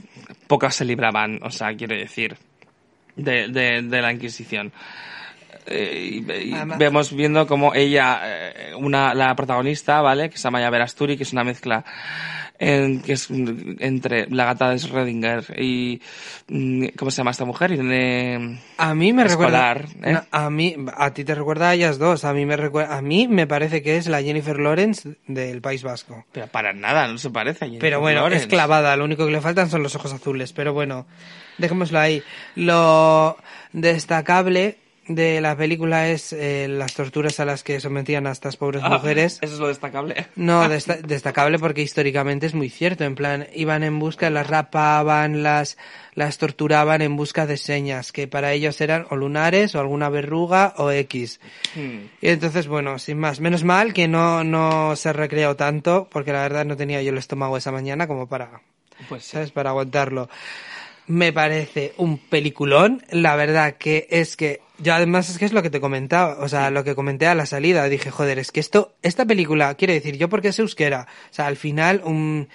[0.46, 2.36] pocas se libraban, o sea, quiero decir,
[3.16, 4.72] de, de, de la Inquisición.
[5.66, 10.30] Eh, y, y vemos viendo como ella, eh, una, la protagonista, ¿vale?
[10.30, 11.84] Que se llama Yaver Asturi, que es una mezcla
[12.58, 16.00] en, que es entre la gata de Schrödinger y,
[16.48, 17.72] mm, ¿cómo se llama esta mujer?
[17.72, 20.10] Irene A mí me Escolar, recuerda.
[20.20, 20.22] ¿eh?
[20.30, 22.24] A mí, a ti te recuerda a ellas dos.
[22.26, 25.82] A mí me recuerda, a mí me parece que es la Jennifer Lawrence del País
[25.82, 26.26] Vasco.
[26.32, 28.44] Pero para nada, no se parece a Jennifer Pero bueno, Lawrence.
[28.44, 31.06] es clavada, lo único que le faltan son los ojos azules, pero bueno,
[31.56, 32.22] dejémoslo ahí.
[32.56, 33.38] Lo
[33.72, 34.76] destacable
[35.08, 38.90] de la película es eh, las torturas a las que sometían a estas pobres Ah,
[38.90, 39.38] mujeres.
[39.40, 40.26] Eso es lo destacable.
[40.36, 43.04] No, desta- destacable porque históricamente es muy cierto.
[43.04, 45.78] En plan, iban en busca, las rapaban, las,
[46.14, 50.74] las torturaban en busca de señas, que para ellos eran o lunares, o alguna verruga,
[50.76, 51.40] o X.
[51.74, 52.06] Hmm.
[52.20, 53.40] Y entonces, bueno, sin más.
[53.40, 57.18] Menos mal que no, no se recreó tanto, porque la verdad no tenía yo el
[57.18, 58.60] estómago esa mañana como para,
[59.08, 59.30] Pues sí.
[59.32, 59.50] ¿sabes?
[59.50, 60.28] Para aguantarlo.
[61.06, 63.02] Me parece un peliculón.
[63.10, 66.48] La verdad que es que, yo además es que es lo que te comentaba, o
[66.48, 67.84] sea, lo que comenté a la salida.
[67.88, 71.06] Dije, joder, es que esto, esta película, quiere decir, yo porque sé euskera.
[71.30, 72.48] O sea, al final, un,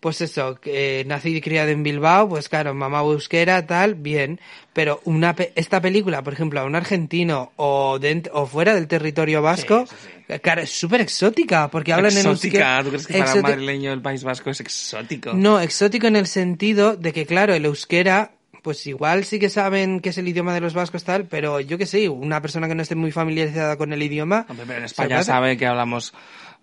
[0.00, 0.58] pues eso,
[1.06, 4.40] nací y criado en Bilbao, pues claro, mamá euskera, tal, bien.
[4.72, 8.86] Pero una, pe- esta película, por ejemplo, a un argentino o, dent- o fuera del
[8.88, 9.96] territorio vasco, Sí,
[10.28, 12.78] sí, claro, es súper exótica, porque hablan en exótica.
[12.78, 12.82] euskera.
[12.84, 15.32] ¿Tú crees que para un madrileño del País Vasco es exótico?
[15.32, 18.32] no, exótico en el sentido de que, claro, el euskera,
[18.66, 21.78] pues igual sí que saben que es el idioma de los vascos tal, pero yo
[21.78, 24.44] que sé, una persona que no esté muy familiarizada con el idioma...
[24.48, 26.12] Hombre, pero en España sabe que hablamos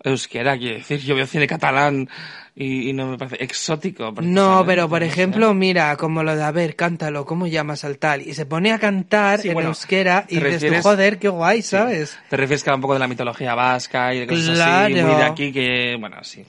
[0.04, 2.10] euskera, quiero decir, yo veo cine catalán
[2.54, 4.12] y, y no me parece exótico.
[4.20, 8.20] No, pero por ejemplo, mira, como lo de, a ver, cántalo, ¿cómo llamas al tal?
[8.20, 11.62] Y se pone a cantar Sí, en bueno, euskera y dices tú, joder, qué guay,
[11.62, 11.68] Sí.
[11.70, 12.18] ¿sabes?
[12.28, 14.54] Te refieres que un poco de la mitología vasca y de cosas así,
[14.92, 15.06] Claro.
[15.06, 16.44] muy de aquí que, bueno, sí.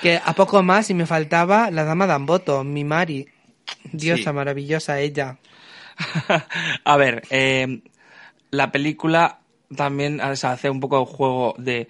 [0.00, 3.28] Que a poco más y me faltaba la dama Damboto, mi Mari.
[3.92, 4.32] Diosa Sí.
[4.32, 5.38] maravillosa ella.
[6.84, 7.82] a ver, eh,
[8.50, 9.40] la película
[9.74, 11.88] también o sea, hace un poco el juego de,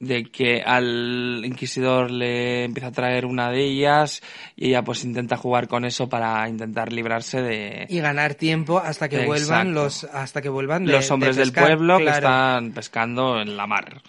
[0.00, 4.22] de que al inquisidor le empieza a traer una de ellas
[4.56, 9.08] y ella pues intenta jugar con eso para intentar librarse de Y ganar tiempo hasta
[9.08, 13.40] que vuelvan los, hasta que vuelvan de- los hombres de del pueblo que están pescando
[13.40, 14.02] en la mar.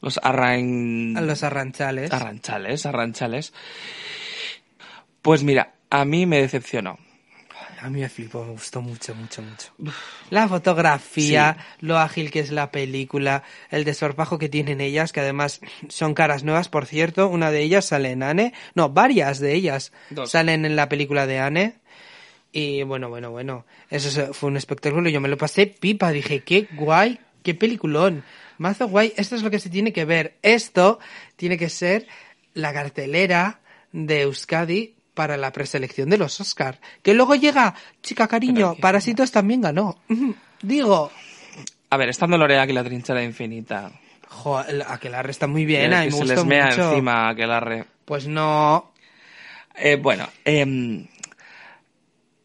[0.00, 1.16] Los arrain...
[1.16, 2.12] A los arranchales.
[2.12, 3.52] arranchales, arranchales.
[5.22, 6.98] Pues mira, a mí me decepcionó.
[7.80, 9.72] A mí me flipó, me gustó mucho, mucho, mucho.
[10.30, 15.60] La fotografía, lo ágil que es la película, el desparpajo que tienen ellas, que además
[15.88, 17.28] son caras nuevas, por cierto.
[17.28, 18.52] Una de ellas sale en Anne.
[18.74, 20.32] No, varias de ellas Dos.
[20.32, 21.74] salen en la película de Anne.
[22.50, 23.64] Y bueno, bueno, bueno.
[23.90, 25.08] Eso fue un espectáculo.
[25.08, 26.10] Yo me lo pasé pipa.
[26.10, 28.24] Dije, qué guay, qué peliculón.
[28.56, 29.12] Mazo guay.
[29.16, 30.36] Esto es lo que se tiene que ver.
[30.42, 30.98] Esto
[31.36, 32.08] tiene que ser
[32.54, 33.60] la cartelera
[33.92, 36.78] de Euskadi para la preselección de los Oscar.
[37.02, 39.98] Que luego llega, chica cariño, que- Parásitos también ganó.
[40.62, 41.10] Digo,
[41.90, 43.90] A ver, estando Lorea aquí la trinchera infinita.
[44.28, 46.90] jo, el- Aquelarre está muy bien, a mí que me se les mea mucho.
[46.90, 47.84] encima que la re...
[48.04, 48.92] Pues no,
[49.74, 51.06] Eh, bueno, em,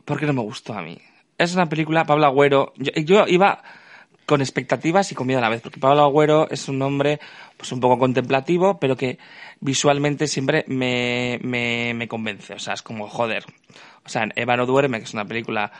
[0.06, 0.98] ¿por qué no me gustó a mí?
[1.38, 2.74] Es una película, Pablo Agüero.
[2.78, 3.62] Yo, yo iba
[4.26, 7.20] con expectativas y con miedo a la vez, porque Pablo Agüero es un hombre
[7.58, 9.18] pues un poco contemplativo, pero que
[9.60, 12.54] visualmente siempre me, me, me convence.
[12.54, 13.44] O sea, es como, joder.
[14.06, 15.72] O sea, en Eva no duerme, que es una película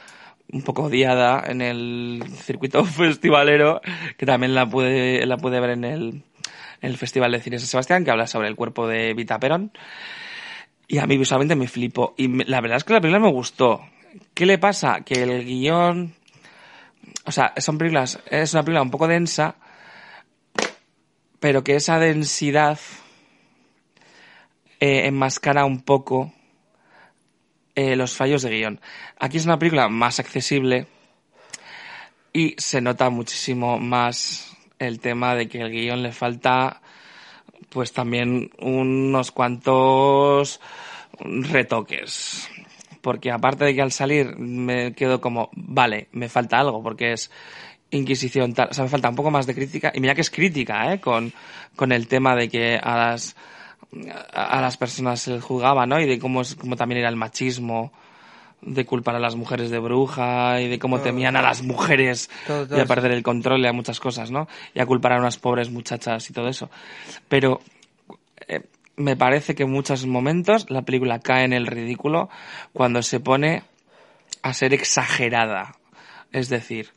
[0.52, 3.82] un poco odiada en el circuito festivalero,
[4.18, 6.02] que también la pude, la pude ver en el,
[6.82, 9.72] en el Festival de Cine San Sebastián, que habla sobre el cuerpo de Vita Perón.
[10.88, 12.14] Y a mí visualmente me flipo.
[12.18, 13.82] Y me- la verdad es que la película me gustó.
[14.34, 15.02] ¿Qué le pasa?
[15.02, 16.14] Que el guion...
[17.26, 18.20] O sea, son películas...
[18.30, 19.56] Es una película un poco densa,
[21.40, 22.80] pero que esa densidad
[24.80, 26.34] eh, enmascara un poco
[27.76, 28.82] eh, los fallos de guion.
[29.18, 30.88] Aquí es una película más accesible
[32.34, 36.82] y se nota muchísimo más el tema de que el guion le falta
[37.70, 40.60] pues también unos cuantos
[41.20, 42.50] retoques.
[43.04, 47.30] Porque aparte de que al salir me quedo como, vale, me falta algo, porque es
[47.92, 50.32] Inquisición tal, o sea, me falta un poco más de crítica, y mira que es
[50.32, 51.02] crítica, ¿eh?
[51.02, 51.32] Con,
[51.76, 53.36] con el tema de que a las,
[54.34, 56.00] a las personas se les juzgaba, ¿no?
[56.00, 57.92] Y de cómo, es, cómo también era el machismo,
[58.62, 62.66] de culpar a las mujeres de bruja y de cómo temían a las mujeres Todo,
[62.66, 64.48] todo y a perder el control y a muchas cosas, ¿no?
[64.74, 66.72] Y a culpar a unas pobres muchachas y todo eso.
[67.28, 67.60] Pero
[68.48, 68.62] eh,
[68.96, 72.30] me parece que en muchos momentos la película cae en el ridículo
[72.74, 73.64] cuando se pone
[74.42, 75.76] a ser exagerada.
[76.32, 76.92] Es decir,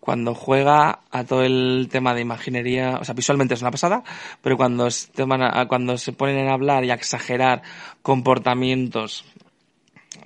[0.00, 4.02] cuando juega a todo el tema de imaginería, o sea, visualmente es una pasada,
[4.40, 7.62] pero cuando, se ponen a hablar y a exagerar
[8.02, 9.24] comportamientos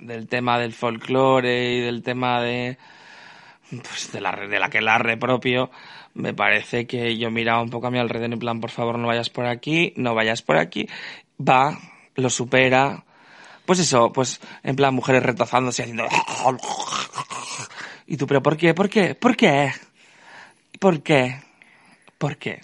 [0.01, 2.77] del tema del folclore y del tema de
[3.69, 5.69] pues de la de la que la propio
[6.17, 9.07] me parece que yo miraba un poco a mi alrededor en plan por favor no
[9.07, 10.87] vayas por aquí no vayas por aquí
[11.39, 11.77] va
[12.15, 13.03] lo supera.
[13.65, 16.07] Pues eso pues en plan mujeres retozándose haciendo
[18.07, 19.71] y tú pero por qué por qué por qué
[20.79, 21.41] por qué
[22.17, 22.61] por qué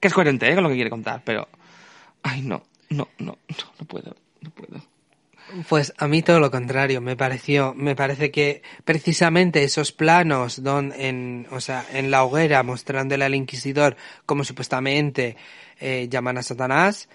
[0.00, 0.54] que es coherente ¿eh?
[0.54, 1.48] con lo que quiere contar pero
[2.22, 4.80] ay no no no no no puedo no puedo
[5.68, 10.92] Pues a mí todo lo contrario, me pareció, me parece que precisamente esos planos don,
[10.96, 15.36] en, o sea, en la hoguera mostrándole al inquisidor como supuestamente
[15.78, 17.08] eh, llaman a Satanás,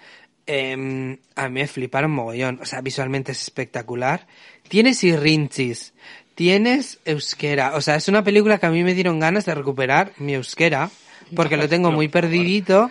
[0.46, 4.26] eh, a mí me fliparon mogollón, o sea, visualmente es espectacular.
[4.68, 5.92] Tienes irrinchis,
[6.34, 10.12] tienes euskera, o sea, es una película que a mí me dieron ganas de recuperar
[10.18, 10.90] mi euskera,
[11.34, 12.90] porque lo tengo muy perdidito.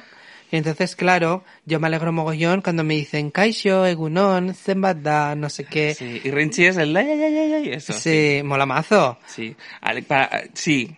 [0.52, 5.50] Y entonces, claro, yo me alegro mogollón cuando me dicen Kaisho, Egunon, Zenbat da, no
[5.50, 5.94] sé qué.
[5.94, 7.92] Sí, y Rinchi es el ay, ay, ay, ay, eso.
[7.94, 9.18] Sí, mola mazo.
[9.26, 10.96] Sí, Ale- para- sí.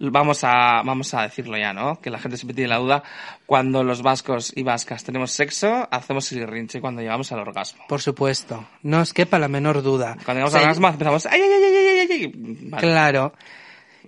[0.00, 2.00] Vamos a, vamos a decirlo ya, ¿no?
[2.00, 3.02] Que la gente siempre tiene la duda.
[3.46, 7.84] Cuando los vascos y vascas tenemos sexo, hacemos el rinche cuando llegamos al orgasmo.
[7.88, 8.66] Por supuesto.
[8.82, 10.16] No os quepa la menor duda.
[10.24, 12.32] Cuando llegamos O sea, al orgasmo empezamos, ¡ay, ay, ay, ay, ay, ay, ay!
[12.68, 12.82] Vale.
[12.82, 13.32] Claro.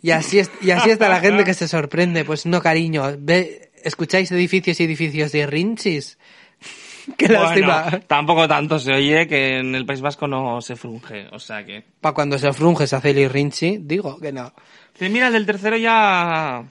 [0.03, 2.25] Y así, es, y así está la gente que se sorprende.
[2.25, 3.05] Pues no, cariño.
[3.19, 6.19] Ve, ¿Escucháis edificios y edificios de rinchis?
[7.17, 8.01] Qué Bueno, lástima.
[8.09, 11.85] tampoco tanto se oye que en el País Vasco no se frunge, o sea que...
[12.01, 14.53] Para cuando se frunge se hace el rinchi, digo que no.
[14.93, 16.65] Dice, Mira, el del tercero ya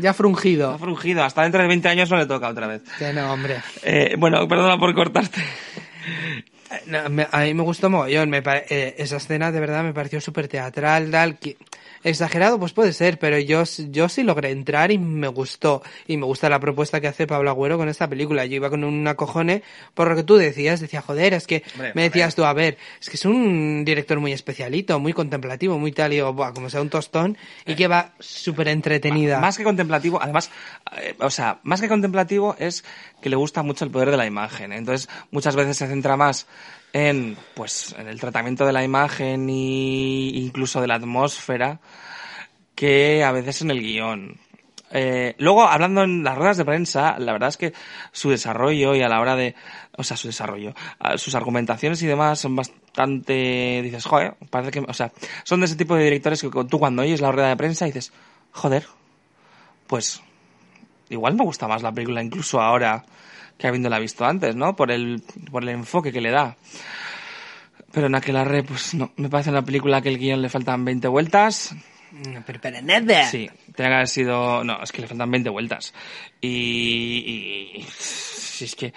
[0.00, 0.76] Ya ha frungido.
[0.78, 2.82] frungido, hasta dentro de 20 años no le toca otra vez.
[2.98, 3.56] Que no, hombre.
[3.82, 5.40] Eh, bueno, perdona por cortarte.
[7.32, 8.30] A mí me gustó mogollón.
[8.30, 11.38] Me pare- eh, esa escena de verdad me pareció súper teatral, tal.
[11.38, 11.56] que-
[12.02, 15.82] exagerado, pues puede ser, pero yo, yo sí logré entrar y me gustó.
[16.06, 18.46] Y me gusta la propuesta que hace Pablo Agüero con esta película.
[18.46, 19.62] Yo iba con un acojone
[19.92, 20.80] por lo que tú decías.
[20.80, 24.18] Decía, joder, es que Hombre, me decías tú, a ver, es que es un director
[24.18, 26.14] muy especialito, muy contemplativo, muy tal.
[26.14, 27.36] Y yo, "Buah, como sea un tostón.
[27.66, 29.38] Y que va súper entretenida.
[29.38, 30.50] Más que contemplativo, además,
[31.02, 32.82] eh, o sea, más que contemplativo es
[33.20, 34.72] que le gusta mucho el poder de la imagen.
[34.72, 36.46] Entonces, muchas veces se centra más
[36.92, 41.80] en, pues, en el tratamiento de la imagen y incluso de la atmósfera
[42.74, 44.38] que a veces en el guion.
[44.92, 47.72] Eh, luego, hablando en las ruedas de prensa, la verdad es que
[48.10, 49.54] su desarrollo y a la hora de,
[49.96, 50.74] o sea, su desarrollo,
[51.16, 55.12] sus argumentaciones y demás son bastante, dices, joder, parece que, o sea,
[55.44, 58.12] son de ese tipo de directores que tú cuando oyes la rueda de prensa dices,
[58.50, 58.86] joder,
[59.86, 60.22] pues
[61.10, 63.04] igual me gusta más la película incluso ahora
[63.58, 64.74] que habiéndola visto antes, ¿no?
[64.74, 66.56] Por el, por el enfoque que le da.
[67.92, 71.08] Pero en Aquelarre, pues no, me parece una película que el guion le faltan 20
[71.08, 71.74] vueltas.
[72.28, 73.26] No, pero para nada.
[73.26, 74.64] Sí, tenía que haber sido...
[74.64, 75.92] No, es que le faltan 20 vueltas.
[76.40, 77.74] Y...
[77.76, 78.92] y si es que...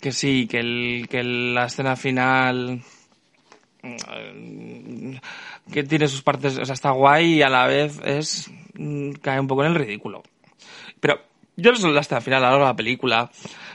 [0.00, 2.82] Que sí, que, el, que la escena final...
[3.82, 5.14] mm,
[5.72, 6.58] Que tiene sus partes...
[6.58, 8.50] O sea, está guay y a la vez es...
[8.74, 10.22] mm, Cae un poco en el ridículo.
[11.00, 11.20] Pero
[11.56, 13.30] yo solo la escena final, a lo largo de la película.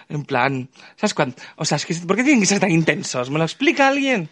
[0.09, 0.69] En plan...
[0.95, 1.35] ¿Sabes cuándo?
[1.57, 1.95] O sea, es que...
[1.95, 3.29] ¿Por qué tienen que ser tan intensos?
[3.29, 4.29] ¿Me lo explica alguien?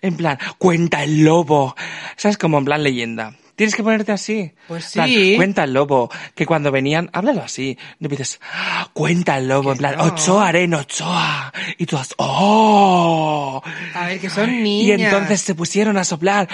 [0.00, 1.74] En plan, cuenta el lobo.
[2.16, 2.38] ¿Sabes?
[2.38, 3.34] Como en plan leyenda.
[3.54, 4.52] Tienes que ponerte así.
[4.66, 5.34] Pues En plan, sí.
[5.36, 6.10] cuenta el lobo.
[6.34, 7.76] Que cuando venían, háblalo así.
[8.00, 9.72] No dices, "Ah, cuenta el lobo.
[9.72, 10.04] En plan, no.
[10.04, 11.52] Ochoa, Aren, Ochoa.
[11.76, 13.62] Y tú has, ¡oh!
[13.94, 15.00] A ver, que son Y niñas.
[15.00, 16.48] entonces se pusieron a soplar.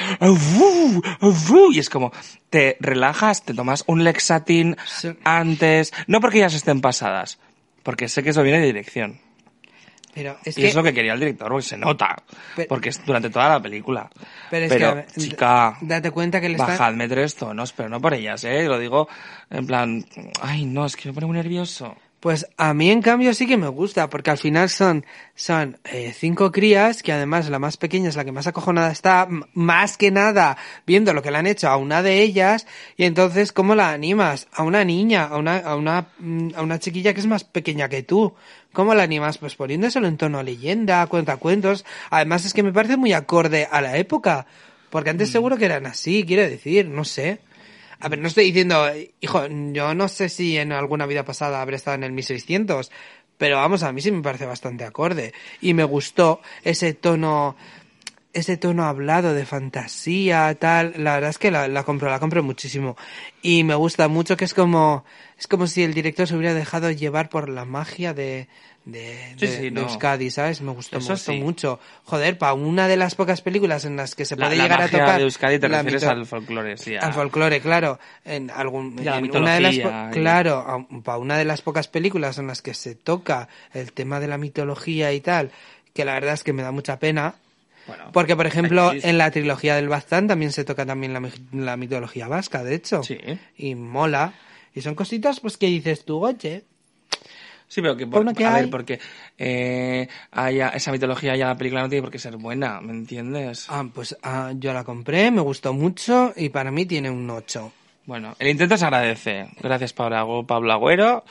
[1.72, 2.12] Y es como,
[2.50, 5.10] te relajas, te tomas un Lexatin Sí.
[5.24, 5.92] antes.
[6.06, 7.38] No porque ellas estén pasadas.
[7.82, 9.20] Porque sé que eso viene de dirección.
[10.18, 10.68] Pero es y que...
[10.68, 12.16] es lo que quería el director, porque se nota.
[12.56, 14.10] Pero- porque es durante toda la película.
[14.50, 18.14] Pero Pero, es que, chica, date cuenta que le bajadme tres tonos, pero no por
[18.14, 18.64] ellas, ¿eh?
[18.64, 19.08] Lo digo
[19.50, 20.04] en plan,
[20.42, 21.96] ay, no, es que me pone muy nervioso.
[22.20, 25.06] Pues a mí en cambio sí que me gusta, porque al final son,
[25.36, 29.28] son eh, cinco crías, que además la más pequeña es la que más acojonada está,
[29.54, 32.66] más que nada viendo lo que le han hecho a una de ellas,
[32.96, 34.48] y entonces ¿cómo la animas?
[34.52, 37.88] A una niña, a una, a una, mm, a una chiquilla que es más pequeña
[37.88, 38.34] que tú.
[38.72, 39.38] ¿Cómo la animas?
[39.38, 41.84] Pues poniéndoselo en tono leyenda, cuentacuentos.
[42.10, 44.46] Además es que me parece muy acorde a la época,
[44.90, 47.40] porque antes seguro que eran así, quiero decir, no sé.
[48.00, 48.86] A ver, no estoy diciendo,
[49.20, 52.92] hijo, yo no sé si en alguna vida pasada habré estado en el 1600,
[53.38, 55.32] pero vamos, a mí sí me parece bastante acorde.
[55.60, 57.56] Y me gustó ese tono,
[58.38, 60.94] ese tono hablado de fantasía, tal.
[60.96, 62.96] La verdad es que la, la compro, la compro muchísimo.
[63.42, 65.04] Y me gusta mucho que es como,
[65.38, 68.48] es como si el director se hubiera dejado llevar por la magia de,
[68.84, 69.82] de, Sí, de- sí, de no.
[69.82, 70.60] Euskadi, ¿sabes?
[70.60, 71.38] Me gustó, me gustó sí.
[71.40, 71.78] mucho.
[72.04, 74.80] Joder, para una de las pocas películas en las que se La, puede la llegar
[74.80, 76.96] a magia tocar de Euskadi te la refieres al folclore, sí.
[76.96, 77.98] a- al folclore, claro.
[78.24, 79.82] En algún, a la en una de las, y-
[80.12, 84.28] claro, para una de las pocas películas en las que se toca el tema de
[84.28, 85.50] la mitología y tal,
[85.94, 87.34] que la verdad es que me da mucha pena.
[87.88, 91.22] Bueno, Porque, por ejemplo, en la trilogía del Baztán también se toca también la,
[91.52, 93.02] la mitología vasca, de hecho.
[93.02, 93.18] Sí.
[93.56, 94.34] Y mola.
[94.74, 96.64] Y son cositas, pues, que dices tú, oye,
[97.70, 98.62] Sí, pero que, Por por, que a hay.
[98.62, 98.98] ver, porque
[99.36, 103.66] eh, haya, esa mitología ya la película no tiene por qué ser buena, ¿me entiendes?
[103.68, 107.70] ah, pues ah, yo la compré, me gustó mucho y para mí tiene un 8.
[108.06, 109.48] Bueno, el intento se agradece.
[109.60, 111.24] Gracias Pablo, Pablo Agüero.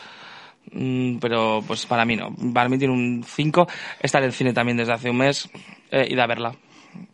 [0.72, 2.36] Mm, pero pues para mí no.
[2.54, 3.68] Para mí tiene un 5.
[4.02, 5.50] Está en el cine también desde hace un mes.
[5.92, 6.56] Eh, id a verla.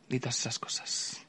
[0.10, 1.20] Y todas esas cosas.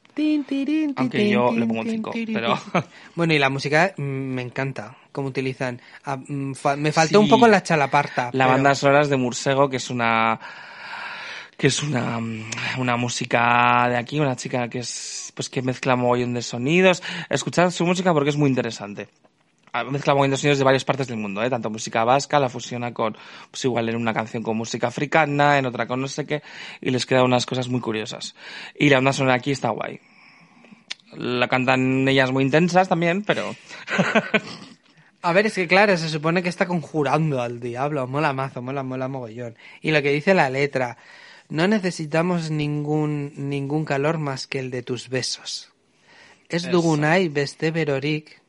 [0.97, 2.83] Aunque yo le pongo un tin, cinco, tirin, pero- tin.
[3.17, 5.81] Bueno, y la música mm, me encanta, cómo utilizan.
[6.05, 7.25] Ah, mm, me faltó Sí.
[7.25, 8.27] un poco la chalaparta.
[8.33, 10.39] La pero- banda sonora de Mursego, que es una
[11.57, 12.19] que es una,
[12.79, 17.03] una música de aquí, una chica que es pues que mezcla mogollón de sonidos.
[17.31, 19.09] Escuchad su música porque es muy interesante.
[19.83, 21.51] Mezcla de sonidos de varias partes del mundo, ¿eh?
[21.51, 23.17] tanto música vasca, la fusiona con,
[23.51, 26.43] pues igual en una canción con música africana, en otra con no sé qué,
[26.81, 28.37] y les queda unas cosas muy curiosas.
[28.79, 29.99] Y la banda sonora aquí está guay.
[31.17, 33.55] La cantan ellas muy intensas también, pero
[35.25, 38.07] A ver, es que claro, se supone que está conjurando al diablo.
[38.07, 39.57] Mola mazo, mola, mola mogollón.
[39.81, 40.99] Y lo que dice la letra,
[41.49, 45.73] no necesitamos ningún, ningún calor más que el de tus besos.
[46.51, 48.44] Es dugunai beste berorik.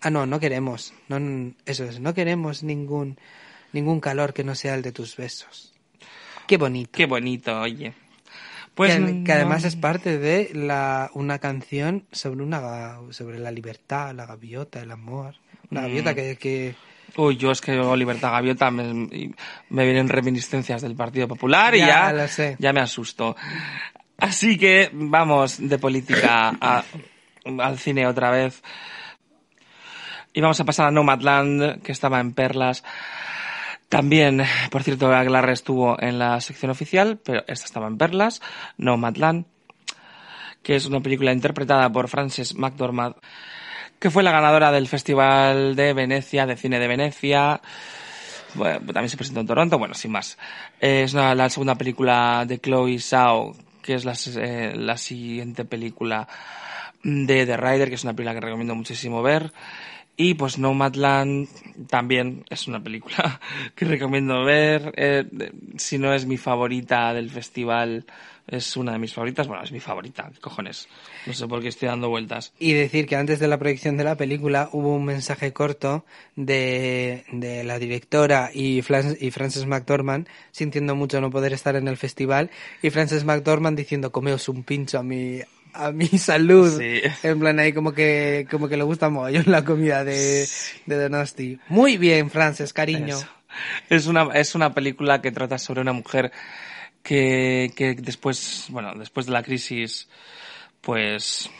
[0.00, 0.92] Ah, no, no queremos.
[1.08, 3.18] No, eso es, no queremos ningún,
[3.72, 5.72] ningún calor que no sea el de tus besos.
[6.46, 6.90] Qué bonito.
[6.92, 7.92] qué bonito, oye.
[8.74, 13.50] Pues que, que además no- es parte de la, una canción sobre una sobre la
[13.50, 15.34] libertad, la gaviota, el amor.
[15.70, 15.84] Una Mm.
[15.84, 16.74] gaviota que, que
[17.16, 19.32] Uy, yo es que Libertad Gaviota me,
[19.68, 22.56] me vienen reminiscencias del Partido Popular y Ya, ya, lo sé.
[22.60, 23.34] ya me asusto.
[24.16, 26.84] Así que vamos de política a-
[27.58, 28.62] al cine otra vez.
[30.32, 32.84] Y vamos a pasar a Nomadland, que estaba en Perlas.
[33.88, 38.40] También, por cierto, Aguilar estuvo en la sección oficial, pero esta estaba en Perlas,
[38.78, 39.46] Nomadland,
[40.62, 43.16] que es una película interpretada por Frances McDormand,
[43.98, 47.60] que fue la ganadora del Festival de Venecia, de Cine de Venecia.
[48.54, 50.38] Bueno, también se presentó en Toronto, bueno, sin más.
[50.80, 55.64] Eh, Es una- la segunda película de Chloe Zhao, que es la, eh, la siguiente
[55.64, 56.28] película
[57.02, 59.52] de The Rider, que es una película que recomiendo muchísimo ver.
[60.22, 61.48] Y pues Nomadland
[61.88, 63.40] también es una película
[63.74, 64.92] que recomiendo ver.
[64.96, 65.24] Eh,
[65.78, 68.04] si no es mi favorita del festival,
[68.46, 69.46] es una de mis favoritas.
[69.48, 70.88] Bueno, es mi favorita, ¿qué cojones?
[71.26, 72.52] No sé por qué estoy dando vueltas.
[72.58, 76.04] Y decir que antes de la proyección de la película hubo un mensaje corto
[76.36, 81.88] de, de la directora y, Flan- y Frances McDormand sintiendo mucho no poder estar en
[81.88, 82.50] el festival
[82.82, 85.40] y Frances McDormand diciendo comeos un pincho a mi
[85.74, 87.00] a mi salud Sí.
[87.22, 90.46] en plan ahí como que como que le gusta mogollón la comida de,
[90.86, 93.26] de Donosti muy bien Frances cariño Eso.
[93.88, 96.30] Es una, es una película que trata sobre una mujer
[97.02, 100.08] que, que después, bueno, después de la crisis,
[100.80, 101.50] pues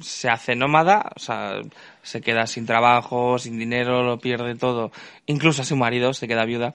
[0.00, 1.60] se hace nómada, o sea,
[2.02, 4.92] se queda sin trabajo, sin dinero, lo pierde todo,
[5.26, 6.74] incluso a su marido, se queda viuda,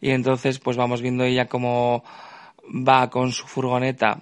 [0.00, 2.02] y entonces pues vamos viendo ella cómo
[2.66, 4.20] va con su furgoneta,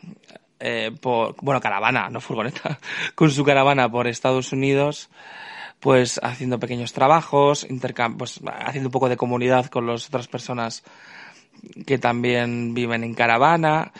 [0.60, 2.78] eh, por, bueno, caravana, no furgoneta,
[3.14, 5.10] con su caravana por Estados Unidos,
[5.80, 7.66] pues haciendo pequeños trabajos,
[8.18, 10.82] pues haciendo un poco de comunidad con las otras personas
[11.86, 13.92] que también viven en caravana.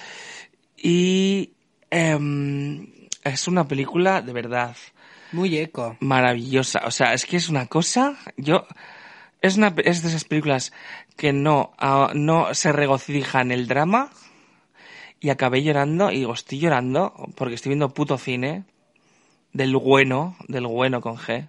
[0.77, 1.53] Y
[1.91, 2.87] em,
[3.25, 4.77] es una película de verdad
[5.33, 6.83] muy eco maravillosa.
[6.87, 8.17] O sea, es que es una cosa.
[8.37, 8.67] Yo.
[9.43, 10.73] Es, una, es de esas películas
[11.17, 14.11] que no, ah, no se regocijan el drama.
[15.21, 16.11] Y acabé llorando.
[16.11, 18.65] Y digo, estoy llorando porque estoy viendo puto cine.
[19.53, 21.47] Del bueno, del bueno con G.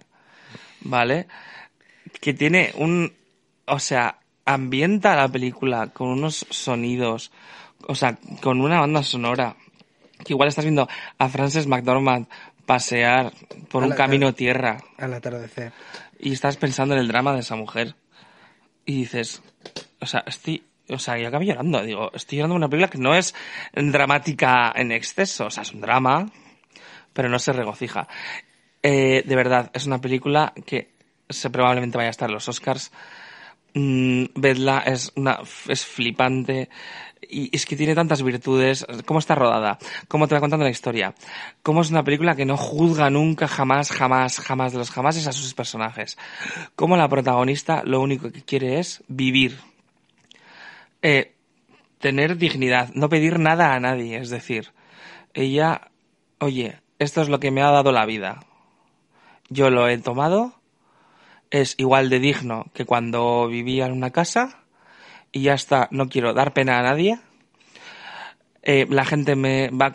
[0.80, 1.26] ¿Vale?
[2.20, 3.12] Que tiene un,
[3.66, 7.30] o sea, ambienta la película con unos sonidos,
[7.86, 9.56] o sea, con una banda sonora.
[10.24, 10.88] Que igual estás viendo
[11.18, 12.26] a Frances McDormand
[12.64, 13.32] pasear
[13.70, 15.72] por un camino tierra Al atardecer.
[16.18, 17.94] y estás pensando en el drama de esa mujer.
[18.84, 19.42] Y dices,
[20.00, 23.14] o sea, estoy, o sea, yo acabo llorando, digo, estoy llorando una película que no
[23.14, 23.34] es
[23.72, 26.30] dramática en exceso, o sea, es un drama,
[27.12, 28.08] pero no se regocija.
[28.82, 30.92] Eh, de verdad, es una película que
[31.28, 32.92] se probablemente vaya a estar en los Oscars.
[33.74, 36.68] Mm, vedla, es una, es flipante.
[37.20, 38.86] Y es que tiene tantas virtudes.
[39.04, 39.78] ¿Cómo está rodada?
[40.06, 41.14] ¿Cómo te va contando la historia?
[41.62, 45.32] ¿Cómo es una película que no juzga nunca, jamás, jamás, jamás de los jamases a
[45.32, 46.16] sus personajes?
[46.76, 49.58] ¿Cómo la protagonista lo único que quiere es vivir?
[51.02, 51.34] Eh,
[51.98, 54.18] tener dignidad, no pedir nada a nadie.
[54.18, 54.72] Es decir,
[55.34, 55.90] ella,
[56.38, 58.40] oye, esto es lo que me ha dado la vida.
[59.48, 60.58] Yo lo he tomado
[61.50, 64.64] es igual de digno que cuando vivía en una casa
[65.32, 67.18] y ya está, no quiero dar pena a nadie.
[68.62, 69.92] Eh, la gente me va,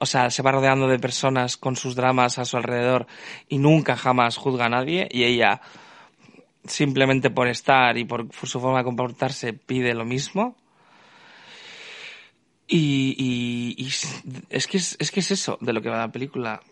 [0.00, 3.06] o sea, se va rodeando de personas con sus dramas a su alrededor
[3.48, 5.60] y nunca jamás juzga a nadie y ella
[6.68, 10.56] simplemente por estar y por su forma de comportarse pide lo mismo.
[12.68, 13.88] Y,
[14.50, 16.62] es, que es, es que es eso de lo que va la película.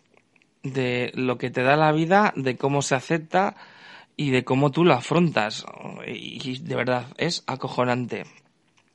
[0.62, 3.54] De lo que te da la vida, de cómo se acepta
[4.16, 5.64] y de cómo tú lo afrontas.
[6.06, 8.24] Y de verdad, es acojonante.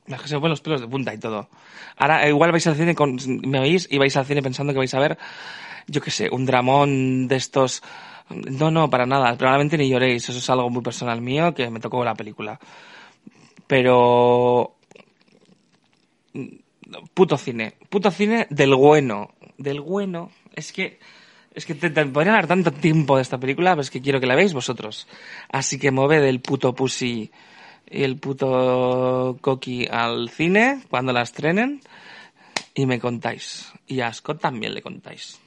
[0.08, 1.50] Es que se ponen los pelos de punta y todo.
[1.96, 4.94] Ahora, igual vais al cine con, me veis y vais al cine pensando que vais
[4.94, 5.18] a ver,
[5.88, 7.84] yo qué sé, un dramón de estos.
[8.30, 9.36] No, no, para nada.
[9.38, 10.30] Probablemente ni lloréis.
[10.30, 12.60] Eso es algo muy personal mío que me tocó la película.
[13.68, 14.76] Pero.
[17.14, 17.76] Puto cine.
[17.90, 19.32] Puto cine del bueno.
[19.58, 20.32] Del bueno.
[20.54, 21.00] Es que.
[21.54, 24.20] Es que te, te podría dar tanto tiempo de esta película, pero es que quiero
[24.20, 25.08] que la veáis vosotros.
[25.52, 27.32] Así que moved el puto pussy
[27.90, 31.82] y el puto coqui al cine cuando la estrenen
[32.76, 33.74] y me contáis.
[33.88, 35.40] Y a Scott también le contáis.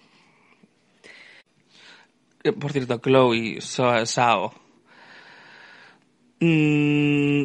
[2.45, 4.53] Eh, Por cierto, Chloe So- Sao.
[6.41, 7.45] Mm,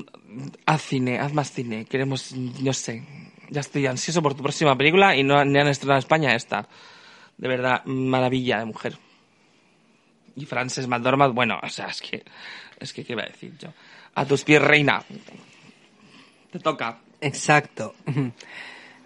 [0.66, 1.86] haz cine, haz más cine.
[1.86, 3.04] Queremos, no sé.
[3.50, 6.68] Ya estoy ansioso por tu próxima película y no ni han estrenado en España esta.
[7.38, 8.98] De verdad, maravilla de mujer.
[10.36, 12.24] Y Frances McDormand, bueno, o sea, es que,
[12.80, 13.70] es que, ¿qué iba a decir yo?
[14.16, 15.04] A tus pies, reina.
[16.52, 17.00] Te toca.
[17.22, 17.94] Exacto.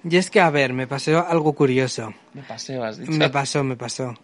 [0.03, 2.11] Y es que, a ver, me pasó algo curioso.
[2.33, 3.11] Me paseo, has dicho.
[3.11, 4.15] Me pasó, me pasó.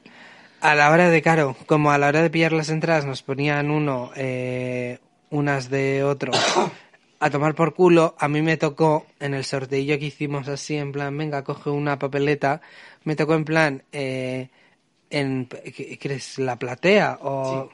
[0.60, 3.70] A la hora de, claro, como a la hora de pillar las entradas nos ponían
[3.70, 4.98] uno, eh,
[5.30, 6.32] unas de otro,
[7.20, 10.92] a tomar por culo, a mí me tocó en el sorteillo que hicimos así, en
[10.92, 12.62] plan, venga, coge una papeleta,
[13.04, 14.50] me tocó en plan, eh,
[15.10, 16.40] en, ¿qué crees?
[16.40, 17.20] ¿La platea?
[17.22, 17.70] O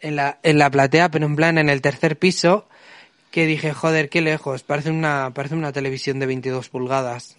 [0.00, 2.68] en, la, en la platea, pero en plan, en el tercer piso,
[3.30, 7.36] que dije, joder, qué lejos, parece una, parece una televisión de 22 pulgadas.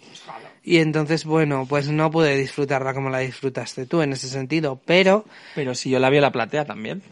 [0.70, 5.24] Y entonces, bueno, pues no pude disfrutarla como la disfrutaste tú en ese sentido, pero...
[5.54, 7.02] Pero si yo la vi en la platea también.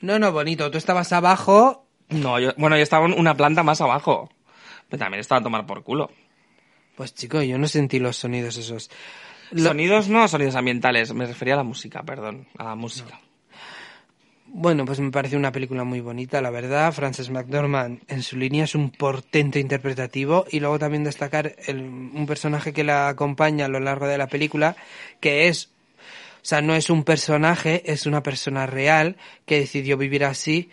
[0.00, 1.86] No, no, bonito, tú estabas abajo...
[2.08, 4.28] No, yo, bueno, yo estaba una planta más abajo.
[4.88, 6.10] Pero también estaba a tomar por culo.
[6.96, 8.90] Pues chico, yo no sentí los sonidos esos.
[9.52, 11.14] Lo- Sonidos no, sonidos ambientales.
[11.14, 12.48] Me refería a la música, perdón.
[12.58, 13.20] A la música.
[14.50, 16.92] Bueno, pues me parece una película muy bonita, la verdad.
[16.92, 22.24] Frances McDormand en su línea es un portento interpretativo y luego también destacar el- un
[22.26, 24.74] personaje que la acompaña a lo largo de la película,
[25.20, 25.70] que es,
[26.42, 30.70] o sea, no es un personaje, es una persona real que decidió vivir así.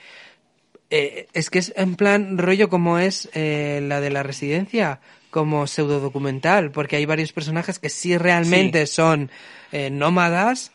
[0.90, 5.00] Eh, es que es en plan rollo como es eh, la de la residencia,
[5.32, 9.30] como pseudo documental, porque hay varios personajes que sí realmente son
[9.74, 10.72] eh, nómadas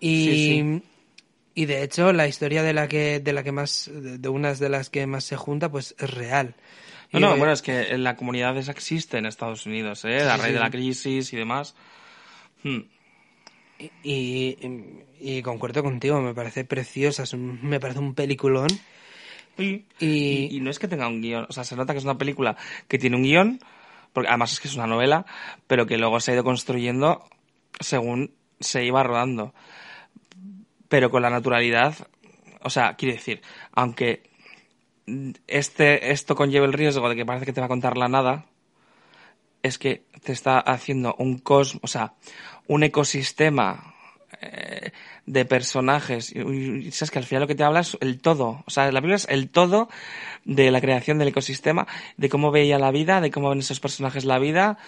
[0.00, 0.46] y, Sí,
[0.80, 0.82] sí.
[1.54, 4.68] Y de hecho la historia de la que de la que más de, unas de
[4.68, 6.54] las que más se junta pues es real.
[7.12, 10.20] No, Y, no, eh, bueno, es que la comunidad esa existe en Estados Unidos, ¿eh?
[10.22, 11.74] A Sí, raíz de la crisis y demás.
[12.64, 12.80] Hmm.
[13.78, 14.58] y, y,
[15.20, 18.68] y concuerdo contigo, me parece preciosa, es un- me parece un peliculón.
[19.56, 22.18] Y- y no es que tenga un guion, o sea, se nota que es una
[22.18, 22.56] película
[22.88, 23.60] que tiene un guion,
[24.12, 25.26] porque además es que es una novela,
[25.66, 27.24] pero que luego se ha ido construyendo
[27.80, 29.54] según se iba rodando.
[30.94, 31.96] Pero con la naturalidad,
[32.62, 33.42] o sea, quiero decir,
[33.72, 34.30] aunque
[35.48, 38.46] este, esto conlleve el riesgo de que parece que te va a contar la nada,
[39.60, 42.14] es que te está haciendo un cosmos, o sea,
[42.68, 43.96] un ecosistema
[44.40, 44.92] eh,
[45.26, 46.32] de personajes.
[46.32, 48.62] Y, y sabes que al final lo que te habla es el todo.
[48.64, 49.88] O sea, la película es el todo
[50.44, 51.88] de la creación del ecosistema,
[52.18, 54.78] de cómo veía la vida, de cómo ven esos personajes la vida.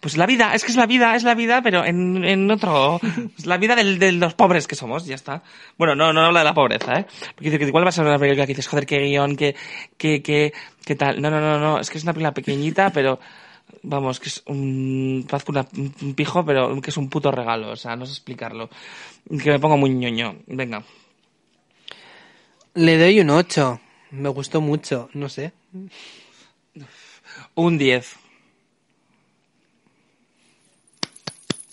[0.00, 2.98] Pues la vida, es que es la vida, es la vida, pero en, en otro...
[3.38, 5.42] Es la vida del- de los pobres que somos, ya está.
[5.76, 7.06] Bueno, no, no habla de la pobreza, ¿eh?
[7.34, 9.54] Porque dice que igual va a ser una película que dices, joder, qué guion, qué,
[9.98, 10.54] qué, qué,
[10.86, 11.20] qué tal.
[11.20, 13.20] No, no, no, no, es que es una película pequeñita, pero...
[13.82, 15.26] Vamos, que es un...
[15.48, 15.66] Una-
[16.02, 18.68] un pijo, pero que es un puto regalo, o sea, no sé explicarlo.
[19.42, 20.36] Que me pongo muy ñoño.
[20.46, 20.82] Venga.
[22.74, 23.80] Le doy un 8.
[24.12, 25.52] Me gustó mucho, no sé.
[27.54, 28.16] Un 10.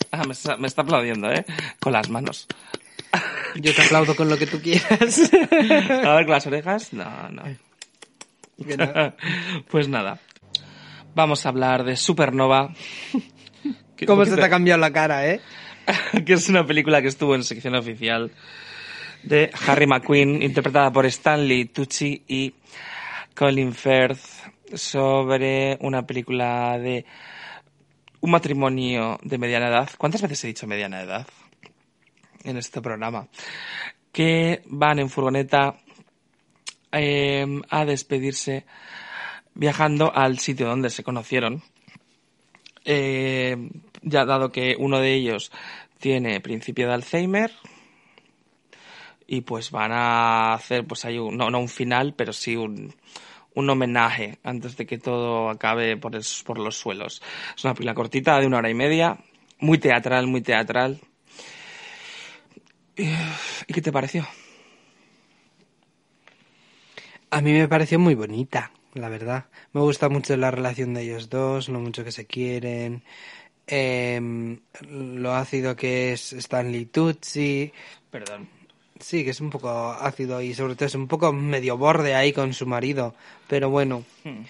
[0.12, 1.44] Ah, me está, me está aplaudiendo, ¿eh?
[1.80, 2.46] Con las manos.
[3.56, 5.30] Yo te aplaudo con lo que tú quieras.
[5.32, 6.92] A ver, con las orejas.
[6.92, 7.42] No, no.
[9.70, 10.18] Pues nada.
[11.14, 12.72] Vamos a hablar de Supernova.
[14.06, 15.40] ¿Cómo se te ha cambiado la cara, eh?
[16.24, 18.30] que es una película que estuvo en sección oficial
[19.22, 22.54] de Harry McQueen, interpretada por Stanley Tucci y
[23.34, 24.20] Colin Firth,
[24.74, 27.04] sobre una película de
[28.20, 29.90] un matrimonio de mediana edad.
[29.96, 31.26] ¿Cuántas veces he dicho mediana edad
[32.44, 33.28] en este programa?
[34.12, 35.76] Que van en furgoneta
[36.92, 38.64] eh, a despedirse
[39.54, 41.62] viajando al sitio donde se conocieron.
[42.84, 43.70] Eh,
[44.02, 45.52] ya dado que uno de ellos
[45.98, 47.52] tiene principio de Alzheimer
[49.26, 52.94] y pues van a hacer pues hay un, no, no un final pero sí un,
[53.54, 57.22] un homenaje antes de que todo acabe por, es- por los suelos
[57.56, 59.18] es una película cortita de una hora y media
[59.58, 61.00] muy teatral muy teatral
[62.96, 64.26] ¿y qué te pareció?
[67.30, 69.46] A mí me pareció muy bonita, la verdad.
[69.72, 73.02] Me gusta mucho la relación de ellos dos, lo mucho que se quieren,
[73.66, 77.72] em, lo ácido que es Stanley Tucci.
[78.10, 78.48] perdón
[79.00, 82.32] Sí, que es un poco ácido y sobre todo es un poco medio borde ahí
[82.32, 83.14] con su marido.
[83.46, 84.42] Pero bueno, Hmm.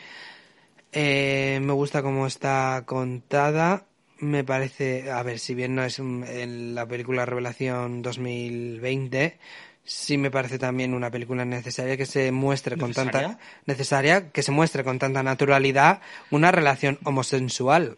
[0.92, 3.84] eh, me gusta cómo está contada.
[4.20, 9.38] Me parece, a ver, si bien no es un- en la película Revelación 2020,
[9.84, 13.38] sí me parece también una película necesaria que se muestre con tanta ¿Necesaria?
[13.66, 17.96] necesaria que se muestre con tanta naturalidad una relación homosensual.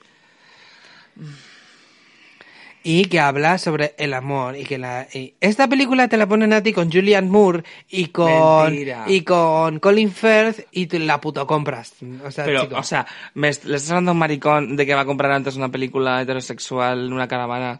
[2.82, 6.54] Y que habla sobre el amor y que la y esta película te la ponen
[6.54, 9.04] a ti con Julianne Moore y con Mentira.
[9.06, 11.92] y con Colin Firth y tú la puto compras.
[12.24, 12.76] O sea, Pero, chico.
[12.78, 15.56] o sea, me le estás hablando a un maricón de que va a comprar antes
[15.56, 17.78] una película heterosexual en una caravana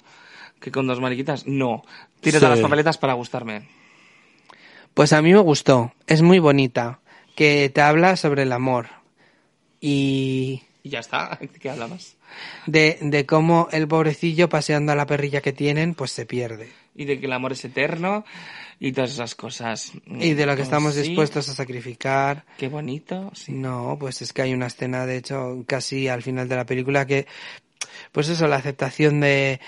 [0.61, 1.47] que con dos mariquitas.
[1.47, 1.83] No.
[2.21, 2.41] Tire Sí.
[2.41, 3.63] todas las papeletas para gustarme.
[4.93, 7.01] Pues a mí me gustó, es muy bonita,
[7.37, 8.89] que te habla sobre el amor
[9.81, 11.37] y Y ya está.
[11.41, 12.17] ¿De qué hablabas?
[12.67, 16.69] de, de cómo el pobrecillo paseando a la perrilla que tienen, pues se pierde.
[16.95, 18.25] Y de que el amor es eterno
[18.79, 19.93] y todas esas cosas.
[20.07, 21.03] Y de lo que Oh, estamos sí.
[21.03, 22.45] dispuestos a sacrificar.
[22.59, 23.31] Qué bonito.
[23.35, 23.53] Sí.
[23.53, 27.07] No, pues es que hay una escena, de hecho, casi al final de la película
[27.07, 27.27] que,
[28.13, 29.61] pues eso, la aceptación de,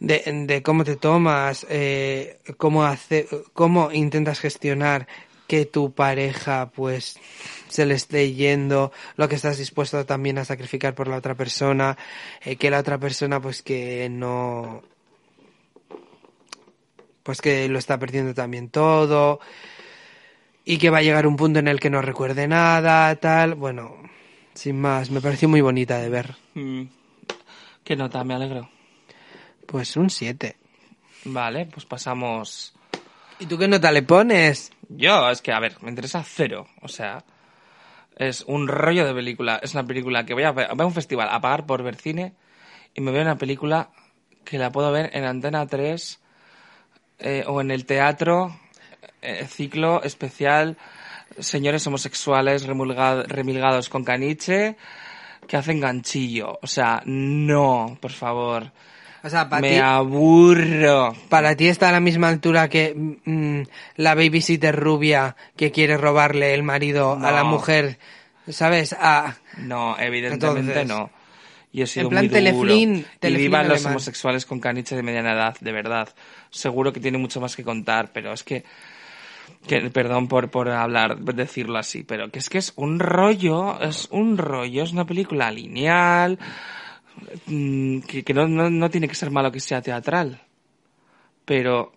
[0.00, 5.06] de, de cómo te tomas, eh, cómo hace, cómo intentas gestionar
[5.46, 7.18] que tu pareja, pues,
[7.70, 11.96] se le esté yendo, lo que estás dispuesto también a sacrificar por la otra persona,
[12.44, 14.82] eh, que la otra persona, pues, que no,
[17.22, 19.40] pues que lo está perdiendo también todo,
[20.64, 23.96] y que va a llegar un punto en el que no recuerde nada, tal, bueno,
[24.54, 26.36] sin más, me pareció muy bonita de ver.
[26.54, 26.82] Mm.
[27.84, 28.68] Qué nota, me alegro.
[29.66, 30.56] Pues un 7.
[31.24, 32.74] Vale, pues pasamos.
[33.38, 34.70] ¿Y tú qué nota le pones?
[34.88, 36.66] Yo, es que, a ver, me interesa cero.
[36.82, 37.24] O sea,
[38.20, 39.58] es un rollo de película.
[39.62, 42.34] Es una película que voy a un festival a pagar por ver cine
[42.94, 43.90] y me veo una película
[44.44, 46.20] que la puedo ver en Antena 3
[47.18, 48.54] eh, o en el teatro,
[49.22, 50.76] eh, ciclo especial,
[51.38, 54.76] señores homosexuales remulga- remilgados con caniche
[55.46, 56.58] que hacen ganchillo.
[56.62, 58.70] O sea, no, por favor.
[59.22, 61.14] O sea, para me ti, aburro.
[61.28, 62.94] para ti está a la misma altura que
[63.24, 63.62] mm,
[63.96, 67.98] la babysitter rubia que quiere robarle el marido a la mujer,
[68.48, 68.94] ¿sabes?
[68.94, 71.10] A, No, evidentemente Entonces, no.
[71.72, 72.74] Y he sido en plan muy duro.
[72.74, 76.08] y vivan los homosexuales con caniche de mediana edad, de verdad.
[76.50, 78.64] Seguro que tiene mucho más que contar, pero es que,
[79.68, 84.08] que perdón por, por hablar, decirlo así, pero que es que es un rollo, es
[84.10, 86.79] un rollo, es una película lineal, mm,
[87.46, 90.40] que, que no, no, no tiene que ser malo que sea teatral.
[91.44, 91.92] Pero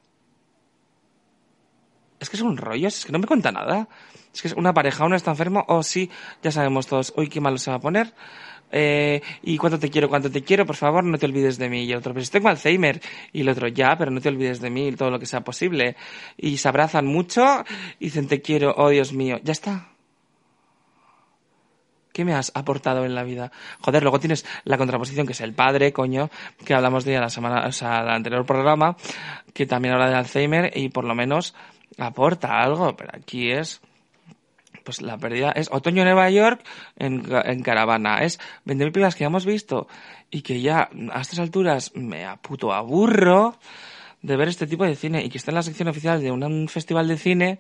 [2.20, 3.88] es que es un rollo, es que no me cuenta nada.
[4.34, 6.10] Es que es una pareja, uno está enfermo, o sí,
[6.42, 8.14] ya sabemos todos, hoy qué malo se va a poner.
[8.72, 11.84] Eh, y cuánto te quiero, cuánto te quiero, por favor, no te olvides de mí.
[11.84, 13.00] Y el otro, pues tengo Alzheimer.
[13.32, 15.96] Y el otro, ya, pero no te olvides de mí, todo lo que sea posible.
[16.38, 17.64] Y se abrazan mucho
[18.00, 19.93] y dicen te quiero, oh Dios mío, ya está.
[22.14, 23.52] ¿Qué me has aportado en la vida?
[23.82, 26.30] Joder, luego tienes la contraposición que es el padre, coño,
[26.64, 28.96] que hablamos de ella la semana, o sea, el anterior programa,
[29.54, 31.56] que también habla de Alzheimer y por lo menos
[31.98, 33.82] aporta algo, pero aquí es
[34.84, 36.64] pues la pérdida es Otoño en Nueva York
[36.98, 37.22] en,
[37.64, 38.20] caravana.
[38.24, 39.88] Es 20.000 películas que ya hemos visto
[40.30, 43.58] y que ya a estas alturas me puto aburro
[44.22, 46.68] de ver este tipo de cine y que está en la sección oficial de un,
[46.68, 47.60] festival de cine,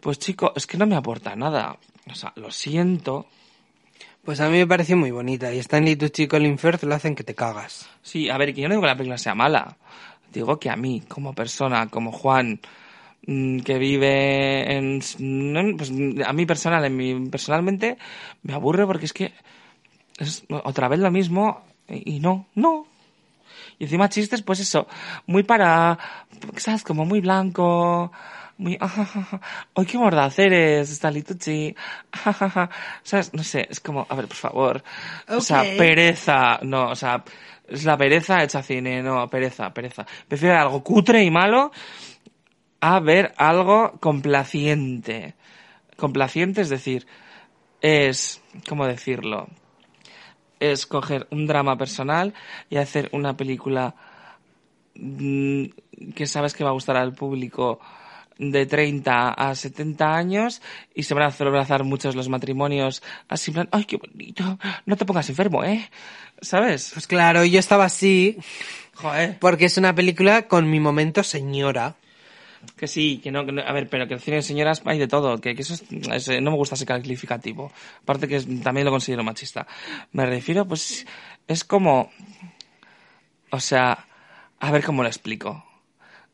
[0.00, 1.78] pues chico, es que no me aporta nada.
[2.10, 3.26] O sea, lo siento.
[4.24, 7.16] Pues a mí me pareció muy bonita y Stanley Tucci y Colin Firth lo hacen
[7.16, 7.90] que te cagas.
[8.02, 9.76] Sí, a ver, que yo no digo que la película sea mala.
[10.32, 12.60] Digo que a mí, como persona, como Juan,
[13.26, 15.00] mm, que vive en
[15.76, 15.90] pues
[16.24, 17.98] a mí personal en mi personalmente
[18.42, 19.32] me aburre porque es que
[20.18, 22.86] es otra vez lo mismo y no no
[23.78, 24.86] y encima chistes, pues eso,
[25.26, 25.98] muy para,
[26.56, 26.82] ¿sabes?
[26.84, 28.12] Como muy blanco,
[28.62, 31.74] muy, ¡ay, qué mordaz eres, Stalitucci!
[33.02, 33.34] ¿Sabes?
[33.34, 34.82] No sé, es como, a ver, por favor.
[35.28, 37.24] O sea, pereza, no, o sea,
[37.68, 40.06] es la pereza hecha cine, no, pereza, pereza.
[40.28, 41.72] Prefiero algo cutre y malo
[42.80, 45.34] a ver algo complaciente.
[45.96, 47.06] Complaciente, es decir,
[47.80, 49.48] es, ¿cómo decirlo?
[50.62, 52.34] es coger un drama personal
[52.70, 53.96] y hacer una película
[54.94, 55.64] mm,
[56.14, 57.80] que sabes que va a gustar al público
[58.50, 60.62] de 30 a 70 años
[60.94, 65.04] y se van a celebrar muchos los matrimonios así plan, ay, qué bonito, no te
[65.04, 65.88] pongas enfermo, ¿eh?
[66.40, 66.90] ¿Sabes?
[66.92, 68.36] Pues claro, yo estaba así.
[68.94, 69.38] Joder.
[69.38, 71.94] Porque es una película con mi momento señora.
[72.76, 75.40] Que sí, que no, a ver, pero que el cine de señoras hay de todo,
[75.40, 77.72] que, eso es, no me gusta ese calificativo.
[78.02, 79.66] Aparte que también lo considero machista.
[80.12, 81.06] Me refiero, pues,
[81.48, 82.10] es como,
[83.50, 84.06] o sea,
[84.60, 85.64] a ver cómo lo explico.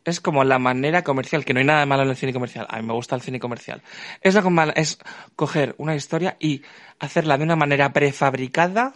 [0.09, 2.67] Es como la manera comercial, que no hay nada malo en el cine comercial.
[2.69, 3.83] A mí me gusta el cine comercial.
[4.21, 4.37] Es,
[4.75, 4.99] es
[5.37, 6.63] coger una historia y
[6.99, 8.95] hacerla de una manera prefabricada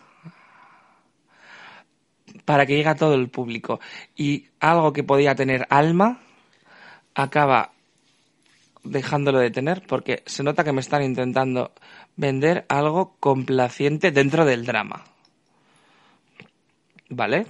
[2.45, 3.81] para que llegue a todo el público.
[4.17, 6.21] Y algo que podía tener alma,
[7.15, 7.73] acaba
[8.85, 11.73] dejándolo de tener porque se nota que me están intentando
[12.17, 15.05] vender algo complaciente dentro del drama.
[17.09, 17.47] ¿Vale?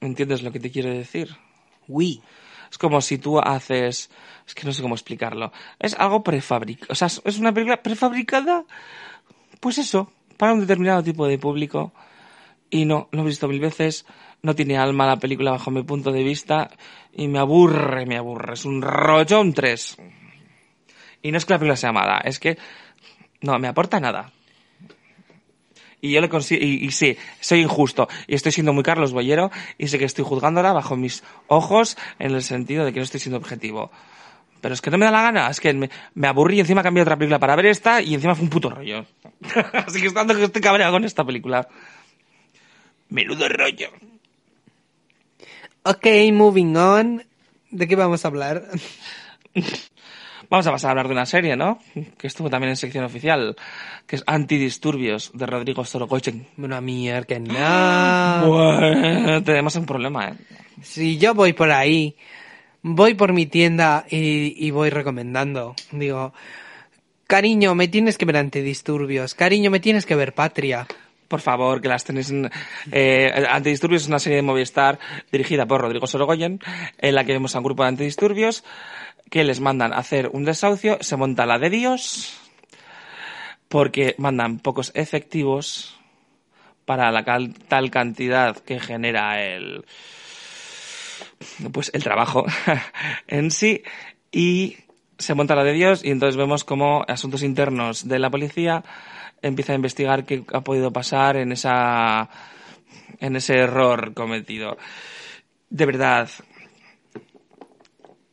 [0.00, 1.36] ¿Entiendes lo que te quiero decir?
[1.86, 2.22] Oui.
[2.70, 4.10] Es como si tú haces...
[4.46, 5.52] Es que no sé cómo explicarlo.
[5.78, 6.88] Es algo prefabricado.
[6.90, 8.64] O sea, es una película prefabricada.
[9.60, 11.92] Pues eso, para un determinado tipo de público.
[12.70, 14.06] Y no, lo he visto mil veces
[14.42, 16.70] no tiene alma la película bajo mi punto de vista
[17.12, 18.54] y me aburre, me aburre.
[18.54, 19.96] Es un rollo un 3.
[21.22, 22.56] Y no es que la película sea mala, es que
[23.42, 24.32] no me aporta nada.
[26.00, 28.08] Y yo le consigo, y, y, sí, soy injusto.
[28.26, 32.34] Y estoy siendo muy Carlos Boyero y sé que estoy juzgándola bajo mis ojos en
[32.34, 33.90] el sentido de que no estoy siendo objetivo.
[34.60, 36.82] Pero es que no me da la gana, es que me, me aburrí y encima
[36.82, 39.06] cambié otra película para ver esta y encima fue un puto rollo.
[39.72, 41.68] Así que estando que estoy cabreado con esta película.
[43.08, 43.90] Menudo rollo.
[45.82, 47.24] Ok, moving on.
[47.70, 48.64] ¿De qué vamos a hablar?
[50.50, 51.78] Vamos a pasar a hablar de una serie, ¿no?
[52.18, 53.54] Que estuvo también en sección oficial,
[54.04, 56.48] que es Antidisturbios, de Rodrigo Sorogoyen.
[56.56, 58.48] Bueno, mierda, que no.
[58.48, 60.34] Bueno, tenemos un problema, ¿eh?
[60.82, 62.16] Si yo voy por ahí,
[62.82, 65.76] voy por mi tienda y, y voy recomendando.
[65.92, 66.32] Digo,
[67.28, 69.36] cariño, me tienes que ver Antidisturbios.
[69.36, 70.84] Cariño, me tienes que ver Patria
[71.30, 72.50] por favor, que las tenéis en...
[72.90, 74.98] Eh, Antidisturbios es una serie de Movistar
[75.30, 76.58] dirigida por Rodrigo Sorogoyen,
[76.98, 78.64] en la que vemos a un grupo de antidisturbios
[79.30, 82.36] que les mandan a hacer un desahucio, se monta la de Dios,
[83.68, 85.96] porque mandan pocos efectivos
[86.84, 87.24] para la
[87.68, 89.84] tal cantidad que genera el
[91.72, 92.44] pues el trabajo
[93.28, 93.82] en sí
[94.32, 94.76] y
[95.18, 98.82] se monta la de Dios y entonces vemos como asuntos internos de la policía
[99.42, 102.28] empieza a investigar qué ha podido pasar en esa
[103.20, 104.76] en ese error cometido.
[105.68, 106.28] De verdad,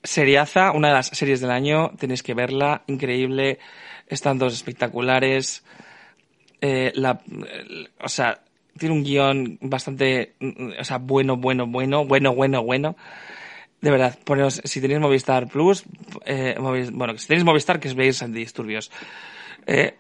[0.07, 3.59] Seriaza, una de las series del año, tenéis que verla, increíble,
[4.07, 5.65] están dos espectaculares,
[6.61, 7.19] eh, la,
[8.01, 8.39] o sea,
[8.77, 10.35] tiene un guion bastante,
[10.79, 12.95] o sea, bueno, bueno, bueno, bueno, bueno, bueno.
[13.81, 15.83] De verdad, poneos, si tenéis Movistar Plus,
[16.25, 18.89] eh, bueno, si tenéis Movistar, que os veáis antidisturbios.
[19.65, 19.93] Eh,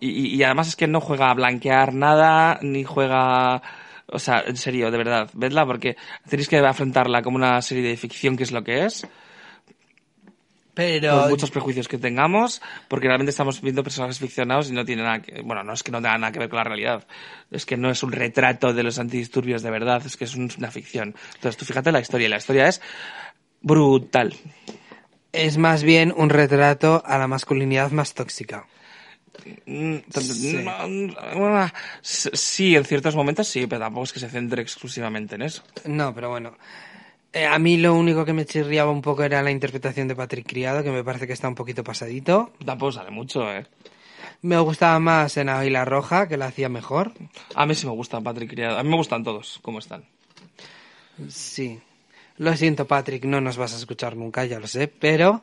[0.00, 3.62] y, y, además es que no juega a blanquear nada, ni juega...
[4.06, 5.96] O sea, en serio, de verdad, vedla porque
[6.28, 9.06] tenéis que afrontarla como una serie de ficción que es lo que es.
[10.74, 11.20] Pero...
[11.20, 15.22] Por muchos prejuicios que tengamos, porque realmente estamos viendo personajes ficcionados y no tiene nada
[15.22, 15.40] que...
[15.42, 17.06] Bueno, no es que no tenga nada que ver con la realidad.
[17.50, 20.70] Es que no es un retrato de los antidisturbios de verdad, es que es una
[20.70, 21.14] ficción.
[21.34, 22.80] Entonces tú fíjate la historia, y la historia es
[23.60, 24.34] brutal.
[25.32, 28.66] Es más bien un retrato a la masculinidad más tóxica
[29.66, 30.56] Mm, t- Sí.
[30.58, 31.10] mm,
[32.02, 35.62] Sí, en ciertos momentos sí, pero tampoco es que se centre exclusivamente en eso.
[35.86, 36.56] No, pero bueno.
[37.34, 40.46] Eh, a mí lo único que me chirriaba un poco era la interpretación de Patrick
[40.46, 42.52] Criado, que me parece que está un poquito pasadito.
[42.64, 43.66] Tampoco sale mucho, ¿eh?
[44.42, 47.12] Me gustaba más en Águila Roja, que la hacía mejor.
[47.56, 48.78] A mí sí me gusta Patrick Criado.
[48.78, 50.04] A mí me gustan todos, como están.
[51.28, 51.80] Sí.
[52.36, 55.42] Lo siento, Patrick, no nos vas a escuchar nunca, ya lo sé, pero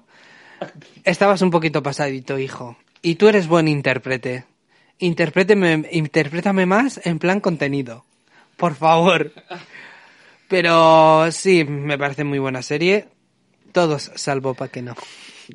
[1.04, 2.78] estabas un poquito pasadito, hijo.
[3.02, 4.46] Y tú eres buen intérprete.
[5.00, 8.06] Interpréteme, interprétame más en plan contenido.
[8.56, 9.34] Por favor.
[10.52, 13.08] Pero sí, me parece muy buena serie.
[13.72, 14.96] Todos salvo pa' que no.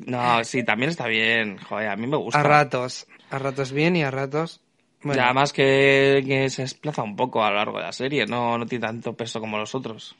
[0.07, 1.59] No, sí, también está bien.
[1.59, 2.39] Joder, a mí me gusta.
[2.39, 3.05] A ratos.
[3.29, 4.59] A ratos bien y a ratos...
[5.03, 8.25] Bueno, Y además que, que se desplaza un poco a lo largo de la serie,
[8.25, 10.15] no, no tiene tanto peso como los otros.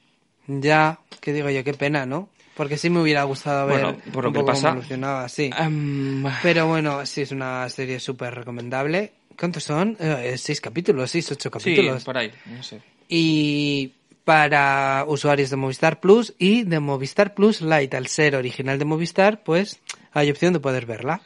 [0.46, 2.30] ya, que digo yo, qué pena, ¿no?
[2.54, 5.28] Porque sí me hubiera gustado ver Bueno, por lo un que poco pasa- cómo evolucionaba,
[5.30, 5.50] sí.
[5.58, 9.14] Em, Pero bueno, sí es una serie súper recomendable.
[9.38, 9.98] ¿Cuántos son?
[10.00, 12.04] Eh, seis capítulos, seis, ocho sí, capítulos.
[12.04, 12.80] por ahí, no sé.
[13.10, 13.92] Y
[14.28, 19.42] para usuarios de Movistar Plus y de Movistar Plus Lite, al ser original de Movistar,
[19.42, 19.80] pues
[20.12, 21.22] hay opción de poder verla.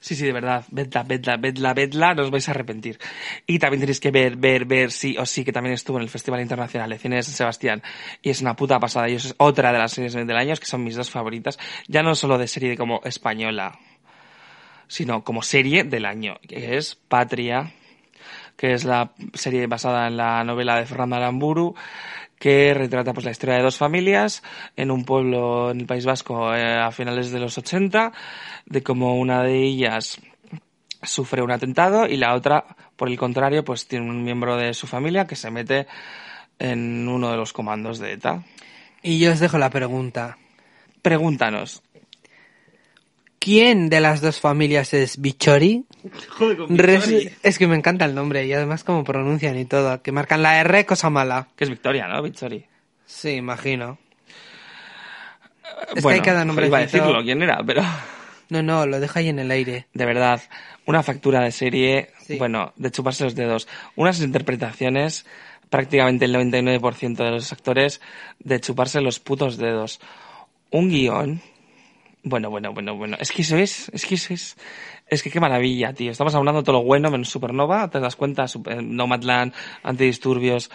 [0.00, 0.64] Sí, sí, de verdad.
[0.70, 2.98] Vedla, vedla, vedla, vedla, no os vais a arrepentir.
[3.46, 6.08] Y también tenéis que ver, ver, ver, sí o sí, que también estuvo en el
[6.08, 7.82] Festival Internacional de Cine de San Sebastián.
[8.22, 9.10] Y es una puta pasada.
[9.10, 11.58] Y es otra de las series del año, que son mis dos favoritas.
[11.86, 13.78] Ya no solo de serie como española,
[14.86, 17.74] sino como serie del año, que es Patria,
[18.56, 21.74] que es la serie basada en la novela de Fernando Aramburu,
[22.38, 24.42] que retrata pues la historia de dos familias
[24.76, 28.12] en un pueblo en el País Vasco eh, a finales de los 80,
[28.66, 30.20] de cómo una de ellas
[31.02, 32.64] sufre un atentado y la otra,
[32.96, 35.86] por el contrario, pues tiene un miembro de su familia que se mete
[36.58, 38.42] en uno de los comandos de ETA.
[39.02, 40.38] Y yo os dejo la pregunta.
[41.02, 41.82] Pregúntanos.
[43.38, 45.84] ¿Quién de las dos familias es Bichori?
[46.68, 50.02] Res- Es que me encanta el nombre y además cómo pronuncian y todo.
[50.02, 51.48] Que marcan la R, cosa mala.
[51.56, 52.22] Que es Victoria, ¿no?
[52.22, 52.62] Victoria.
[53.06, 53.98] Sí, imagino.
[55.94, 56.66] Es bueno, que hay cada nombre.
[56.66, 57.82] iba a decirlo quién era, pero...
[58.50, 59.86] No, no, lo deja ahí en el aire.
[59.92, 60.40] De verdad,
[60.86, 62.36] una factura de serie, Sí.
[62.38, 63.68] bueno, de chuparse los dedos.
[63.94, 65.26] Unas interpretaciones,
[65.68, 68.00] prácticamente el 99% de los actores,
[68.38, 70.00] de chuparse los putos dedos.
[70.70, 71.42] Un guion.
[72.22, 73.16] Bueno, bueno, bueno, bueno.
[73.20, 74.56] Es que eso es, es que eso es.
[75.10, 76.10] Es que qué maravilla, tío.
[76.10, 78.46] Estamos hablando de todo lo bueno menos Supernova, ¿te das cuenta?
[78.46, 80.70] Super- Nomadland, Antidisturbios,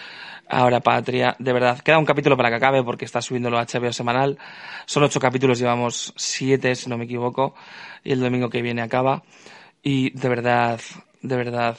[0.50, 1.36] ahora Patria.
[1.38, 4.40] De verdad, queda un capítulo para que acabe porque está subiéndolo a HBO semanal.
[4.88, 7.54] Son ocho capítulos, llevamos siete, si no me equivoco.
[8.04, 9.22] Y el domingo que viene acaba.
[9.84, 10.80] Y de verdad,
[11.22, 11.78] de verdad,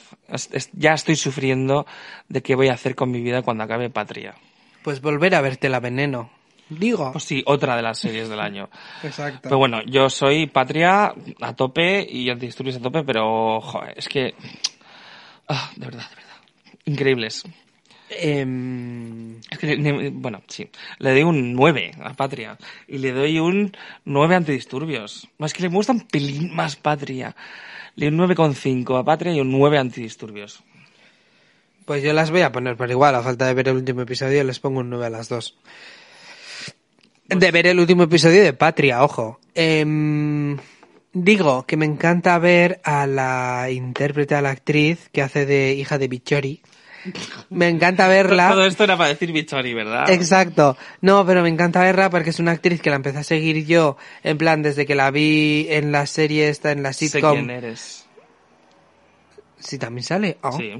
[0.73, 1.85] ya estoy sufriendo
[2.29, 4.33] de qué voy a hacer con mi vida cuando acabe Patria.
[4.81, 6.29] Pues volver a verte la veneno.
[6.69, 7.11] Digo.
[7.11, 8.69] Pues sí, otra de las series del año.
[9.03, 9.41] Exacto.
[9.43, 14.33] Pero bueno, yo soy Patria a tope y Antidisturbios a tope, pero joder, es que...
[15.47, 16.35] Ah, de verdad, de verdad.
[16.85, 17.43] Increíbles.
[18.09, 20.69] Em, Es que, bueno, sí.
[20.99, 22.57] Le doy un 9 a Patria.
[22.87, 23.75] Y le doy un
[24.05, 25.27] 9 a Antidisturbios.
[25.37, 27.35] No, es que le gusta un pelín más Patria.
[27.95, 30.63] Le doy un 9,5 a Patria y un 9 a Antidisturbios.
[31.85, 34.43] pues yo las voy a poner, pero igual, a falta de ver el último episodio,
[34.43, 35.55] les pongo un 9 a las dos.
[37.27, 39.39] De ver el último episodio de Patria, ojo.
[39.55, 40.57] Em,
[41.11, 45.97] digo que me encanta ver a la intérprete, a la actriz que hace de hija
[45.97, 46.61] de Bichori.
[47.49, 48.49] Me encanta verla.
[48.49, 50.09] Todo esto era para decir Bichori, ¿verdad?
[50.11, 50.77] Exacto.
[51.01, 53.97] No, pero me encanta verla porque es una actriz que la empecé a seguir yo,
[54.23, 57.33] en plan, desde que la vi en la serie esta, en la Sé sitcom.
[57.33, 58.05] quién eres.
[59.59, 60.37] Sí, también sale.
[60.41, 60.51] Oh.
[60.51, 60.73] Sí.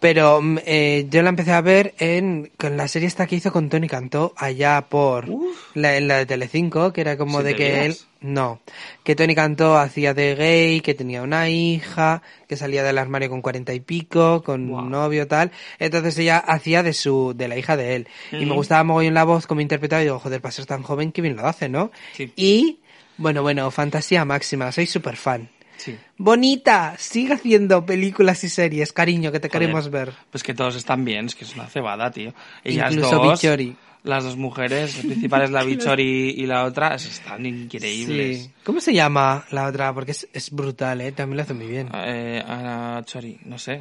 [0.00, 3.52] Pero mm, eh, yo la empecé a ver en con la serie esta que hizo
[3.52, 5.28] con Tony Cantó allá por
[5.74, 8.60] la, en la de Telecinco, que era como de ¿Siete que él no,
[9.02, 13.40] que Tony Cantó hacía de gay, que tenía una hija, que salía del armario con
[13.40, 17.76] cuarenta y pico, con un novio tal, entonces ella hacía de su de la hija
[17.76, 18.56] de él y me Mm.
[18.56, 21.36] gustaba mogollón la voz como interpretaba y digo joder para ser tan joven que bien
[21.36, 21.90] lo hace, ¿no?
[22.12, 22.30] Sí.
[22.36, 22.80] Y
[23.16, 25.48] bueno bueno fantasía máxima, soy súper fan.
[25.80, 25.96] Sí.
[26.18, 29.60] Bonita, sigue haciendo películas y series, cariño, que te Joder.
[29.62, 30.12] queremos ver.
[30.30, 32.34] Pues que todos están bien, es que es una cebada, tío.
[32.62, 33.74] Ellas Incluso dos, Bichori.
[34.02, 38.42] las dos mujeres, la principal es la Bichori y la otra, es- están increíbles.
[38.44, 38.50] Sí.
[38.62, 39.94] ¿Cómo se llama la otra?
[39.94, 41.12] Porque es, es brutal, ¿eh?
[41.12, 41.88] También lo hace muy bien.
[41.94, 43.78] Eh, Ana Chori, no sé,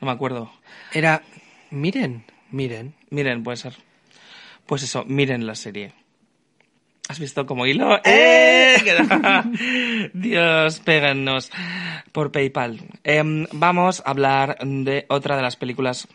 [0.00, 0.50] no me acuerdo.
[0.94, 1.22] Era...
[1.70, 2.94] Miren, miren.
[3.10, 3.74] Miren, puede ser.
[4.66, 5.92] Pues eso, miren la serie.
[7.08, 7.98] ¿Has visto como hilo?
[8.04, 8.76] ¡Eh!
[10.14, 11.50] Dios, péganos
[12.12, 12.80] por PayPal.
[13.04, 16.08] Em, vamos a hablar de otra de las películas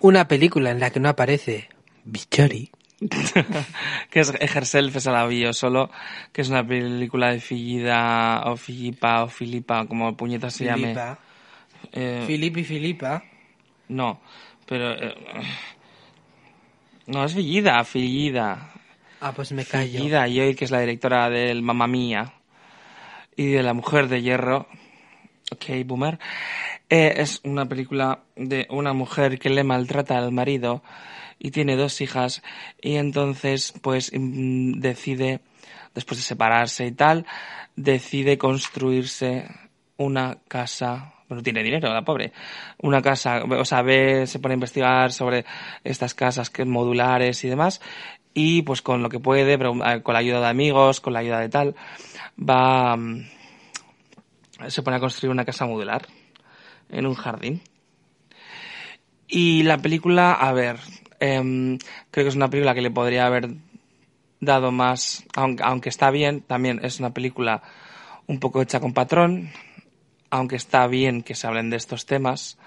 [0.00, 1.68] Una película en la que no aparece
[2.04, 2.70] Bichori.
[4.10, 5.90] que es Ejerself es a la solo,
[6.32, 10.88] que es una película de Fillida o Filipa o Filipa, como puñeta se llame.
[10.88, 11.18] Filipa.
[11.92, 13.24] Eh, Filip y Filipa.
[13.88, 14.20] no,
[14.66, 14.92] pero...
[14.92, 15.14] eh,
[17.06, 18.74] no, es Fillida, Fillida.
[19.20, 19.98] Ah, pues me callo.
[19.98, 22.32] Fillida Joy, que es la directora del Mamma Mía
[23.36, 24.66] y de La Mujer de Hierro.
[25.52, 26.18] Ok, boomer.
[26.88, 30.82] Eh, es una película de una mujer que le maltrata al marido
[31.38, 32.42] y tiene dos hijas
[32.80, 35.40] y entonces pues mm, decide,
[35.94, 37.26] después de separarse y tal,
[37.76, 39.48] decide construirse
[39.98, 42.32] una casa, bueno, tiene dinero, la pobre,
[42.78, 45.44] una casa, o sea, ve, se pone a investigar sobre
[45.84, 47.80] estas casas que modulares y demás
[48.34, 51.40] y pues con lo que puede, eh, con la ayuda de amigos, con la ayuda
[51.40, 51.74] de tal,
[52.38, 53.26] va, mm,
[54.68, 56.06] se pone a construir una casa modular
[56.90, 57.62] en un jardín.
[59.28, 60.78] Y la película, a ver,
[61.20, 61.78] em,
[62.10, 63.50] creo que es una película que le podría haber
[64.40, 67.62] dado más, aunque, aunque está bien, también es una película
[68.26, 69.50] un poco hecha con patrón,
[70.30, 72.58] aunque está bien que se hablen de estos temas,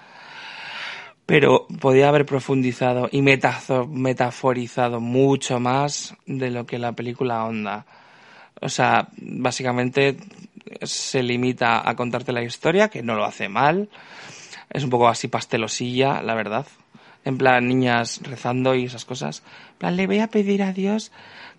[1.26, 7.86] pero podía haber profundizado y metazo- metaforizado mucho más de lo que la película onda.
[8.60, 10.16] O sea, básicamente
[10.82, 13.88] se limita a contarte la historia, que no lo hace mal.
[14.70, 16.66] Es un poco así pastelosilla, la verdad.
[17.24, 19.42] En plan, niñas rezando y esas cosas.
[19.72, 21.10] En plan, le voy a pedir a Dios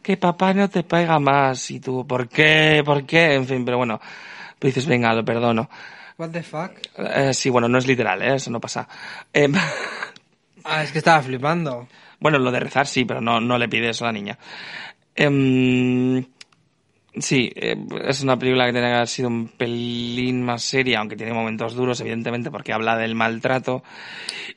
[0.03, 1.71] que papá no te pega más.
[1.71, 2.83] Y tú, ¿por qué?
[2.85, 3.33] ¿Por qué?
[3.33, 3.99] En fin, pero bueno.
[4.61, 5.69] Dices, venga, lo perdono.
[6.17, 6.71] What the fuck?
[6.97, 8.35] Eh, sí, bueno, no es literal, ¿eh?
[8.35, 8.87] eso no pasa.
[9.33, 9.49] Eh,
[10.67, 11.87] Ah, es que estaba flipando.
[12.19, 14.39] bueno, lo de rezar sí, pero no, no le pide eso a la niña.
[15.15, 16.25] Em,
[17.19, 17.75] sí, eh,
[18.07, 21.75] es una película que tiene que haber sido un pelín más seria, aunque tiene momentos
[21.75, 23.83] duros, evidentemente, porque habla del maltrato.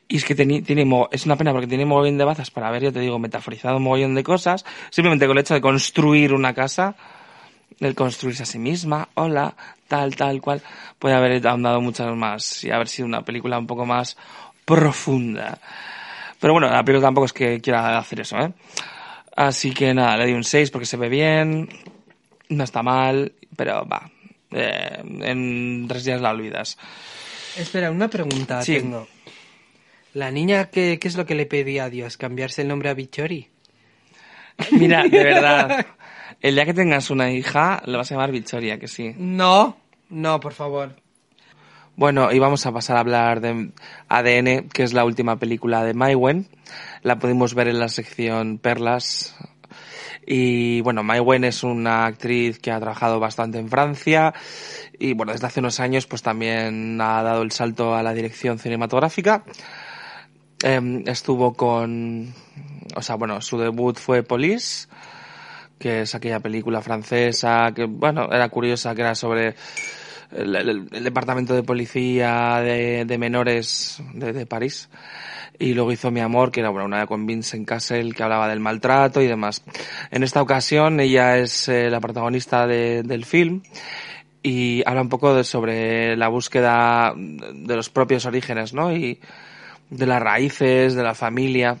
[0.07, 2.81] Y es que tiene, mo- es una pena porque tiene mogollón de bazas para ver,
[2.83, 6.55] yo te digo, metaforizado un mogollón de cosas, simplemente con el hecho de construir una
[6.55, 6.95] casa,
[7.79, 9.55] el construirse a sí misma, hola,
[9.87, 10.61] tal, tal cual,
[10.97, 14.17] puede haber ahondado muchas más y haber sido una película un poco más
[14.65, 15.59] profunda.
[16.39, 18.51] Pero bueno, la película tampoco es que quiera hacer eso, ¿eh?
[19.35, 21.69] Así que nada, le di un 6 porque se ve bien,
[22.49, 24.09] no está mal, pero va,
[24.51, 26.77] eh, en tres días la olvidas.
[27.57, 28.75] Espera, una pregunta Sí.
[28.75, 29.07] tengo.
[30.13, 32.17] ¿La niña qué, qué es lo que le pedía a Dios?
[32.17, 33.47] ¿Cambiarse el nombre a Bichori?
[34.71, 35.85] Mira, de verdad,
[36.41, 39.13] el día que tengas una hija, le vas a llamar Victoria, que sí.
[39.17, 39.77] No,
[40.09, 40.95] no, por favor.
[41.95, 43.71] Bueno, y vamos a pasar a hablar de
[44.07, 46.47] ADN, que es la última película de Maiwen.
[47.01, 49.35] La pudimos ver en la sección Perlas.
[50.25, 54.33] Y bueno, Maiwen es una actriz que ha trabajado bastante en Francia
[54.97, 58.59] y bueno, desde hace unos años pues también ha dado el salto a la dirección
[58.59, 59.43] cinematográfica.
[60.61, 62.33] Em, estuvo con,
[62.95, 64.87] o sea, bueno, su debut fue Police,
[65.79, 69.55] que es aquella película francesa que, bueno, era curiosa, que era sobre
[70.31, 74.89] el, departamento de policía de, de menores de, de París.
[75.57, 78.59] Y luego hizo Mi Amor, que era bueno, una con Vincent Cassel que hablaba del
[78.61, 79.63] maltrato y demás.
[80.11, 83.61] En esta ocasión ella es eh, la protagonista de- del film
[84.41, 88.95] y habla un poco de, sobre la búsqueda de los propios orígenes, ¿no?
[88.95, 89.19] Y
[89.89, 91.77] de las raíces, de la familia.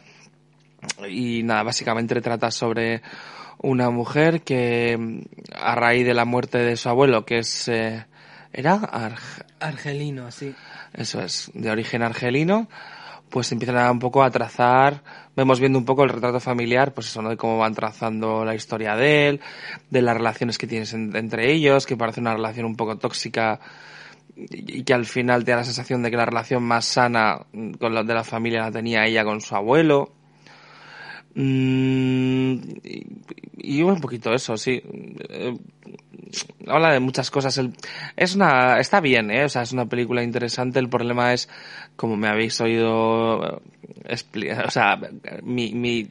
[1.09, 3.01] Y nada, básicamente trata sobre
[3.61, 5.23] una mujer que
[5.55, 7.67] a raíz de la muerte de su abuelo, que es...
[7.67, 8.05] eh,
[8.51, 8.79] ¿Era?
[8.79, 10.55] Arg- Argelino, sí.
[10.93, 12.67] eso es, de origen argelino,
[13.29, 15.03] pues empiezan a un poco a trazar,
[15.35, 17.29] vemos viendo un poco el retrato familiar, pues eso, ¿no?
[17.29, 19.41] De cómo van trazando la historia de él,
[19.91, 23.59] de las relaciones que tienes en- entre ellos, que parece una relación un poco tóxica
[24.35, 27.41] y y que al final te da la sensación de que la relación más sana
[27.51, 30.13] mm, con la de la familia la tenía ella con su abuelo.
[31.41, 32.59] Mm,
[33.57, 34.81] y, un poquito eso, sí.
[35.29, 35.57] Eh,
[36.67, 37.59] habla de muchas cosas.
[38.17, 39.45] Es una, está bien, ¿eh?
[39.45, 40.79] O sea, es una película interesante.
[40.79, 41.47] El problema es,
[41.95, 43.61] como me habéis oído,
[44.03, 44.99] eh, o sea,
[45.43, 46.09] mi, mi,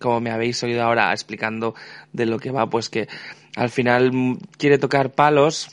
[0.00, 1.76] como me habéis oído ahora explicando
[2.12, 3.06] de lo que va, pues que
[3.54, 4.10] al final
[4.56, 5.70] quiere tocar palos,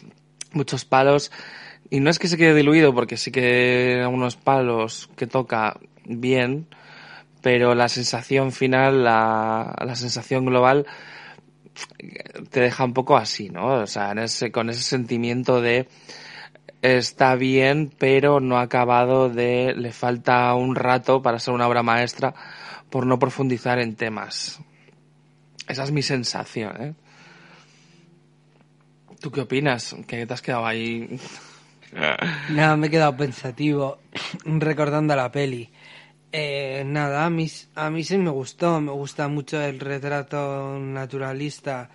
[0.54, 1.32] muchos palos,
[1.90, 6.68] y no es que se quede diluido, porque sí que algunos palos que toca bien,
[7.46, 10.88] pero la sensación final, la, sensación global,
[12.50, 13.82] te deja un poco así, ¿no?
[13.82, 15.88] O sea, en ese, con ese sentimiento de
[16.82, 21.84] está bien, pero no ha acabado de, le falta un rato para ser una obra
[21.84, 22.34] maestra
[22.90, 24.60] por no profundizar en temas.
[25.68, 26.94] Esa es mi sensación, ¿eh?
[29.22, 29.96] ¿Tú qué opinas?
[30.08, 31.20] Que te has quedado ahí.
[32.50, 34.00] Nada, me he quedado pensativo
[34.46, 35.70] recordando la peli.
[36.38, 41.90] Eh, nada, a mí, a mí sí me gustó, me gusta mucho el retrato naturalista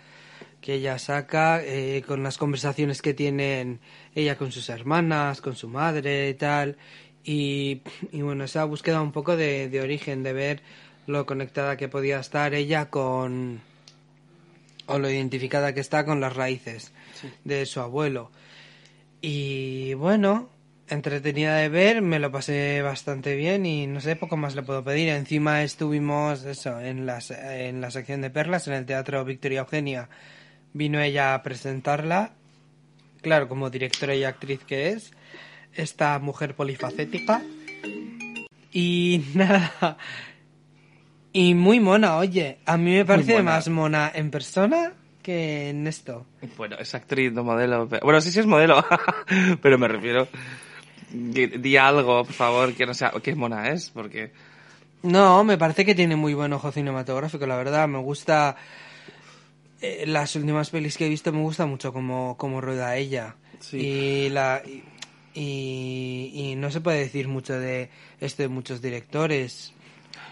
[0.63, 3.81] que ella saca, eh, con las conversaciones que tienen
[4.15, 6.79] ella con sus hermanas, con su madre y tal,
[7.23, 10.63] y, y bueno, esa búsqueda un poco de, de origen, de ver
[11.07, 13.61] lo conectada que podía estar ella con,
[14.87, 16.93] o lo identificada que está con las raíces
[17.45, 18.31] de su abuelo.
[19.21, 20.49] Y bueno,
[20.91, 24.83] entretenida de ver, me lo pasé bastante bien y no sé, poco más le puedo
[24.85, 25.09] pedir.
[25.11, 30.09] Encima estuvimos eso, en, las, en la sección de perlas, en el Teatro Victoria Eugenia.
[30.73, 32.33] Vino ella a presentarla,
[33.23, 35.13] claro, como directora y actriz que es,
[35.75, 37.43] esta mujer polifacética.
[38.73, 39.97] Y nada,
[41.33, 44.93] y muy mona, oye, a mí me parece más mona en persona
[45.23, 46.27] que en esto.
[46.57, 47.87] Bueno, es actriz, no modelo.
[47.89, 48.85] pero- Bueno, sí, sí es modelo,
[49.63, 50.29] pero me refiero...
[51.13, 53.13] Di, algo, por favor, que no sea...
[53.23, 53.91] ¿Qué mona es?
[53.91, 54.33] Porque...
[55.03, 57.89] No, me parece que tiene muy buen ojo cinematográfico, la verdad.
[57.89, 58.57] Me gusta.
[59.81, 63.35] eh, las últimas pelis que he visto me gusta mucho como, como rueda ella.
[63.61, 63.79] Sí.
[63.79, 64.83] Y, la, y,
[65.35, 69.73] y- y no se puede decir mucho de esto de muchos directores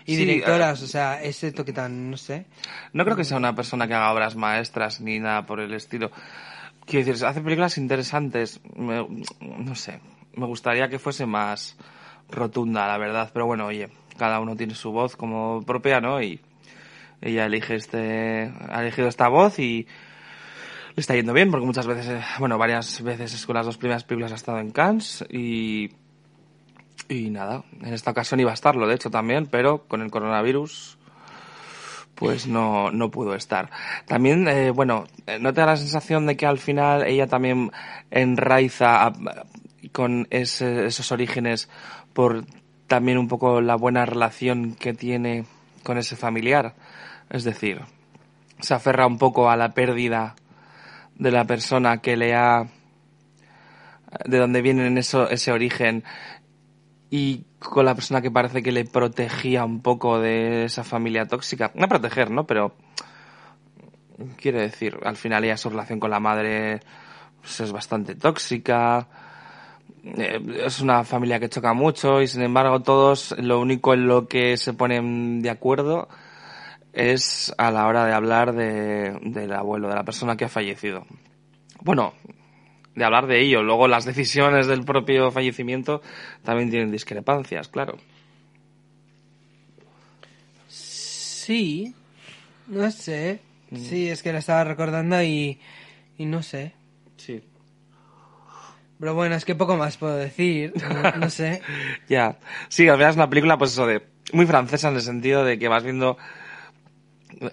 [0.04, 2.46] y Sí, directoras, o sea, ese toque tan, no sé.
[2.92, 6.10] No creo que sea una persona que haga obras maestras ni nada por el estilo.
[6.86, 8.60] Quiero decir, hace películas interesantes.
[8.76, 10.00] No sé,
[10.38, 11.76] me gustaría que fuese más
[12.30, 13.30] rotunda, la verdad.
[13.32, 16.22] Pero bueno, oye, cada uno tiene su voz como propia, ¿no?
[16.22, 16.40] Y
[17.20, 19.86] ella elige este, ha elegido esta voz y
[20.94, 24.04] le está yendo bien porque muchas veces, eh, bueno, varias veces con las dos primeras
[24.04, 25.90] películas ha estado en Cannes y
[27.08, 30.97] y nada, en esta ocasión iba a estarlo, de hecho también, pero con el coronavirus
[32.18, 33.70] pues no, no pudo estar.
[34.06, 37.70] También, eh, bueno, eh, ¿no te da la sensación de que al final ella también
[38.10, 39.12] enraiza
[39.92, 41.68] con ese- esos orígenes
[42.12, 42.44] por
[42.88, 45.44] también un poco la buena relación que tiene
[45.84, 46.74] con ese familiar?
[47.30, 47.82] Es decir,
[48.60, 50.34] se aferra un poco a la pérdida
[51.14, 52.66] de la persona que le ha
[54.24, 56.02] de donde viene eso, ese origen
[57.10, 61.72] y con la persona que parece que le protegía un poco de esa familia tóxica.
[61.74, 62.46] No proteger, ¿no?
[62.46, 62.74] Pero
[64.36, 66.80] quiere decir, al final ella su relación con la madre
[67.40, 69.08] pues, es bastante tóxica.
[70.04, 74.28] Eh, Es una familia que choca mucho y sin embargo todos lo único en lo
[74.28, 76.08] que se ponen de acuerdo
[76.92, 81.04] es a la hora de hablar de, del abuelo, de la persona que ha fallecido.
[81.82, 82.14] Bueno,
[82.98, 83.62] de hablar de ello.
[83.62, 86.02] Luego las decisiones del propio fallecimiento
[86.42, 87.96] también tienen discrepancias, claro.
[90.68, 91.94] Sí,
[92.66, 93.40] no sé.
[93.74, 95.58] Sí, es que la estaba recordando y,
[96.16, 96.72] y no sé.
[97.16, 97.42] Sí.
[98.98, 101.62] Pero bueno, es que poco más puedo decir, no, no sé.
[102.08, 102.38] Ya.
[102.68, 104.02] Sí, al final es una película, pues eso de,
[104.32, 106.16] muy francesa en el sentido de que vas viendo,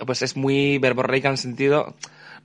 [0.05, 1.95] pues es muy verborreica en el sentido,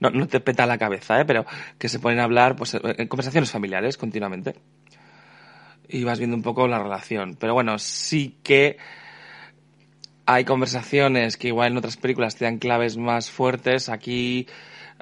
[0.01, 1.25] no, no te peta la cabeza, ¿eh?
[1.25, 1.47] Pero
[1.79, 4.55] que se ponen a hablar, pues, en conversaciones familiares continuamente.
[5.89, 7.37] Y vas viendo un poco la relación.
[7.39, 8.79] Pero bueno, sí que
[10.27, 13.89] hay conversaciones que igual en otras películas te dan claves más fuertes.
[13.89, 14.47] Aquí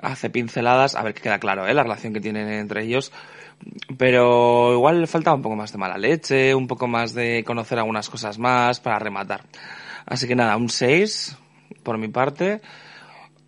[0.00, 1.74] hace pinceladas, a ver que queda claro, ¿eh?
[1.74, 3.12] La relación que tienen entre ellos.
[3.96, 7.78] Pero igual le falta un poco más de mala leche, un poco más de conocer
[7.78, 9.42] algunas cosas más para rematar.
[10.06, 11.36] Así que nada, un 6
[11.82, 12.60] por mi parte.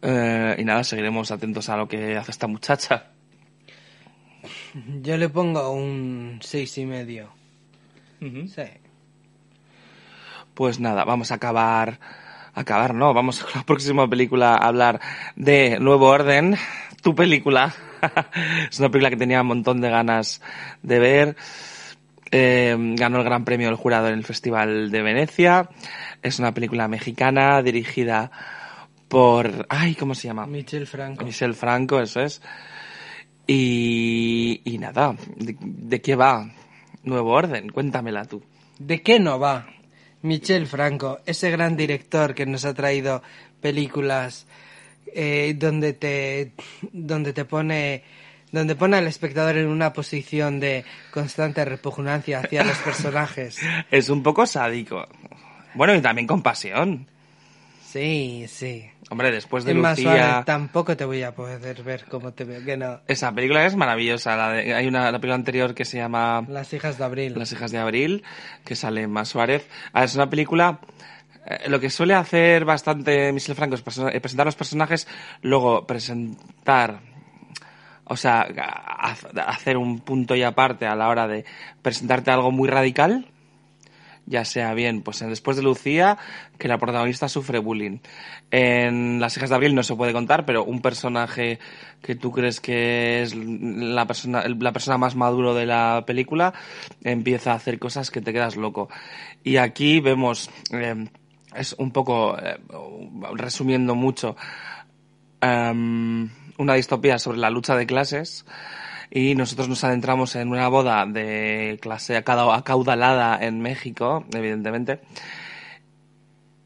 [0.03, 3.11] Eh, y nada, seguiremos atentos a lo que hace esta muchacha.
[5.03, 7.31] Yo le pongo un seis y medio.
[8.21, 8.63] Sí.
[10.55, 11.99] Pues nada, vamos a acabar.
[12.55, 15.01] Acabar, no, vamos con la próxima película a hablar
[15.37, 16.57] de Nuevo Orden,
[17.03, 17.73] tu película.
[18.71, 20.41] es una película que tenía un montón de ganas
[20.83, 21.37] de ver.
[22.33, 25.69] Eh, ganó el Gran Premio del Jurado en el Festival de Venecia.
[26.23, 28.31] Es una película mexicana dirigida
[29.11, 29.67] por...
[29.69, 30.47] Ay, ¿cómo se llama?
[30.47, 31.25] Michel Franco.
[31.25, 32.41] Michel Franco, eso es.
[33.47, 36.49] Y, y nada, ¿de, de qué va
[37.03, 37.71] Nuevo Orden?
[37.71, 38.43] Cuéntamela tú.
[38.79, 39.67] ¿De qué no va?
[40.23, 43.23] Michel Franco, ese gran director que nos ha traído
[43.61, 44.47] películas
[45.13, 46.53] eh, donde te
[46.93, 48.05] donde te pone
[48.53, 53.59] donde pone al espectador en una posición de constante repugnancia hacia los personajes.
[53.91, 55.07] Es un poco sádico.
[55.75, 57.07] Bueno, y también con pasión.
[57.91, 58.91] Sí, sí.
[59.13, 59.95] Hombre, después de Lucía...
[59.97, 63.01] suave, tampoco te voy a poder ver como te veo, que no.
[63.09, 64.37] Esa película es maravillosa.
[64.37, 67.35] La de- hay una la película anterior que se llama Las hijas de abril.
[67.37, 68.23] Las hijas de abril,
[68.65, 69.69] que sale Más Suárez.
[69.93, 70.79] A ver, es una película...
[71.45, 75.09] eh, lo que suele hacer bastante Michel Franco es eh, presentar los personajes,
[75.43, 77.01] luego presentar...
[78.05, 78.47] O sea,
[79.47, 81.45] hacer un punto y aparte a la hora de
[81.83, 83.27] presentarte algo muy radical
[84.27, 86.19] ya sea bien, pues en Después de Lucía,
[86.59, 87.99] que la protagonista sufre bullying.
[88.51, 91.59] En Las hijas de Abril no se puede contar, pero un personaje
[92.03, 96.55] que tú crees que es la persona, la persona más maduro de la película
[97.03, 98.89] empieza a hacer cosas que te quedas loco.
[99.43, 101.09] Y aquí vemos, eh,
[101.55, 102.59] es un poco, eh,
[103.35, 104.37] resumiendo mucho,
[105.41, 106.29] em,
[106.59, 108.45] una distopía sobre la lucha de clases
[109.11, 115.01] y nosotros nos adentramos en una boda de clase acaudalada en México, evidentemente.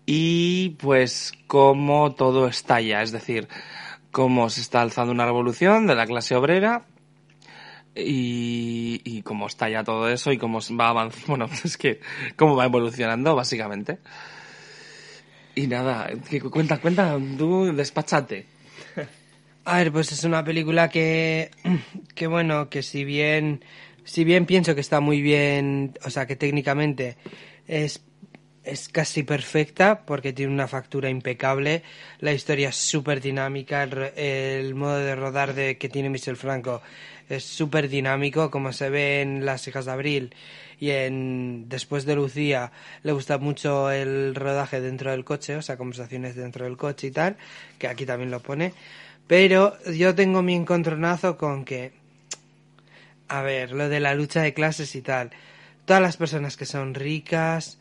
[0.06, 3.48] Y pues cómo todo estalla, es decir,
[4.10, 6.84] cómo se está alzando una revolución de la clase obrera
[7.94, 12.00] y, y cómo estalla todo eso y cómo va avanzando, bueno, es que
[12.36, 14.00] cómo va evolucionando básicamente.
[15.54, 16.10] Y nada,
[16.50, 18.53] cuenta, cuenta, tú despachate.
[19.66, 21.50] A ver, pues es una película que,
[22.14, 23.64] que bueno, que si bien,
[24.04, 27.16] si bien pienso que está muy bien, o sea, que técnicamente
[27.66, 28.02] es,
[28.62, 31.82] es casi perfecta porque tiene una factura impecable,
[32.20, 36.82] la historia es súper dinámica, el, el, modo de rodar de, que tiene Michel Franco
[37.30, 40.34] es súper dinámico, como se ve en Las hijas de Abril
[40.78, 42.70] y en Después de Lucía
[43.02, 47.10] le gusta mucho el rodaje dentro del coche, o sea, conversaciones dentro del coche y
[47.12, 47.38] tal,
[47.78, 48.74] que aquí también lo pone.
[49.26, 51.92] Pero yo tengo mi encontronazo con que,
[53.28, 55.30] a ver, lo de la lucha de clases y tal.
[55.86, 57.78] Todas las personas que son ricas.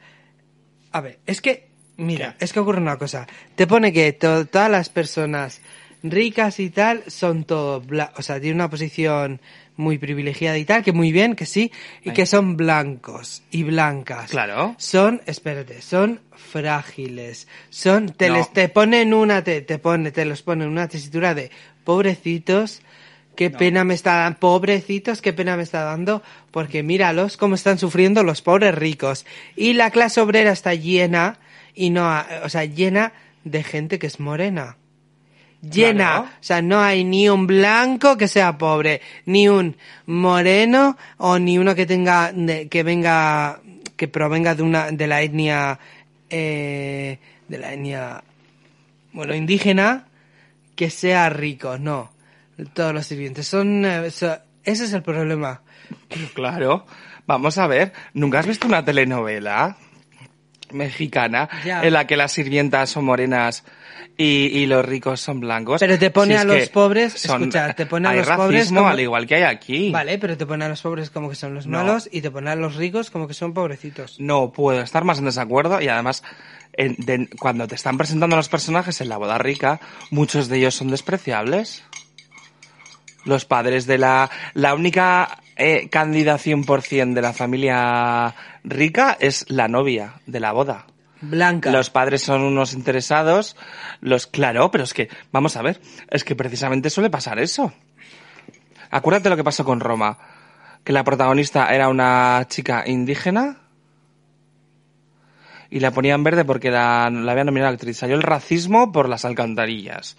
[0.91, 1.67] A ver, es que,
[1.97, 2.45] mira, ¿Qué?
[2.45, 3.27] es que ocurre una cosa.
[3.55, 5.61] Te pone que to todas las personas
[6.03, 7.81] ricas y tal son todo,
[8.17, 9.39] o sea, tienen una posición
[9.75, 11.71] muy privilegiada y tal, que muy bien, que sí,
[12.03, 12.15] y Ay.
[12.15, 14.29] que son blancos y blancas.
[14.29, 14.75] Claro.
[14.77, 17.47] Son, espérate, son frágiles.
[17.69, 18.35] Son, te No.
[18.35, 21.49] les, te ponen una, te, te pone, te los ponen una tesitura de
[21.83, 22.81] pobrecitos,
[23.35, 26.21] qué pena me está dando, pobrecitos, qué pena me está dando,
[26.51, 29.25] porque míralos cómo están sufriendo los pobres ricos.
[29.55, 31.39] Y la clase obrera está llena,
[31.73, 32.07] y no,
[32.43, 33.13] o sea, llena
[33.43, 34.77] de gente que es morena.
[35.71, 36.21] Llena, Claro.
[36.23, 39.77] o sea, no hay ni un blanco que sea pobre, ni un
[40.07, 42.33] moreno o ni uno que tenga,
[42.69, 43.61] que venga,
[43.95, 45.79] que provenga de una, de la etnia,
[46.29, 47.17] eh,
[47.47, 48.23] de la etnia,
[49.13, 50.07] bueno, indígena,
[50.75, 52.11] que sea rico, no.
[52.73, 55.61] Todos los sirvientes son, eh, so- ese es el problema.
[56.33, 56.85] Claro.
[57.25, 59.77] Vamos a ver, ¿nunca has visto una telenovela
[60.71, 61.83] mexicana Ya.
[61.83, 63.63] en la que las sirvientas son morenas
[64.17, 64.25] y,
[64.59, 65.79] y los ricos son blancos?
[65.79, 68.45] Pero te pone Si a los pobres- son- escucha, te pone a hay los racismo
[68.45, 69.91] pobres como- al igual que hay aquí.
[69.91, 71.79] Vale, pero te ponen a los pobres como que son los No.
[71.79, 74.19] malos y te ponen a los ricos como que son pobrecitos.
[74.19, 76.23] No puedo estar más en desacuerdo y además
[76.73, 79.79] en- de- cuando te están presentando los personajes en la boda rica,
[80.11, 81.83] muchos de ellos son despreciables.
[83.25, 84.29] Los padres de la...
[84.53, 88.33] La única eh, cándida 100% de la familia
[88.63, 90.87] rica es la novia de la boda.
[91.71, 93.55] Los padres son unos interesados,
[94.01, 95.79] los claro, pero es que, vamos a ver,
[96.09, 97.73] es que precisamente suele pasar eso.
[98.91, 100.17] Acuérdate lo que pasó con Roma,
[100.83, 103.57] que la protagonista era una chica indígena
[105.69, 107.97] y la ponían verde porque la, la habían nominado actriz.
[107.97, 110.15] Salió el racismo por las alcantarillas.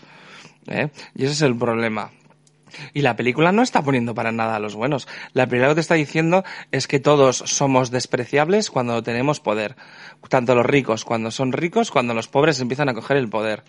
[0.66, 0.88] ¿eh?
[1.14, 2.10] Y ese es el problema.
[2.92, 5.08] Y la película no está poniendo para nada a los buenos.
[5.32, 9.76] La película lo que te está diciendo es que todos somos despreciables cuando tenemos poder.
[10.28, 13.64] Tanto los ricos cuando son ricos, cuando los pobres empiezan a coger el poder.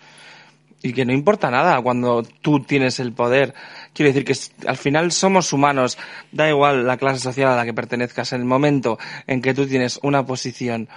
[0.82, 3.54] Y que no importa nada cuando tú tienes el poder.
[3.92, 5.98] Quiero decir que al final somos humanos.
[6.32, 8.32] Da igual la clase social a la que pertenezcas.
[8.32, 10.88] En el momento en que tú tienes una posición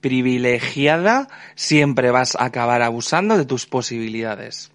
[0.00, 4.71] privilegiada, siempre vas a acabar abusando de tus posibilidades.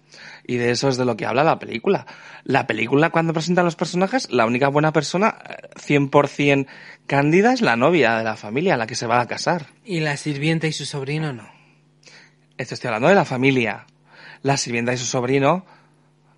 [0.48, 2.06] Y de eso es de lo que habla la película.
[2.42, 6.66] La película, cuando presenta a los personajes, la única buena persona, eh, 100%
[7.06, 9.66] cándida, es la novia de la familia, la que se va a casar.
[9.84, 11.46] Y la sirvienta y su sobrino no.
[12.56, 13.84] Esto estoy hablando de la familia.
[14.40, 15.66] La sirvienta y su sobrino.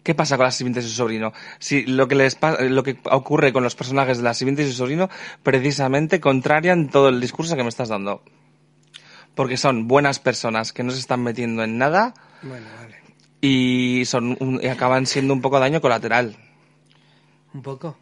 [0.03, 1.32] ¿Qué pasa con la sirvienta y su sobrino?
[1.61, 4.73] Si lo que les lo que ocurre con los personajes de la sirvienta y su
[4.73, 5.09] sobrino,
[5.45, 8.24] precisamente contrarian todo el discurso que me estás dando.
[9.37, 12.12] Porque son buenas personas que no se están metiendo en nada
[12.43, 12.99] Bueno, vale.
[13.40, 16.36] Y son un- y acaban siendo un poco daño colateral.
[17.54, 17.96] Un poco.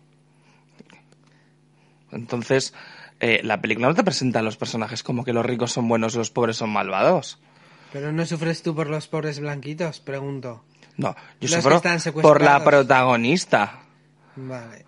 [2.12, 2.74] Entonces,
[3.20, 6.14] eh, la película no te presenta a los personajes como que los ricos son buenos
[6.14, 7.38] y los pobres son malvados.
[7.92, 10.00] ¿Pero no sufres tú por los pobres blanquitos?
[10.00, 10.64] Pregunto.
[10.96, 11.80] No, yo Los sufro
[12.22, 13.80] por la protagonista.
[14.36, 14.84] Vale.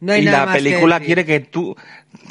[0.00, 1.74] No hay y nada la más película quiere que tú...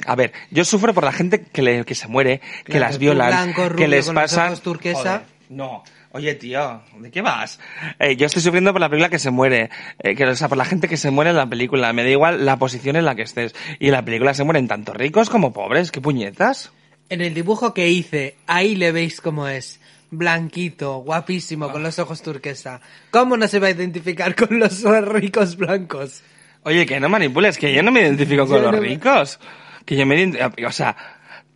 [0.06, 3.54] A ver, yo sufro por la gente que, le- que se muere, que las violan,
[3.54, 5.00] blanco, que les ojos turquesa.
[5.02, 5.84] Joder, no.
[6.12, 7.60] Oye, tío, ¿de qué vas?
[8.00, 9.70] Eh, yo estoy sufriendo por la película que se muere,
[10.00, 11.92] eh, que, o sea, por la gente que se muere en la película.
[11.94, 13.54] Me da igual la posición en la que estés.
[13.80, 15.92] Y en la película se mueren tanto ricos como pobres.
[15.92, 16.72] ¿Qué puñetas?
[17.10, 19.80] En el dibujo que hice, ahí le veis cómo es.
[20.10, 22.82] Blanquito, guapísimo, con los ojos turquesa.
[23.12, 26.22] ¿Cómo no se va a identificar con los ricos blancos?
[26.64, 29.40] Oye, que no manipules, que yo no me identifico con los ricos.
[29.86, 30.98] Que yo me ident- O sea,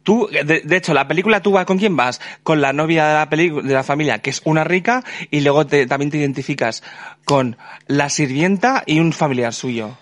[0.03, 2.22] tú, de, hecho, la película tú vas con quién vas?
[2.44, 5.65] Con la novia de la, peli- de la familia, que es una rica, y luego
[5.65, 6.84] te, también te identificas
[7.26, 7.57] con
[7.88, 9.98] la sirvienta y un familiar suyo.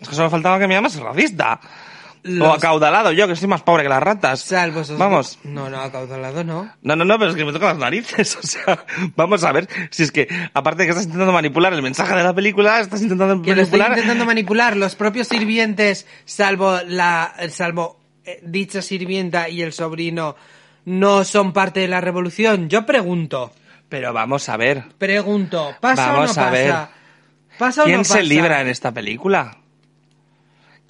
[0.00, 1.60] Es que solo faltaba que me llamas racista.
[2.40, 4.40] O acaudalado, yo que soy más pobre que las ratas.
[4.42, 5.40] Salvo esos- Vamos.
[5.42, 6.70] No, no, acaudalado no.
[6.80, 8.36] No, no, no, pero es que me tocan las narices.
[8.42, 8.84] O sea,
[9.16, 12.22] vamos a ver si es que, aparte de que estás intentando manipular el mensaje de
[12.22, 13.98] la película, estás intentando Que lo estoy manipular.
[13.98, 14.76] intentando manipular.
[14.76, 20.36] Los propios sirvientes, salvo la, salvo eh, dicha sirvienta y el sobrino,
[20.84, 22.68] no son parte de la revolución.
[22.68, 23.50] Yo pregunto,
[23.88, 24.84] Pero vamos a ver.
[24.96, 26.70] pregunto, ¿pasa Vamos o no a ver.
[26.70, 26.90] pasa?
[27.58, 28.22] ¿Pasa o ¿Quién no se pasa?
[28.22, 29.58] libra en esta película?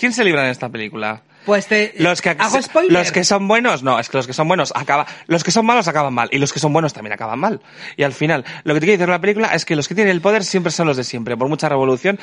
[0.03, 1.23] ¿Quién se libra en esta película?
[1.47, 2.91] Pues te Los que, hago spoiler.
[2.91, 5.65] los que son buenos, no, es que los que son buenos acaban, los que son
[5.65, 7.61] malos acaban mal, y los que son buenos también acaban mal.
[7.97, 10.11] Y al final, lo que te quiere decir la película es que los que tienen
[10.11, 12.19] el poder siempre son los de siempre, por mucha revolución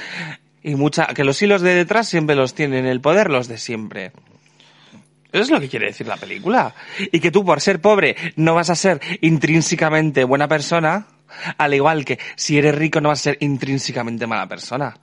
[0.61, 4.11] y mucha, que los hilos de detrás siempre los tienen el poder los de siempre.
[5.31, 6.75] Eso es lo que quiere decir la película.
[7.13, 11.07] Y que tú por ser pobre no vas a ser intrínsecamente buena persona,
[11.57, 14.97] al igual que si eres rico no vas a ser intrínsecamente mala persona.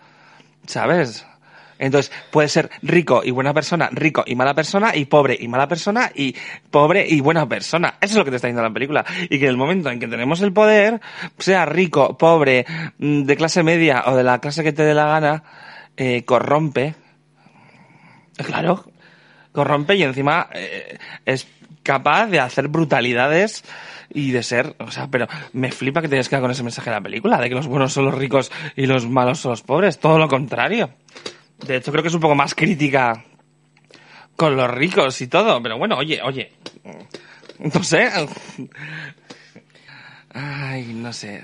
[0.66, 1.24] ¿Sabes?
[1.78, 5.68] Entonces, puede ser rico y buena persona, rico y mala persona, y pobre y mala
[5.68, 6.34] persona, y
[6.70, 7.94] pobre y buena persona.
[8.00, 9.04] Eso es lo que te está diciendo la película.
[9.24, 11.00] Y que en el momento en que tenemos el poder,
[11.38, 12.64] sea rico, pobre,
[12.98, 15.42] mm, de clase media o de la clase que te dé la gana,
[15.96, 16.94] eh, corrompe.
[18.36, 18.84] Claro,
[19.52, 21.46] corrompe y encima eh, es
[21.82, 23.64] capaz de hacer brutalidades
[24.12, 26.90] y de ser, o sea, pero me flipa que te hayas quedado con ese mensaje
[26.90, 29.62] de la película, de que los buenos son los ricos y los malos son los
[29.62, 30.90] pobres, todo lo contrario.
[31.66, 33.24] De hecho, creo que es un poco más crítica
[34.36, 36.52] con los ricos y todo, pero bueno, oye, oye,
[37.58, 38.10] no sé.
[40.32, 41.42] Ay, no sé.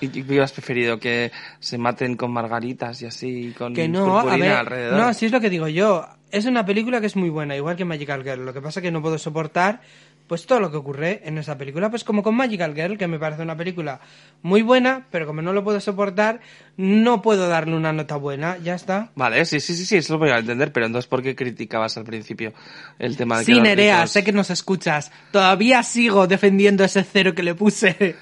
[0.00, 0.98] ¿Y hubieras preferido?
[0.98, 1.30] ¿Que
[1.60, 4.98] se maten con margaritas y así, con Que no, a ver, alrededor?
[4.98, 6.06] no, si es lo que digo yo.
[6.32, 8.44] Es una película que es muy buena, igual que Magical Girl.
[8.44, 9.80] Lo que pasa es que no puedo soportar
[10.26, 11.90] pues todo lo que ocurre en esa película.
[11.90, 14.00] Pues como con Magical Girl, que me parece una película
[14.42, 16.40] muy buena, pero como no lo puedo soportar,
[16.76, 18.56] no puedo darle una nota buena.
[18.58, 19.10] Ya está.
[19.14, 21.96] Vale, sí, sí, sí, sí, eso lo voy a entender, pero entonces, ¿por qué criticabas
[21.98, 22.52] al principio
[22.98, 25.12] el tema de que Sí, los Nerea, ricos- sé que nos escuchas.
[25.32, 28.16] Todavía sigo defendiendo ese cero que le puse.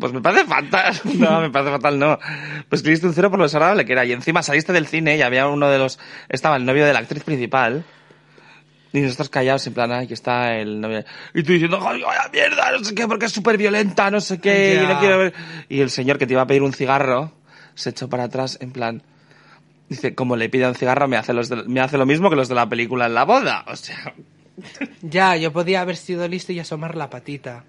[0.00, 0.94] Pues me parece fatal.
[1.18, 2.18] No, me parece fatal, no.
[2.70, 4.04] Pues que diste un cero por lo desagradable que era.
[4.04, 5.98] Y encima saliste del cine y había uno de los...
[6.30, 7.84] Estaba el novio de la actriz principal.
[8.94, 11.04] Y nosotros callados en plan, ay, que está el novio.
[11.34, 14.38] Y tú diciendo, joder, vaya mierda, no sé qué, porque es súper violenta, no sé
[14.40, 14.94] qué, y Ya.
[14.94, 15.34] no quiero ver...
[15.68, 17.32] Y el señor que te iba a pedir un cigarro
[17.74, 19.02] se echó para atrás en plan...
[19.88, 22.36] Dice, como le pide un cigarro, me hace, los de- me hace lo mismo que
[22.36, 23.64] los de la película en la boda.
[23.66, 24.14] O sea...
[25.02, 27.64] Ya, yo podía haber sido listo y asomar la patita.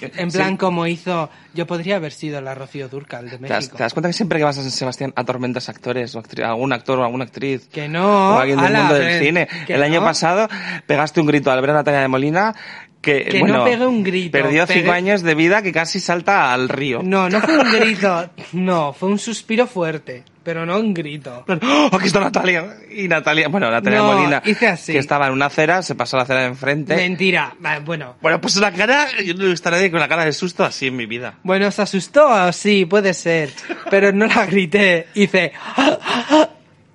[0.00, 0.38] En Sí.
[0.38, 1.28] plan, como hizo...
[1.52, 3.76] Yo podría haber sido la Rocío Durcal de ¿Te das, México.
[3.76, 6.72] te das cuenta que siempre que vas a San Sebastián atormentas actores o actri- algún
[6.72, 7.68] actor o alguna actriz?
[7.72, 9.48] Que no, O alguien del mundo del cine.
[9.68, 10.48] El año pasado
[10.86, 12.54] pegaste un grito al ver a Natalia de Molina
[13.00, 16.00] que, Que bueno, no pegué un grito, perdió pegué- cinco años de vida que casi
[16.00, 17.00] salta al río.
[17.02, 18.30] No, no fue un grito.
[18.52, 21.44] No, fue un suspiro fuerte, pero no un grito.
[21.48, 22.76] ¡Oh, aquí está Natalia!
[22.90, 24.92] Y Natalia, bueno, Natalia No, Molina, hice así.
[24.92, 26.96] que estaba en una acera, se pasó a la acera de enfrente.
[26.96, 27.54] Mentira.
[27.84, 30.96] Bueno, Bueno, pues una cara, yo no estaré con la cara de susto así en
[30.96, 31.34] mi vida.
[31.42, 33.50] bueno, se asustó, sí, puede ser,
[33.90, 35.06] pero no la grité.
[35.14, 35.52] Hice...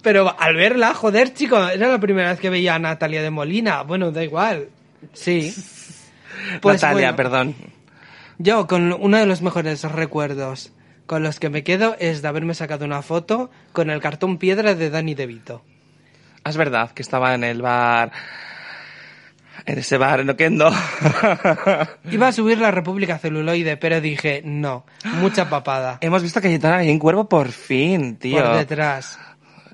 [0.02, 3.82] Pero al verla, joder, chico, era la primera vez que veía a Natalia de Molina.
[3.82, 4.70] Bueno, da igual.
[5.14, 5.54] Sí.
[6.62, 7.56] Pues Natalia, bueno, perdón.
[8.38, 10.72] Yo, con uno de los mejores recuerdos
[11.06, 14.76] con los que me quedo es de haberme sacado una foto con el cartón piedra
[14.76, 15.64] de Danny DeVito.
[16.44, 18.12] Ah, Es verdad que estaba en el bar...
[19.66, 20.70] En ese bar en Oquendo.
[22.12, 25.98] Iba a subir la República Celuloide, pero dije, no, mucha papada.
[26.02, 28.44] Hemos visto que Cayetana ahí en Cuervo por fin, tío.
[28.44, 29.18] Por detrás.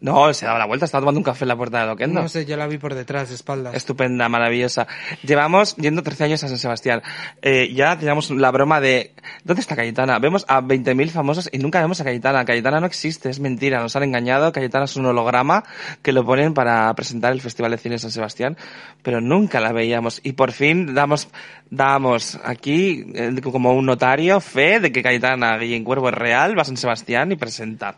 [0.02, 2.24] No, se daba la vuelta, estaba tomando un café en la puerta de Oquendo.
[2.24, 3.76] No sé, yo la vi por detrás, de espaldas.
[3.76, 4.88] Estupenda, maravillosa.
[5.22, 7.04] Llevamos yendo 13 años a San Sebastián.
[7.44, 9.14] Eh, ya teníamos la broma de...
[9.44, 10.18] ¿Dónde está Cayetana?
[10.18, 12.44] Vemos a 20.000 famosos y nunca vemos a Cayetana.
[12.46, 14.52] Cayetana no existe, es mentira, nos han engañado.
[14.52, 15.64] Cayetana es un holograma
[16.02, 18.58] que lo ponen para presentar el Festival de Cine de San Sebastián,
[19.04, 20.20] pero nunca la veíamos.
[20.24, 21.28] Y por fin damos,
[21.70, 26.64] damos aquí eh, como un notario fe de que Cayetana Guillén Cuervo es real, va
[26.64, 27.98] a San Sebastián y presenta.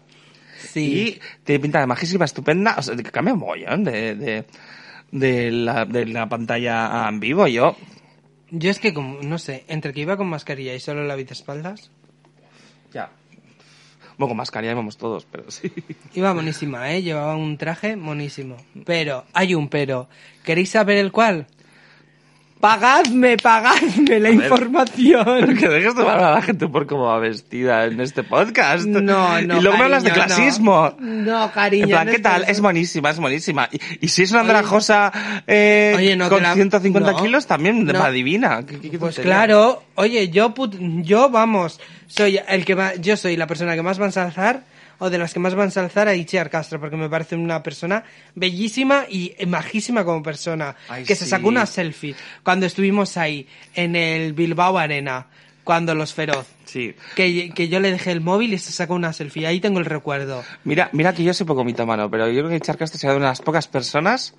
[0.68, 1.20] Sí.
[1.20, 2.76] Y tiene pinta de majísima, estupenda.
[2.78, 4.46] O sea, que cambia un mogollón de, de,
[5.12, 7.48] de, la, de la pantalla en vivo.
[7.48, 7.76] Yo,
[8.52, 11.24] Yo es que, como, no sé, entre que iba con mascarilla y solo la vi
[11.24, 11.92] de espaldas,
[12.94, 13.10] ya.
[14.18, 15.72] Bueno, con mascarilla íbamos todos, pero sí.
[16.14, 17.02] iba monísima, ¿eh?
[17.02, 18.58] Llevaba un traje monísimo.
[18.86, 20.08] Pero, hay un pero.
[20.44, 21.48] ¿Queréis saber el cual?
[22.64, 25.54] Pagadme, pagadme la información.
[25.58, 28.86] Que dejes de hablar a la gente por cómo va vestida en este podcast.
[28.86, 29.38] No, no.
[29.42, 30.16] Y luego me hablas de no.
[30.16, 30.96] clasismo.
[30.98, 31.84] No, cariño.
[31.84, 32.46] En plan, no ¿qué tal?
[32.48, 33.68] Es buenísima, es buenísima.
[33.70, 35.12] Y, y si es una andrajosa
[35.46, 38.00] eh, Oye, no, con la- 150 no, kilos, también no.
[38.00, 38.66] va divina.
[38.66, 43.46] ¿Qué- Pues claro, oye, yo put- yo vamos, soy el que va, yo soy la
[43.46, 44.62] persona que más va a ensalzar
[45.00, 47.62] o de las que más va a ensalzar a Itziar Castro porque me parece una
[47.64, 48.04] persona
[48.36, 53.96] bellísima y majísima como persona Ay, que se sacó una selfie cuando estuvimos ahí en
[53.96, 55.28] el Bilbao Arena
[55.64, 56.48] cuando los feroz.
[56.66, 56.96] Sí.
[57.16, 59.86] que, que yo le dejé el móvil y se sacó una selfie ahí tengo el
[59.86, 60.44] recuerdo.
[60.64, 63.20] Mira, mira que yo soy poco mitómano, pero yo creo que Itziar Castro será de
[63.20, 64.36] unas pocas personas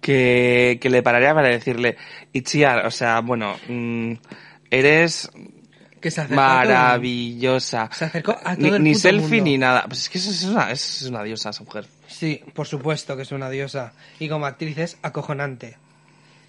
[0.00, 1.96] que, que le pararía para decirle,
[2.32, 4.12] Itziar, o sea, bueno, mm,
[4.70, 5.30] eres
[6.00, 7.88] que se acercó a maravillosa.
[7.92, 9.44] Se acercó a todo ni, el ni puto selfie mundo.
[9.44, 9.84] ni nada.
[9.86, 11.86] Pues es que es una, es una diosa esa mujer.
[12.08, 15.76] sí por supuesto que es una diosa y como actriz es acojonante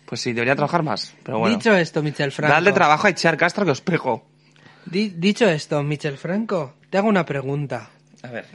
[0.05, 1.55] Pues sí, debería trabajar más, pero bueno.
[1.55, 4.25] dicho esto Michel Franco Dadle trabajo a Itziar Castro que os pego.
[4.85, 7.89] Di- dicho esto, Michel Franco, te hago una pregunta.
[8.23, 8.45] A ver.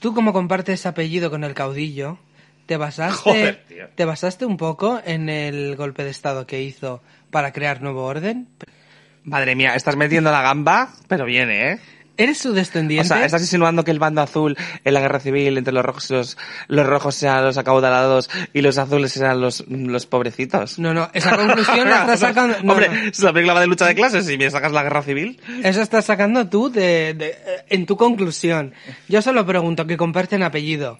[0.00, 2.18] Tú como compartes apellido con el caudillo,
[2.66, 3.88] ¿te basaste, Joder, tío.
[3.94, 8.48] ¿te basaste un poco en el golpe de estado que hizo para crear nuevo orden?
[9.26, 11.78] Madre mía, estás metiendo la gamba, pero viene, ¿eh?
[12.18, 13.06] ¿Eres su O descendiente?
[13.08, 16.14] sea, estás insinuando que el bando azul en la guerra civil entre los rojos y
[16.14, 16.38] los,
[16.68, 20.78] los rojos sean los acaudalados y los azules sean los, los pobrecitos.
[20.78, 22.56] No, no, esa conclusión la estás sacando...
[22.62, 22.94] no, Hombre, no.
[23.10, 25.38] es la película de lucha de clases y me sacas la guerra civil.
[25.62, 28.72] Eso estás sacando tú de, de- eh, en tu conclusión.
[29.10, 30.98] Yo solo pregunto que comparten apellido.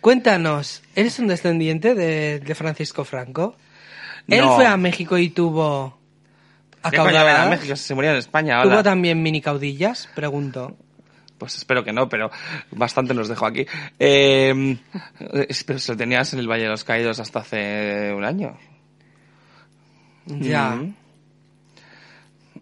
[0.00, 3.54] Cuéntanos, ¿eres un descendiente de, de Francisco Franco?
[4.26, 4.56] Él No.
[4.56, 5.99] fue a México y tuvo...
[6.88, 7.50] ¿Qué coño ver a acaudaladas?
[7.50, 10.08] México se murió en España ¿Tuvo también mini caudillas?
[10.14, 10.76] Pregunto.
[11.36, 12.30] Pues espero que no, pero
[12.70, 13.66] bastante nos dejo aquí.
[13.98, 14.76] Eh,
[15.66, 18.58] pero se lo tenías en el Valle de los Caídos hasta hace un año.
[20.26, 20.72] Ya.
[20.72, 20.94] Mm.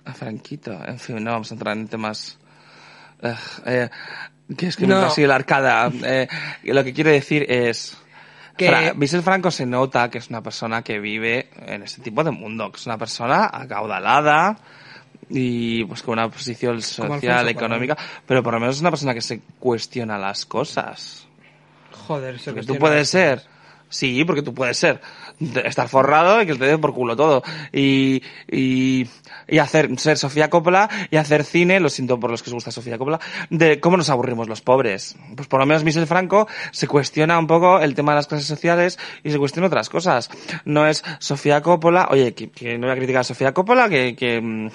[0.04, 0.72] A Franquito.
[0.86, 2.38] En fin, no vamos a entrar en temas...
[3.20, 3.90] Ugh, eh,
[4.56, 5.00] que es que No.
[5.00, 5.90] me ha sido la arcada.
[6.04, 6.28] Eh,
[6.62, 7.96] lo que quiero decir es...
[8.58, 12.22] Que- Fra- Vicente Franco se nota que es una persona que vive en ese tipo
[12.22, 14.58] de mundo, que es una persona acaudalada
[15.30, 19.20] y pues con una posición social, económica, pero por lo menos es una persona que
[19.22, 21.26] se cuestiona las cosas.
[22.06, 23.42] Joder, eso Porque que tú puedes ser,
[23.88, 25.00] sí, porque tú puedes ser,
[25.64, 27.42] estar forrado y que te dé por culo todo.
[27.72, 29.06] Y, y,
[29.46, 32.70] y hacer, ser Sofía Coppola y hacer cine, lo siento por los que os gusta
[32.70, 33.20] Sofía Coppola,
[33.50, 35.16] de cómo nos aburrimos los pobres.
[35.34, 38.46] Pues por lo menos Michel Franco se cuestiona un poco el tema de las clases
[38.46, 40.30] sociales y se cuestiona otras cosas.
[40.64, 44.14] No es Sofía Coppola, oye, que, que no voy a criticar a Sofía Coppola, que,
[44.16, 44.68] que, mm,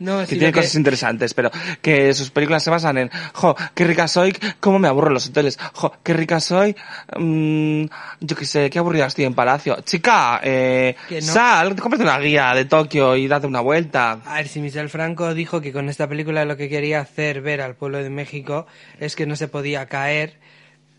[0.00, 1.50] No, que tiene que- cosas interesantes, pero
[1.80, 5.28] que sus películas se basan en, jo, qué rica soy, cómo me aburro en los
[5.28, 6.74] hoteles, jo, qué rica soy,
[7.18, 7.84] mm,
[8.20, 9.76] yo qué sé, qué aburrida estoy en Palacio.
[9.84, 11.20] Chica, eh, no.
[11.20, 14.20] sal, cómprate una guía de Tokio y date una vuelta.
[14.24, 17.60] A ver, si Michel Franco dijo que con esta película lo que quería hacer ver
[17.60, 18.66] al pueblo de México
[18.98, 20.38] es que no se podía caer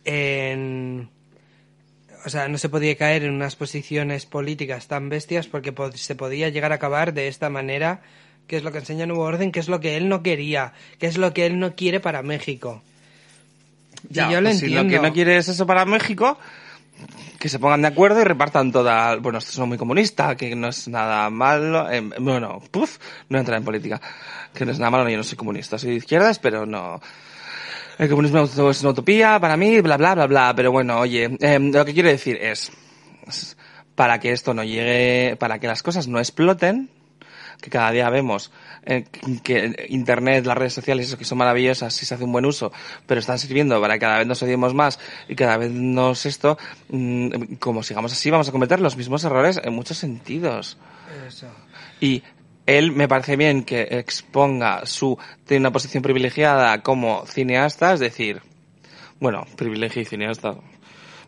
[0.06, 1.10] en...
[2.24, 6.14] O sea, no se podía caer en unas posiciones políticas tan bestias porque po- se
[6.14, 8.02] podía llegar a acabar de esta manera,
[8.52, 11.08] que es lo que enseña Nuevo Orden, que es lo que él no quería, que
[11.08, 12.82] es lo que él no quiere para México.
[14.10, 14.84] y yo lo pues si entiendo.
[14.84, 16.38] lo que no quiere es eso para México,
[17.40, 20.68] que se pongan de acuerdo y repartan toda, bueno, esto es muy comunista, que no
[20.68, 22.98] es nada malo, eh, bueno, puf,
[23.30, 24.02] no entrar en política,
[24.54, 27.00] que no es nada malo, yo no soy comunista, soy de izquierdas, pero no,
[28.00, 31.58] el comunismo es una utopía para mí, bla, bla, bla, bla, pero bueno, oye, eh,
[31.58, 32.70] lo que quiero decir es,
[33.96, 36.90] para que esto no llegue, para que las cosas no exploten,
[37.62, 38.52] que cada día vemos
[38.86, 39.06] eh,
[39.44, 42.72] que Internet, las redes sociales, eso que son maravillosas si se hace un buen uso,
[43.06, 46.58] pero están sirviendo para que cada vez nos odiemos más y cada vez nos esto,
[46.90, 50.78] mm, como sigamos así, vamos a cometer los mismos errores en muchos sentidos.
[51.28, 51.48] Eso.
[52.00, 52.24] Y
[52.66, 58.42] él me parece bien que exponga su, tiene una posición privilegiada como cineasta, es decir,
[59.20, 60.56] bueno, privilegio y cineasta.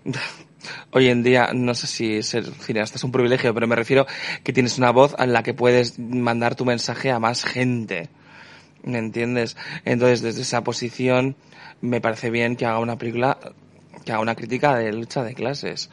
[0.92, 4.06] Hoy en día no sé si ser cineasta es un privilegio, pero me refiero
[4.44, 8.10] que tienes una voz en la que puedes mandar tu mensaje a más gente.
[8.84, 9.56] ¿Me entiendes?
[9.86, 11.36] Entonces, desde esa posición,
[11.82, 13.38] me parece bien que haga una película,
[14.06, 15.90] que haga una crítica de lucha de clases.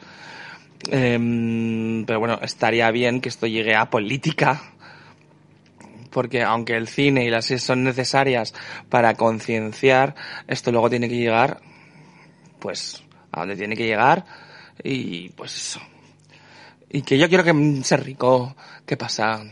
[0.89, 4.61] Em, pero bueno, estaría bien que esto llegue a política,
[6.09, 8.53] porque aunque el cine y las series son necesarias
[8.89, 10.15] para concienciar,
[10.47, 11.61] esto luego tiene que llegar,
[12.59, 14.25] pues, a donde tiene que llegar,
[14.83, 15.81] y pues eso.
[16.89, 18.55] Y que yo quiero que sea rico,
[18.85, 19.43] ¿qué pasa?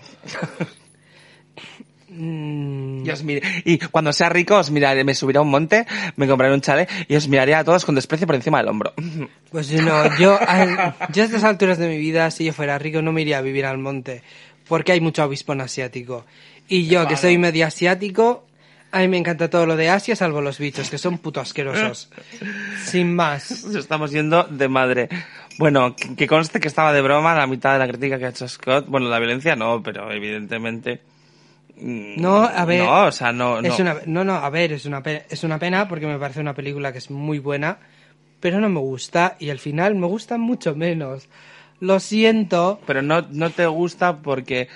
[2.12, 5.86] Mm, Y, os mire- y cuando sea rico, os miraré, me subiré a un monte,
[6.16, 8.94] me compraré un chale y os miraré a todos con desprecio por encima del hombro.
[9.52, 13.02] Pues no, yo, al- yo a estas alturas de mi vida, si yo fuera rico,
[13.02, 14.22] no me iría a vivir al monte.
[14.68, 16.26] porque hay mucho avispón asiático.
[16.68, 18.46] Y yo, que soy medio asiático,
[18.92, 22.10] a mí me encanta todo lo de Asia, salvo los bichos, que son puto asquerosos.
[22.86, 23.64] Sin más.
[23.66, 25.10] Nos estamos yendo de madre.
[25.58, 28.30] Bueno, que que conste que estaba de broma la mitad de la crítica que ha
[28.30, 28.86] hecho Scott.
[28.88, 31.02] Bueno, la violencia no, pero evidentemente...
[31.78, 32.84] mm, No, a ver.
[32.84, 33.62] No, o sea, no...
[33.62, 33.68] no.
[33.68, 36.54] Es una, no, no, a ver, es una, es una pena porque me parece una
[36.56, 37.78] película que es muy buena,
[38.40, 41.28] pero no me gusta y al final me gusta mucho menos.
[41.82, 42.80] Lo siento.
[42.88, 44.68] Pero no, no te gusta porque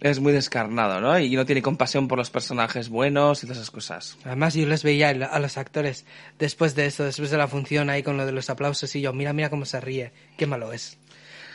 [0.00, 1.18] es muy descarnado, ¿no?
[1.18, 4.16] Y no tiene compasión por los personajes buenos y todas esas cosas.
[4.24, 6.04] Además, yo les veía a los actores
[6.38, 9.12] después de eso, después de la función ahí con lo de los aplausos y yo,
[9.12, 10.98] mira, mira cómo se ríe, qué malo es.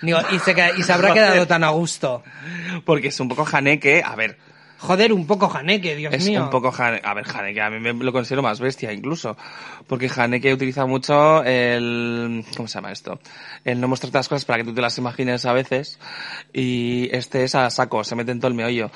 [0.01, 2.23] Digo, y se, y se habrá quedado tan a gusto.
[2.85, 4.37] Porque es un poco janeque, a ver,
[4.83, 6.43] Joder, un poco janeque, Dios es mío.
[6.43, 9.37] un poco Haneke, a ver, Haneke, a mí me lo considero más bestia incluso,
[9.87, 13.17] porque Haneke utiliza mucho el, ¿cómo se llama esto?
[13.63, 15.99] El no mostrarte las cosas para que tú te las imagines a veces,
[16.51, 18.91] y este es a saco, se mete en todo el meollo.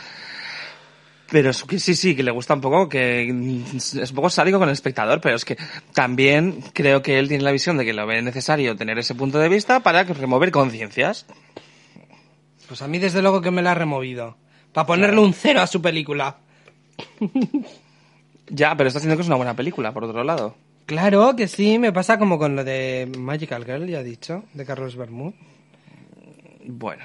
[1.31, 3.29] Pero es que sí, sí, que le gusta un poco, que
[3.77, 5.57] es un poco sádico con el espectador, pero es que
[5.93, 9.39] también creo que él tiene la visión de que lo ve necesario tener ese punto
[9.39, 11.27] de vista para remover conciencias.
[12.67, 14.35] Pues a mí desde luego que me la ha removido.
[14.77, 16.37] Para ponerle un cero a su película.
[18.49, 20.55] Ya, pero está haciendo que es una buena película, por otro lado.
[20.85, 24.65] Claro que sí, me pasa como con lo de Magical Girl, ya he dicho, de
[24.65, 25.33] Carlos Bermud.
[26.65, 27.03] Bueno.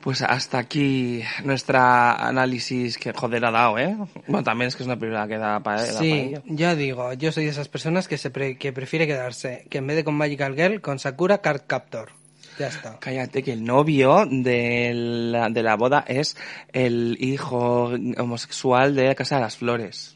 [0.00, 3.96] Pues hasta aquí nuestra análisis que joder ha dado, ¿eh?
[4.26, 7.44] Bueno, también es que es una película que da para Sí, yo digo, yo soy
[7.44, 10.56] de esas personas que se pre- que prefiere quedarse, que en vez de con Magical
[10.56, 12.10] Girl, con Sakura Card Captor.
[12.58, 12.98] Ya está.
[12.98, 16.36] Cállate, que el novio de la, de la boda es
[16.72, 20.12] el hijo homosexual de Casa de las Flores.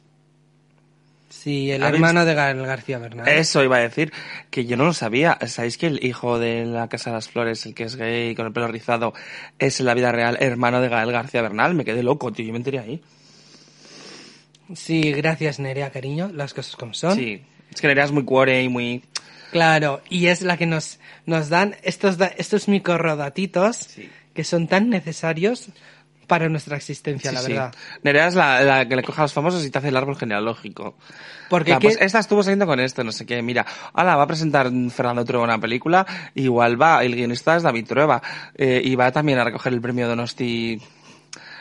[1.29, 3.27] Sí, el ¿Habéis- hermano de Gael García Bernal.
[3.29, 4.13] Eso iba a decir,
[4.51, 5.39] que yo no lo sabía.
[5.47, 8.47] ¿Sabéis que el hijo de la Casa de las Flores, el que es gay con
[8.47, 9.15] el pelo rizado,
[9.59, 11.75] es en la vida real hermano de Gael García Bernal?
[11.75, 13.01] Me quedé loco, tío, yo me enteré ahí.
[14.75, 17.17] Sí, gracias Nerea, cariño, las cosas como son.
[17.17, 17.43] Sí,
[17.73, 19.03] es que Nerea es muy cuore y muy...
[19.51, 24.09] Claro, y es la que nos, nos dan estos, estos microdatitos Sí.
[24.35, 25.69] que son tan necesarios
[26.27, 27.53] para nuestra existencia, Sí, la sí.
[27.53, 27.75] verdad.
[28.05, 30.17] Nerea es la, la que le coge a los famosos y te hace el árbol
[30.17, 30.95] genealógico.
[31.49, 33.43] Porque Claro, ¿qué- pues esta estuvo saliendo con esto, no sé qué.
[33.43, 36.07] Mira, ahora va a presentar Fernando Trueba una película,
[36.37, 38.23] igual va, el guionista es David Trueba,
[38.55, 40.81] eh, y va también a recoger el premio Donosti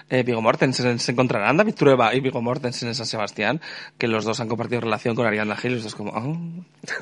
[0.10, 1.00] eh, Viggo Mortensen.
[1.00, 3.62] Se encontrarán David Trueba y Viggo Mortensen en San Sebastián,
[3.98, 6.12] que los dos han compartido relación con Ariana Gil, y los dos como...
[6.16, 6.34] ah.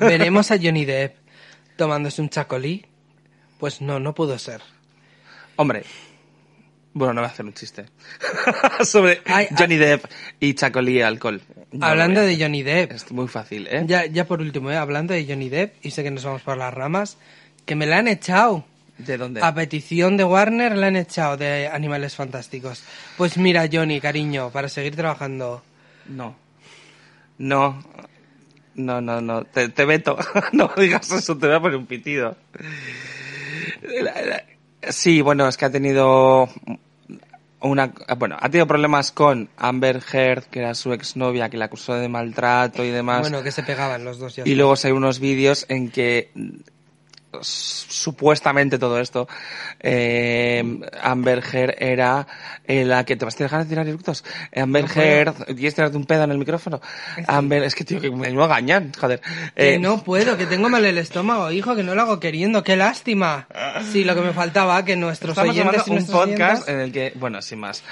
[0.00, 1.16] veremos a Johnny Depp
[1.76, 2.84] tomándose un chacolí.
[3.58, 4.62] Pues no, no pudo ser.
[5.56, 5.82] Hombre,
[6.98, 7.86] bueno, no voy a hacer un chiste.
[8.84, 10.04] Sobre Ay, Johnny Depp
[10.40, 11.40] y Chacolí y alcohol.
[11.70, 12.92] No Hablando de Johnny Depp.
[12.92, 13.84] Es muy fácil, ¿eh?
[13.86, 14.76] ya, ya por último, ¿eh?
[14.76, 17.18] hablando de Johnny Depp, y sé que nos vamos por las ramas,
[17.66, 18.64] que me la han echado.
[18.98, 19.40] ¿De dónde?
[19.42, 22.82] A petición de Warner la han echado de Animales Fantásticos.
[23.16, 25.62] Pues mira, Johnny, cariño, para seguir trabajando.
[26.08, 26.36] No.
[27.38, 27.82] No.
[28.74, 29.44] No, no, no.
[29.44, 30.16] Te, te veto.
[30.52, 32.36] no digas eso, te voy a poner un pitido.
[34.88, 36.48] Sí, bueno, es que ha tenido
[37.60, 37.92] una...
[38.16, 42.08] Bueno, ha tenido problemas con Amber Heard, que era su exnovia, que la acusó de
[42.08, 43.20] maltrato y demás.
[43.20, 44.42] Bueno, que se pegaban los dos ya.
[44.44, 46.30] y luego hay unos vídeos en que
[47.40, 49.28] supuestamente todo esto
[49.80, 52.26] eh, Amber Heard era
[52.64, 54.24] eh, la que te vas a dejar de tirar eructos
[54.54, 55.06] Amber No puedo.
[55.06, 56.80] Heard ¿quieres tirarte un pedo en el micrófono?
[57.26, 59.20] Amber es que tío que me lo joder
[59.54, 62.62] Que Eh, no puedo, que tengo mal el estómago, hijo, que no lo hago queriendo,
[62.62, 63.46] qué lástima.
[63.92, 67.12] Sí, lo que me faltaba, que nuestros estamos oyentes y un podcast en el que
[67.16, 67.82] bueno sin más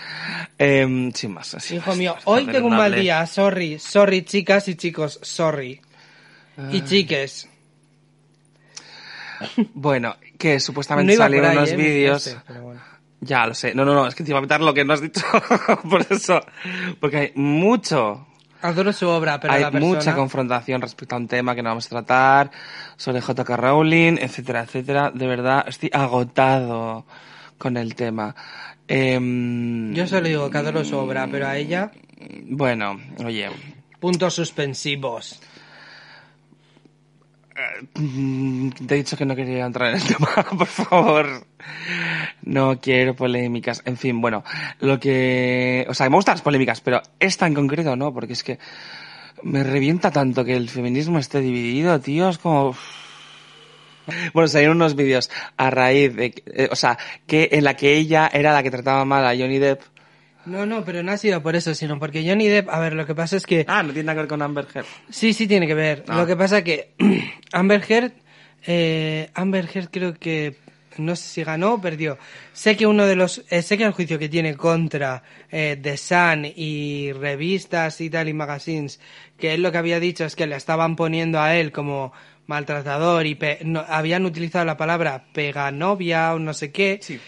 [0.59, 4.75] Em, sin más Hijo mío, está hoy tengo un mal día, sorry, sorry chicas y
[4.75, 5.81] chicos, sorry.
[6.73, 7.49] Y chiques.
[9.75, 12.81] Bueno que No supuestamente por salieron ahí, unos eh, vídeos no sé, pero bueno.
[13.21, 13.75] Ya lo sé.
[13.75, 15.23] No, no, no, es que te iba a meter lo que no has dicho.
[15.91, 16.41] Por eso.
[17.01, 18.27] Porque hay mucho.
[18.61, 19.95] Adoro su obra, pero hay la persona...
[19.95, 22.51] mucha confrontación respecto a un tema que no vamos a tratar.
[22.97, 23.57] Sobre J.K.
[23.57, 25.11] Rowling, etcétera, etcétera.
[25.13, 27.07] De verdad, estoy agotado
[27.59, 28.35] con el tema.
[28.87, 31.91] Em, Yo solo digo que adoro su obra, pero a ella,
[32.49, 33.49] Bueno, oye.
[33.99, 35.41] puntos suspensivos.
[37.95, 41.47] Te he dicho que no quería entrar en el tema, por favor.
[42.43, 43.83] No quiero polémicas.
[43.85, 44.45] En fin, bueno,
[44.81, 45.87] lo que...
[45.89, 48.59] O sea, me gustan las polémicas, pero esta en concreto no, porque es que
[49.43, 52.77] me revienta tanto que el feminismo esté dividido, tío, es como...
[54.33, 56.43] Bueno, salieron unos vídeos a raíz de...
[56.47, 56.97] eh, o sea,
[57.27, 59.83] que en la que ella era la que trataba mal a Johnny Depp.
[60.47, 63.05] No, no, pero no ha sido por eso, sino porque Johnny Depp, a ver, lo
[63.07, 63.65] que pasa es que...
[63.69, 64.87] Ah, no tiene nada que ver con Amber Heard.
[65.11, 66.05] Sí, sí tiene que ver.
[66.09, 66.17] Ah.
[66.19, 66.91] Lo que pasa que
[67.53, 68.13] Amber Heard,
[68.67, 70.57] eh, Amber Heard creo que
[70.99, 72.17] no sé si ganó o perdió.
[72.55, 75.97] Sé que uno de los, eh, sé que el juicio que tiene contra eh, The
[75.99, 78.99] Sun y revistas y tal y magazines,
[79.39, 82.13] que él lo que había dicho es que le estaban poniendo a él como
[82.47, 86.99] maltratador y pe- no, habían utilizado la palabra peganovia o no sé qué.
[87.03, 87.21] Sí.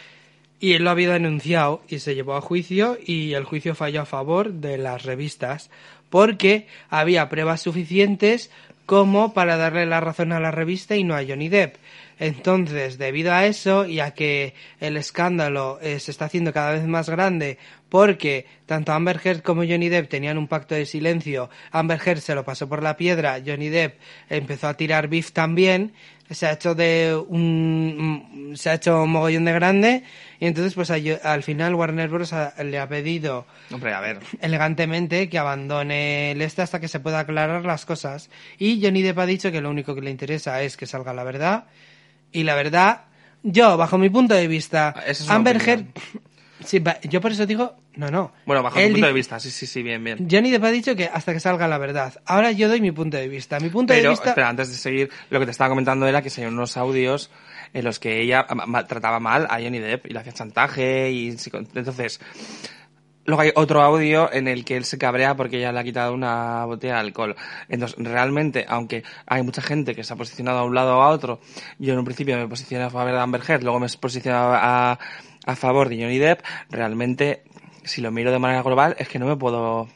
[0.60, 4.06] Y él lo había denunciado y se llevó a juicio y el juicio falló a
[4.06, 5.70] favor de las revistas
[6.10, 8.50] porque había pruebas suficientes
[8.86, 11.76] como para darle la razón a la revista y no a Johnny Depp.
[12.18, 16.84] Entonces, debido a eso y a que el escándalo eh, se está haciendo cada vez
[16.86, 17.58] más grande
[17.88, 22.34] porque tanto Amber Heard como Johnny Depp tenían un pacto de silencio, Amber Heard se
[22.34, 25.94] lo pasó por la piedra, Johnny Depp empezó a tirar beef también,
[26.30, 30.02] se ha hecho de un se ha hecho un mogollón de grande
[30.38, 32.34] y entonces pues al final Warner Bros.
[32.62, 34.18] le ha pedido Hombre, a ver.
[34.40, 38.28] elegantemente que abandone el este hasta que se pueda aclarar las cosas.
[38.58, 41.24] Y Johnny Depp ha dicho que lo único que le interesa es que salga la
[41.24, 41.64] verdad.
[42.32, 43.04] Y la verdad,
[43.42, 45.60] yo, bajo mi punto de vista, Esa es Amber.
[45.66, 45.86] Heard...
[46.64, 48.32] Sí, yo por eso digo, no, no.
[48.44, 50.28] Bueno, bajo Él tu punto de vista, sí, sí, sí, bien, bien.
[50.28, 52.20] Johnny Depp ha dicho que hasta que salga la verdad.
[52.26, 53.60] Ahora yo doy mi punto de vista.
[53.60, 54.30] Mi punto de Pero, vista...
[54.30, 57.30] espera, antes de seguir, lo que te estaba comentando era que se unos audios
[57.74, 58.46] en los que ella
[58.88, 62.20] trataba mal a Johnny Depp y le hacía chantaje y entonces
[63.28, 66.14] luego hay otro audio en el que él se cabrea porque ella le ha quitado
[66.14, 67.36] una botella de alcohol.
[67.68, 71.08] Entonces, realmente, aunque hay mucha gente que se ha posicionado a un lado o a
[71.10, 71.38] otro,
[71.78, 74.54] yo en un principio me posicioné a favor de Amber Heard, luego me he posicionado
[74.54, 74.98] a,
[75.44, 76.40] a favor de Johnny Depp,
[76.70, 77.44] realmente,
[77.84, 79.88] si lo miro de manera global, es que no me puedo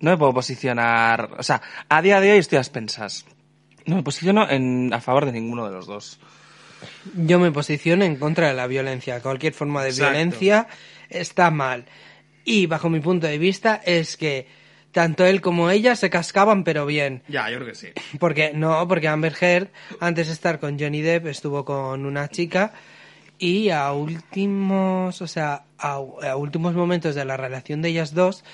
[0.00, 3.26] no me puedo posicionar, o sea, a día de hoy estoy a expensas.
[3.84, 6.20] No me posiciono en, a favor de ninguno de los dos.
[7.16, 9.20] Yo me posiciono en contra de la violencia.
[9.20, 10.12] Cualquier forma de Exacto.
[10.12, 10.68] violencia
[11.08, 11.86] está mal.
[12.44, 14.46] Y bajo mi punto de vista es que
[14.92, 17.22] tanto él como ella se cascaban pero bien.
[17.28, 17.88] Ya, yo creo que sí.
[18.18, 19.68] Porque no, porque Amber Heard
[20.00, 22.72] antes de estar con Johnny Depp estuvo con una chica
[23.38, 28.44] y a últimos, o sea, a, a últimos momentos de la relación de ellas dos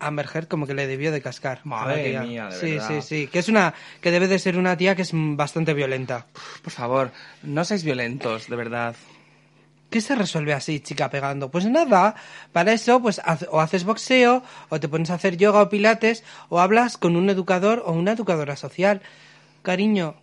[0.00, 1.60] Amber Heard como que le debió de cascar.
[1.64, 2.88] Madre mía, de sí, verdad.
[2.88, 6.26] sí, sí, que es una que debe de ser una tía que es bastante violenta.
[6.62, 7.10] Por favor,
[7.42, 8.94] no seáis violentos, de verdad.
[9.90, 11.50] ¿Qué se resuelve así, chica, pegando?
[11.50, 12.14] Pues nada,
[12.52, 16.60] para eso, pues o haces boxeo, o te pones a hacer yoga o pilates, o
[16.60, 19.00] hablas con un educador o una educadora social.
[19.62, 20.16] Cariño,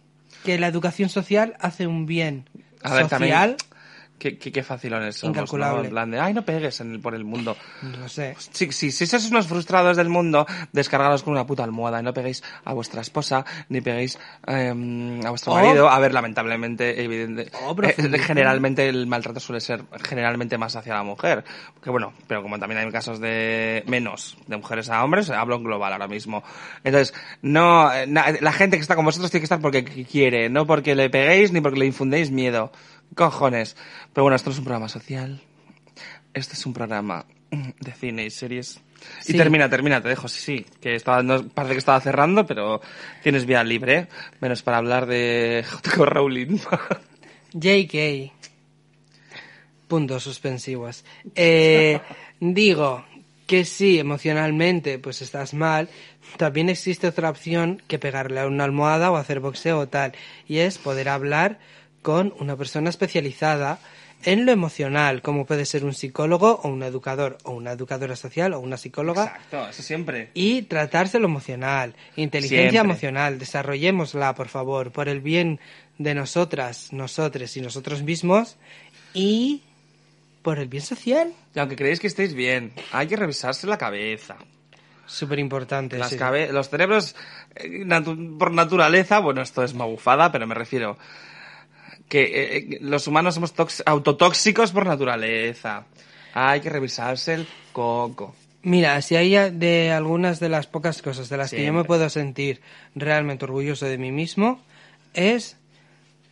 [0.43, 2.47] que la educación social hace un bien
[2.83, 3.57] A ver, social, también,
[4.17, 5.79] qué, qué, qué facilones somos, Incalculable.
[5.79, 5.83] ¿no?
[5.85, 7.55] En plan de, ay, no pegues en el- por el mundo.
[7.81, 8.35] no sé.
[8.37, 12.13] Sí, sí, si sois unos frustrados del mundo, descargaros con una puta almohada y no
[12.13, 14.17] peguéis a vuestra esposa, ni peguéis
[14.47, 15.89] em, a vuestro O- marido.
[15.89, 18.15] A ver, lamentablemente, evidente, O profundicen.
[18.15, 21.43] eh, generalmente el maltrato suele ser generalmente más hacia la mujer.
[21.83, 25.63] Que bueno, pero como también hay casos de menos de mujeres a hombres, hablo en
[25.63, 26.43] global ahora mismo.
[26.83, 30.07] Entonces, no, eh, na- la gente que está con vosotros tiene que estar porque qu-
[30.07, 32.71] quiere, no porque le peguéis ni porque le infundéis miedo.
[33.13, 33.75] Cojones.
[34.13, 35.41] Pero bueno, esto no es un programa social.
[36.33, 38.81] Este es un programa de cine y series.
[39.27, 40.65] Y termina, termina, te dejo, sí, sí.
[40.81, 42.81] Que estaba, no, parece que estaba cerrando, pero
[43.21, 44.07] tienes vía libre.
[44.41, 46.05] Menos para hablar de J.K.
[46.05, 46.57] Rowling.
[47.53, 48.31] JK.
[49.87, 51.05] Puntos suspensivos.
[51.35, 51.99] Eh,
[52.39, 53.05] digo
[53.45, 55.89] que sí, emocionalmente, pues estás mal.
[56.37, 60.13] También existe otra opción que pegarle a una almohada o hacer boxeo o tal.
[60.47, 61.59] Y es poder hablar
[62.05, 63.79] con una persona especializada
[64.25, 68.53] en lo emocional, como puede ser un psicólogo o un educador, o una educadora social
[68.53, 70.29] o una psicóloga Exacto, eso siempre.
[70.35, 72.91] y tratarse lo emocional, inteligencia Siempre.
[72.91, 75.59] emocional, desarrollémosla, por favor, por el bien
[75.97, 78.55] de nosotras, nosotres y nosotros mismos
[79.15, 79.63] y
[80.43, 81.33] por el bien social.
[81.55, 84.35] Y aunque creéis que estéis bien, hay que revisarse la cabeza.
[85.07, 85.97] Súper importante.
[85.97, 86.17] Las sí.
[86.17, 87.15] cabe- los cerebros,
[87.55, 90.97] eh, natu- por naturaleza, bueno, esto es magufada, pero me refiero
[92.09, 93.53] que eh, eh, los humanos somos
[93.85, 95.85] autotóxicos por naturaleza.
[96.33, 98.35] Hay que revisarse el coco.
[98.61, 102.09] Mira, si hay de algunas de las pocas cosas de las que yo me puedo
[102.09, 102.61] sentir
[102.95, 104.59] realmente orgulloso de mí mismo
[105.13, 105.57] es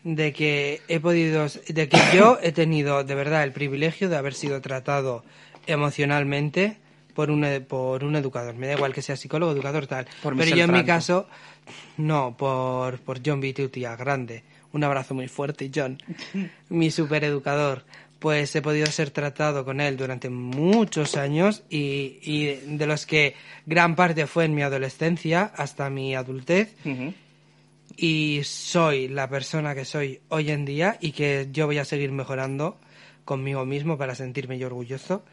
[0.03, 4.33] de que he podido, de que yo he tenido de verdad el privilegio de haber
[4.33, 5.23] sido tratado
[5.67, 6.77] emocionalmente
[7.13, 8.55] por un, e- por un educador.
[8.55, 10.07] Me da igual que sea psicólogo, educador, tal.
[10.21, 11.27] Por Pero yo en mi caso,
[11.97, 14.43] no, por, por John Bitutia, grande.
[14.73, 15.97] Un abrazo muy fuerte, John.
[16.69, 17.85] mi supereducador.
[18.19, 22.45] Pues he podido ser tratado con él durante muchos años y, y
[22.77, 23.35] de los que
[23.65, 26.73] gran parte fue en mi adolescencia hasta mi adultez
[27.97, 32.11] y soy la persona que soy hoy en día y que yo voy a seguir
[32.11, 32.77] mejorando
[33.25, 35.23] conmigo mismo para sentirme yo orgulloso.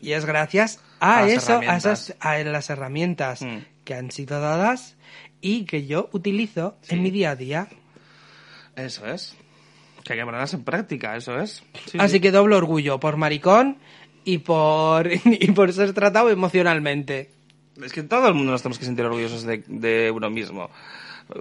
[0.00, 3.58] Y es gracias a, eso, a, esas, a las herramientas Mm.
[3.84, 4.96] que han sido dadas
[5.42, 6.94] y que yo utilizo Sí.
[6.94, 7.68] en mi día a día.
[8.84, 9.36] Eso es.
[10.04, 11.62] Que hay que ponerlas en práctica, eso es.
[11.86, 12.20] Sí, Así sí.
[12.20, 13.78] que doble orgullo por maricón
[14.24, 17.30] y por, y por ser tratado emocionalmente.
[17.82, 20.70] Es que todo el mundo nos tenemos que sentir orgullosos de, de uno mismo.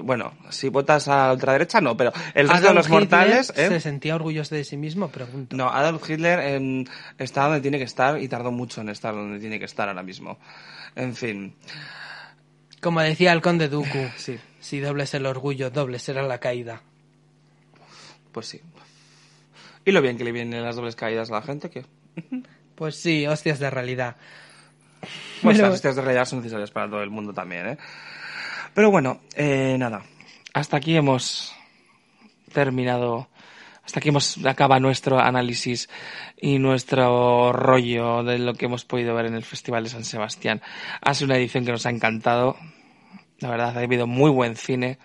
[0.02, 3.54] Bueno, si votas a la ultraderecha, no, pero el resto de los Hitler mortales...
[3.56, 3.68] ¿eh?
[3.70, 5.10] ¿Se sentía orgulloso de sí mismo?
[5.10, 5.56] Pregunto.
[5.56, 6.86] No, Adolf Hitler em,
[7.18, 10.04] está donde tiene que estar y tardó mucho en estar donde tiene que estar ahora
[10.04, 10.38] mismo.
[10.96, 11.56] En fin,
[12.82, 13.70] Como decía el conde
[14.18, 16.82] sí, si doble es el orgullo, doble será la caída.
[18.32, 18.62] Pues sí.
[19.86, 21.86] Y lo bien que le vienen las dobles caídas a la gente, que...
[22.76, 24.16] Pues sí, hostias de realidad.
[25.42, 27.78] Pues Pero- las hostias de realidad son necesarias para todo el mundo también, ¿eh?
[28.74, 30.04] Pero bueno, eh, nada.
[30.54, 31.54] Hasta aquí hemos
[32.54, 33.30] terminado.
[33.84, 35.90] Hasta aquí hemos acaba nuestro análisis
[36.38, 40.62] y nuestro rollo de lo que hemos podido ver en el Festival de San Sebastián.
[41.02, 42.56] Ha sido una edición que nos ha encantado.
[43.40, 45.00] La verdad, ha habido muy buen cine,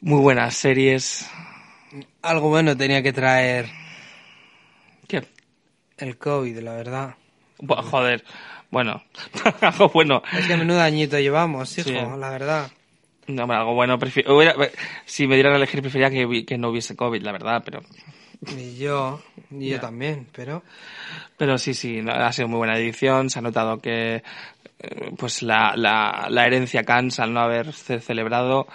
[0.00, 1.30] muy buenas series.
[2.22, 3.66] Algo bueno tenía que traer
[5.08, 5.22] ¿Qué?
[5.98, 7.14] el COVID, la verdad.
[7.58, 8.24] Bu- Joder,
[8.70, 9.02] bueno,
[9.60, 10.22] algo bueno.
[10.36, 11.94] Es que menudo añito llevamos, hijo, Sí.
[12.18, 12.70] la verdad.
[13.26, 13.98] No, algo bueno.
[13.98, 14.54] prefi- hubiera-
[15.04, 17.80] si me dieran a elegir, preferiría que, que no hubiese COVID, la verdad, pero,
[18.56, 19.22] Y yo,
[19.52, 20.62] y yo también, pero...
[21.36, 23.30] pero sí, sí, ha sido muy buena edición.
[23.30, 24.22] Se ha notado que,
[24.80, 28.66] eh, pues, la, la, la herencia cansa al no haberse celebrado.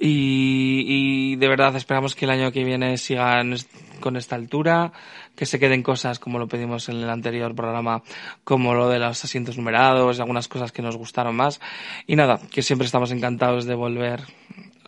[0.00, 3.56] Y, y de verdad esperamos que el año que viene sigan
[4.00, 4.92] con esta altura,
[5.34, 8.02] que se queden cosas como lo pedimos en el anterior programa,
[8.44, 11.60] como lo de los asientos numerados, algunas cosas que nos gustaron más.
[12.06, 14.22] Y nada, que siempre estamos encantados de volver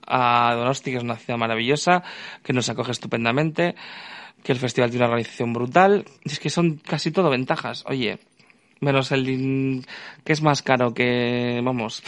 [0.06, 2.02] a Donosti, que es una ciudad maravillosa,
[2.42, 3.74] que nos acoge estupendamente,
[4.42, 6.04] que el festival tiene una organización brutal.
[6.24, 7.84] Es que son casi todo ventajas.
[7.86, 8.18] Oye,
[8.80, 9.86] menos el
[10.24, 12.02] que es más caro que, vamos,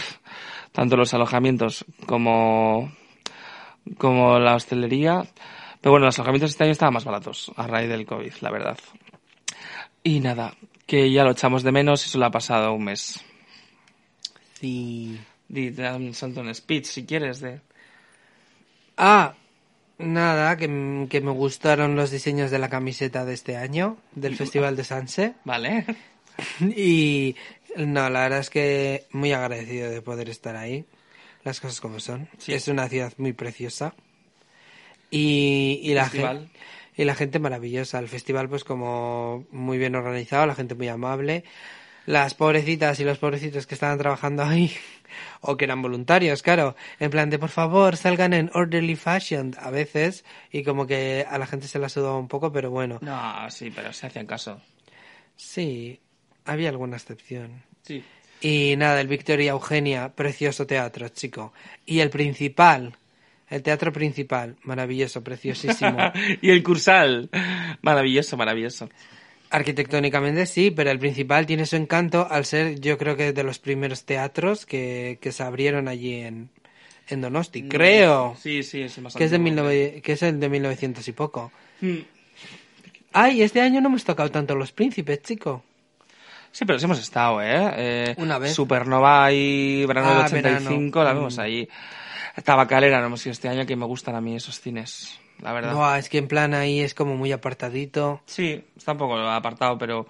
[0.72, 2.92] tanto los alojamientos como,
[3.98, 5.24] como la hostelería.
[5.80, 8.78] Pero bueno, los alojamientos este año estaban más baratos a raíz del COVID, la verdad.
[10.02, 10.54] Y nada,
[10.86, 13.24] que ya lo echamos de menos y solo ha pasado un mes.
[14.54, 15.20] Sí.
[16.12, 17.60] Santo un speech si quieres de...
[18.96, 19.34] Ah,
[19.98, 24.76] nada, que, que me gustaron los diseños de la camiseta de este año, del Festival
[24.76, 25.34] de Sanse.
[25.44, 25.84] Vale.
[26.60, 27.36] Y
[27.76, 30.84] no, la verdad es que muy agradecido de poder estar ahí.
[31.44, 32.28] Las cosas como son.
[32.38, 32.52] Sí.
[32.52, 33.94] Es una ciudad muy preciosa.
[35.10, 36.48] Y, y la gente
[36.96, 37.98] y la gente maravillosa.
[37.98, 41.44] El festival pues como muy bien organizado, la gente muy amable.
[42.04, 44.72] Las pobrecitas y los pobrecitos que estaban trabajando ahí
[45.40, 49.70] o que eran voluntarios, claro, en plan de por favor salgan en orderly fashion a
[49.70, 53.48] veces y como que a la gente se la sudaba un poco, pero bueno, No,
[53.50, 54.60] sí, pero se hacían caso.
[55.36, 56.00] sí,
[56.44, 57.62] había alguna excepción.
[57.82, 58.02] Sí.
[58.40, 61.52] Y nada, el Victoria Eugenia, precioso teatro, chico.
[61.86, 62.96] Y el principal,
[63.48, 65.98] el teatro principal, maravilloso, preciosísimo.
[66.42, 67.30] y el Cursal.
[67.82, 68.88] Maravilloso, maravilloso.
[69.50, 73.58] Arquitectónicamente sí, pero el principal tiene su encanto al ser, yo creo que de los
[73.58, 76.48] primeros teatros que, que se abrieron allí en,
[77.08, 77.68] en Donosti.
[77.68, 79.68] Creo Sí, sí, es más que es, de antiguo.
[79.68, 81.52] 19 que es el de 1900 y poco.
[81.80, 81.98] Mm.
[83.12, 85.62] Ay, este año no hemos tocado tanto los príncipes, chico.
[86.52, 87.72] Sí, pero sí hemos estado, ¿eh?
[87.76, 88.54] Eh, Una vez.
[88.54, 91.04] Supernova y Verano Ah, del 85, verano.
[91.04, 91.68] la vimos ahí.
[92.44, 95.74] Tabacalera no hemos ido este año, que me gustan a mí esos cines, la verdad.
[95.74, 98.22] Buah, es que en plan ahí es como muy apartadito.
[98.26, 100.06] Sí, está un poco apartado, pero,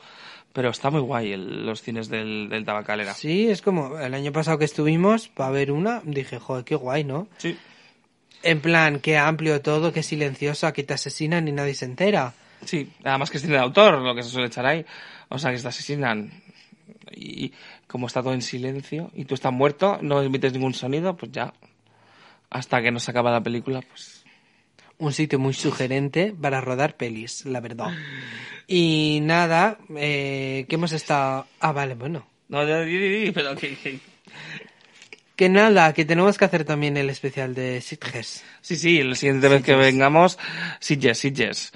[0.53, 3.15] pero está muy guay el- los cines del, del Tabacalera.
[3.15, 7.05] Sí, es como el año pasado que estuvimos para ver una, dije, joder, qué guay,
[7.05, 7.27] ¿no?
[7.39, 7.57] Sí.
[8.45, 12.35] En plan, qué amplio todo, qué silencioso, aquí te asesinan y nadie se entera.
[12.65, 14.85] Sí, además que es cine de autor, lo que se suele echar ahí.
[15.29, 16.31] O sea, que te asesinan.
[17.15, 17.53] Y
[17.87, 21.53] como está todo en silencio y tú estás muerto, no emites ningún sonido, pues ya.
[22.51, 24.25] Hasta que no se acaba la película, pues.
[24.99, 27.89] Un sitio muy sugerente para rodar pelis, la verdad.
[28.69, 31.47] Y nada, eh, que hemos estado...
[31.61, 32.27] Ah, vale, bueno.
[32.49, 33.99] No, di, pero que, que-
[35.35, 38.45] Que nada, que tenemos que hacer también el especial de Sitges.
[38.61, 40.39] Sí, sí, la siguiente vez que vengamos,
[40.79, 41.73] Sitges, Sitges.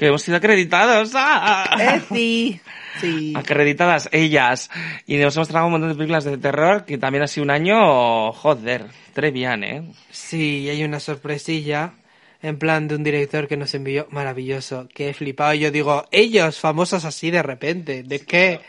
[0.00, 1.12] Que hemos sido acreditados.
[1.14, 2.00] ¡ah!
[2.08, 2.58] sí!
[3.02, 3.34] Sí.
[3.36, 4.70] Acreditadas ellas.
[5.06, 7.50] Y nos hemos tragado un montón de películas de terror que también ha sido un
[7.50, 9.82] año, joder, tres bien, ¿eh?
[10.10, 11.92] Sí, y hay una sorpresilla
[12.40, 15.52] en plan de un director que nos envió maravilloso, que he flipado.
[15.52, 18.60] Yo digo, ellos, famosos así de repente, ¿de qué?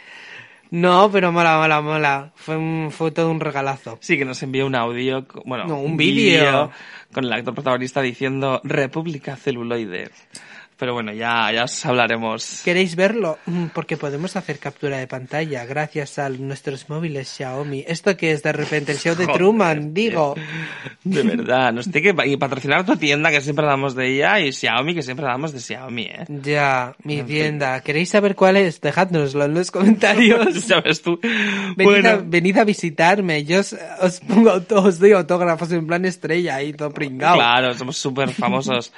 [0.69, 2.31] No, pero mola, mola, mola.
[2.35, 3.97] Fue, un, fue todo un regalazo.
[4.01, 6.71] Sí, que nos envió un audio, bueno, No, un vídeo.
[7.13, 10.11] con el actor protagonista diciendo República Celuloide.
[10.81, 12.63] Pero bueno, ya, ya os hablaremos.
[12.65, 13.37] ¿Queréis verlo?
[13.45, 17.85] Mm, Porque podemos hacer captura de pantalla gracias a nuestros móviles Xiaomi.
[17.87, 20.33] Esto que es de repente el show de Joder, Truman, digo.
[21.03, 24.51] De verdad, nos tiene que y patrocinar tu tienda, que siempre hablamos de ella, y
[24.51, 26.25] Xiaomi, que siempre hablamos de Xiaomi, ¿eh?
[26.41, 27.81] Ya, mi tienda.
[27.81, 28.81] ¿Queréis saber cuál es?
[28.81, 30.63] Dejádnoslo en los comentarios.
[30.65, 31.19] ¿Sabes tú?
[31.21, 33.43] Venid, a, Bueno, venid a visitarme.
[33.43, 37.35] Yo os, os pongo os doy autógrafos en plan estrella ahí, todo pringao.
[37.35, 38.91] claro, somos súper famosos.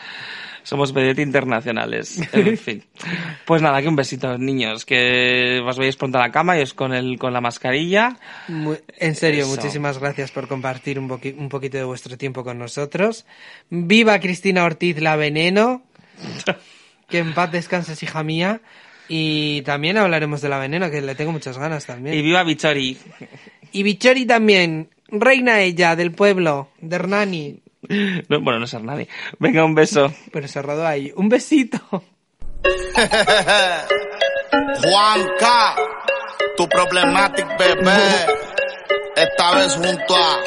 [0.63, 2.19] Somos vedette internacionales.
[2.33, 2.83] En fin.
[3.45, 4.85] Pues nada, que un besito, niños.
[4.85, 8.17] Que os vayáis pronto a la cama y os con, el, con la mascarilla.
[8.97, 9.55] En serio, Eso.
[9.55, 13.25] muchísimas gracias por compartir un, poqui- un poquito de vuestro tiempo con nosotros.
[13.69, 15.83] Viva Cristina Ortiz la Veneno.
[17.09, 18.61] Que en paz descanses, hija mía.
[19.09, 22.23] Y también hablaremos de la Veneno, que le tengo muchas ganas Y también.
[22.23, 22.97] viva Bichori.
[23.73, 24.89] Y Bichori también.
[25.09, 27.59] Reina ella, del pueblo, de Hernani.
[28.29, 29.07] No, bueno, no es nadie.
[29.39, 30.13] Venga, un beso.
[30.31, 31.11] Pero se rodó ahí.
[31.15, 31.79] Un besito.
[34.81, 35.75] Juanca,
[36.55, 38.25] tu problematic bebé,
[39.15, 40.39] esta vez junto a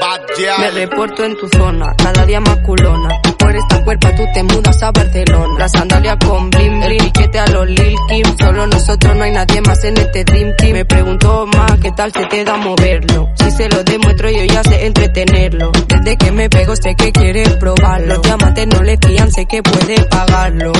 [0.00, 0.20] Bad
[0.58, 3.20] Me reporto en tu zona, cada día más culona.
[3.52, 5.58] Por esta cuerpa tú te mudas a Barcelona.
[5.58, 8.24] La sandalia con blim, el piquete a los Lil Kim.
[8.38, 10.72] Solo nosotros no hay nadie más en este Dream Team.
[10.72, 13.28] Me preguntó más qué tal se te da moverlo.
[13.34, 15.70] Si se lo demuestro yo ya sé entretenerlo.
[15.86, 18.14] Desde que me pego sé que quiere probarlo.
[18.14, 20.72] Los diamantes no le fían, sé que puede pagarlo.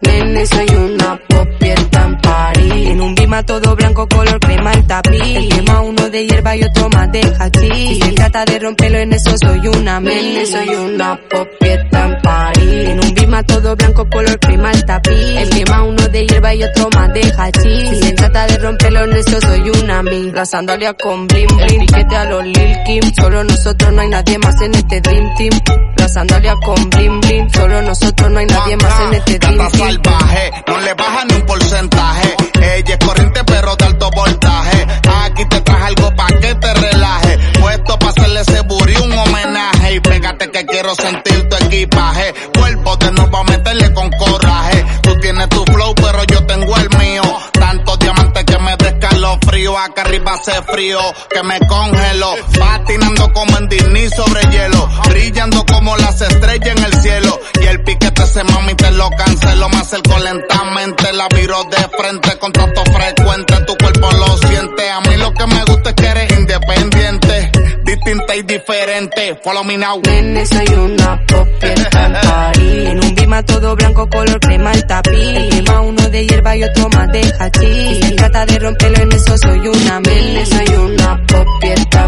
[0.00, 2.88] Nene, soy una popierta en París.
[2.88, 5.20] En un bima todo blanco, color crema el tapiz.
[5.20, 7.88] El quema uno de hierba y otro más de hachís.
[7.88, 12.88] Si se trata de romperlo en eso, soy una nene, soy una popierta en París.
[12.88, 15.36] En un bima todo blanco, color crema el tapiz.
[15.36, 17.88] El quema uno de hierba y otro más de hachís.
[17.90, 20.30] Si se trata de romperlo en eso, soy una mi.
[20.32, 21.80] La sandalia con blim blim.
[21.80, 23.02] Piquete a los Lil Kim.
[23.18, 25.60] Solo nosotros, no hay nadie más en este Dream Team.
[25.96, 27.50] La sandalia con blim blim.
[27.50, 29.93] Solo nosotros, no hay nadie más en este Dream Team.
[29.94, 32.36] Salvaje, no le baja ni un porcentaje.
[32.60, 34.86] Ella es corriente pero de alto voltaje.
[35.24, 37.38] Aquí te traje algo pa' que te relaje.
[37.60, 39.94] Puesto pa' hacerle ese buri un homenaje.
[39.94, 42.34] Y pégate que quiero sentir tu equipaje.
[42.58, 44.53] Cuerpo de nuevo a meterle con coraje.
[49.54, 49.78] Descalofrío.
[49.78, 50.98] Acá arriba hace frío
[51.30, 52.34] que me congelo.
[52.58, 54.88] Patinando como en Disney sobre hielo.
[55.08, 57.40] Brillando como las estrellas en el cielo.
[57.60, 59.68] Y el piquete ese mami te lo cancelo.
[59.68, 61.12] Me acerco lentamente.
[61.12, 63.54] La miro de frente con trato frecuente.
[63.66, 64.90] Tu cuerpo lo siente.
[64.90, 67.23] A mí lo que me gusta es que eres independiente.
[68.04, 69.40] Distinta y diferente.
[69.42, 69.98] Follow me now.
[70.04, 72.86] Nene, soy una popierta en.
[72.86, 75.14] En un bima todo blanco, color crema el tapiz.
[75.14, 78.04] El uno de hierba y otro más de hachís.
[78.04, 82.04] Si trata de romperlo en eso, soy una nene, soy una popierta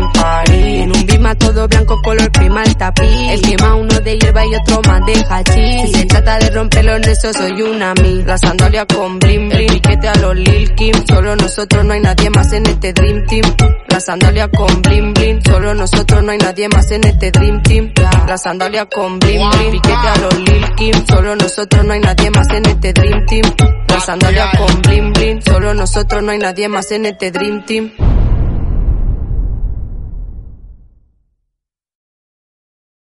[0.48, 3.30] en un bima todo blanco, color crema el tapiz.
[3.30, 5.90] El quema uno de hierba y otro más de hachís.
[5.90, 8.22] Si se trata de romperlo en eso, soy una mi.
[8.22, 9.60] La sandalia con blim blim.
[9.60, 10.94] El piquete a los Lil Kim.
[11.08, 13.54] Solo nosotros, no hay nadie más en este Dream Team.
[13.88, 15.40] La sandalia con blim blim.
[15.42, 15.85] Solo nosotros,
[16.22, 17.92] no hay nadie más en este Dream Team.
[18.26, 19.72] La sandalia con blim blim.
[19.72, 21.06] Piquete a los Lil Kim.
[21.08, 23.54] Solo nosotros, no hay nadie más en este Dream Team.
[23.88, 25.40] La sandalia con blim blim.
[25.42, 27.92] Solo nosotros, no hay nadie más en este Dream Team.